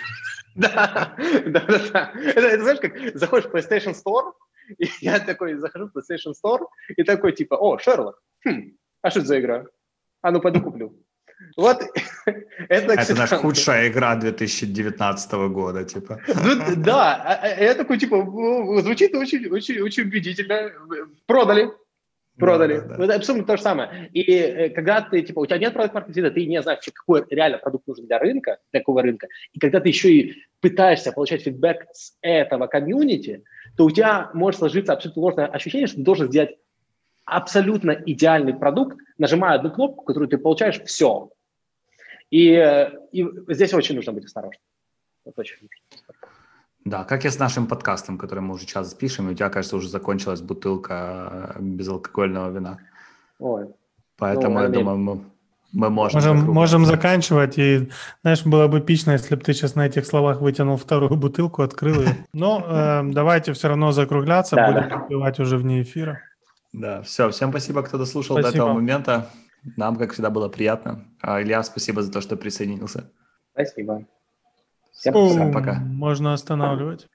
Да, 0.55 1.14
да, 1.44 1.61
да. 1.68 1.78
да. 1.92 2.12
Это, 2.14 2.40
это 2.40 2.62
знаешь, 2.62 2.80
как 2.80 2.94
заходишь 3.14 3.44
в 3.44 3.55
PlayStation 3.55 3.92
Store, 3.92 4.32
и 4.78 4.88
я 5.03 5.20
такой 5.20 5.57
захожу 5.57 5.88
в 5.88 5.94
PlayStation 5.94 6.32
Store, 6.32 6.64
и 6.97 7.03
такой 7.03 7.32
типа, 7.32 7.57
о, 7.57 7.78
Шерлок, 7.78 8.22
хм, 8.42 8.72
а 9.03 9.11
что 9.11 9.20
это 9.20 9.28
за 9.28 9.40
игра? 9.40 9.66
А 10.22 10.30
ну 10.30 10.40
пойду 10.40 10.62
куплю. 10.62 10.94
Вот 11.59 11.82
это, 12.68 12.92
это 12.94 13.14
наша 13.14 13.36
худшая 13.36 13.88
игра 13.88 14.16
2019 14.16 15.32
года, 15.51 15.84
типа. 15.84 16.18
Ну, 16.28 16.76
да, 16.76 17.55
я 17.61 17.74
такой, 17.74 17.99
типа, 17.99 18.16
звучит 18.80 19.14
очень, 19.14 19.47
очень, 19.49 19.80
очень 19.80 20.05
убедительно. 20.05 20.72
Продали. 21.26 21.70
Продали. 22.39 22.80
Да, 22.80 22.87
да, 22.87 22.97
да. 22.97 23.05
Это 23.05 23.14
абсолютно 23.14 23.47
то 23.47 23.57
же 23.57 23.62
самое. 23.62 24.11
И 24.12 24.22
э, 24.30 24.70
когда 24.70 25.01
ты, 25.01 25.22
типа, 25.22 25.41
у 25.41 25.47
тебя 25.47 25.59
нет 25.59 25.72
продукт 25.72 25.95
маркетинга, 25.95 26.30
ты 26.30 26.47
не 26.47 26.62
знаешь, 26.62 26.80
какой 26.93 27.24
реально 27.30 27.59
продукт 27.59 27.87
нужен 27.87 28.07
для 28.07 28.18
рынка, 28.18 28.59
для 28.72 28.80
какого 28.80 29.03
рынка, 29.03 29.28
и 29.53 29.59
когда 29.59 29.80
ты 29.80 29.89
еще 29.89 30.12
и 30.12 30.34
пытаешься 30.61 31.12
получать 31.12 31.43
фидбэк 31.43 31.87
с 31.93 32.16
этого 32.20 32.66
комьюнити, 32.66 33.45
то 33.76 33.84
у 33.84 33.91
тебя 33.91 34.30
может 34.34 34.59
сложиться 34.59 34.93
абсолютно 34.93 35.22
ложное 35.22 35.47
ощущение, 35.47 35.87
что 35.87 35.97
ты 35.97 36.03
должен 36.03 36.28
сделать 36.28 36.57
абсолютно 37.24 37.91
идеальный 37.91 38.55
продукт, 38.55 38.99
нажимая 39.18 39.57
одну 39.57 39.70
кнопку, 39.70 40.05
которую 40.05 40.28
ты 40.28 40.39
получаешь, 40.39 40.80
все. 40.84 41.30
И, 42.30 42.51
э, 42.53 42.91
и 43.12 43.26
здесь 43.49 43.74
очень 43.74 43.97
нужно 43.97 44.12
быть 44.12 44.24
осторожным. 44.24 44.62
Это 45.24 45.41
очень 45.41 45.57
нужно. 45.61 46.16
Да, 46.87 47.03
как 47.03 47.24
и 47.24 47.30
с 47.30 47.41
нашим 47.41 47.66
подкастом, 47.66 48.16
который 48.16 48.41
мы 48.41 48.55
уже 48.55 48.64
час 48.64 48.95
пишем, 48.95 49.28
и 49.28 49.32
у 49.32 49.34
тебя, 49.34 49.49
кажется, 49.51 49.76
уже 49.76 49.89
закончилась 49.89 50.41
бутылка 50.41 51.53
э, 51.57 51.61
безалкогольного 51.61 52.51
вина. 52.53 52.78
Ой. 53.41 53.66
Поэтому, 54.16 54.55
Ну, 54.55 54.62
я 54.62 54.68
думаю, 54.68 54.97
мы, 54.97 55.20
мы 55.72 55.91
можем... 55.91 56.20
Можем, 56.20 56.39
можем 56.53 56.87
заканчивать. 56.87 57.59
И, 57.59 57.91
знаешь, 58.22 58.47
было 58.47 58.68
бы 58.68 58.78
эпично, 58.78 59.11
если 59.11 59.34
бы 59.34 59.43
ты 59.43 59.53
сейчас 59.53 59.74
на 59.74 59.84
этих 59.87 60.07
словах 60.07 60.41
вытянул 60.41 60.76
вторую 60.76 61.16
бутылку, 61.16 61.62
открыл 61.62 62.03
ее. 62.03 62.16
Но 62.32 62.64
э, 62.64 63.03
давайте 63.12 63.53
все 63.53 63.66
равно 63.66 63.91
закругляться, 63.91 64.55
Да, 64.55 64.70
будем 64.70 64.89
да. 64.89 64.97
выпивать 64.99 65.41
уже 65.41 65.57
вне 65.57 65.82
эфира. 65.82 66.20
Да, 66.72 67.03
все, 67.03 67.30
всем 67.30 67.51
спасибо, 67.51 67.82
кто 67.82 67.99
дослушал 67.99 68.37
до 68.37 68.43
Спасибо. 68.43 68.64
этого 68.64 68.74
момента. 68.74 69.28
Нам, 69.76 69.97
как 69.97 70.12
всегда, 70.12 70.30
было 70.30 70.49
приятно. 70.49 71.05
А, 71.20 71.43
Илья, 71.43 71.64
спасибо 71.64 72.03
за 72.03 72.12
то, 72.12 72.20
что 72.20 72.37
присоединился. 72.37 73.11
Спасибо. 73.55 74.05
Всем 74.97 75.12
Фу, 75.12 75.28
пока. 75.28 75.53
пока. 75.53 75.74
Можно 75.80 76.32
останавливать. 76.32 77.09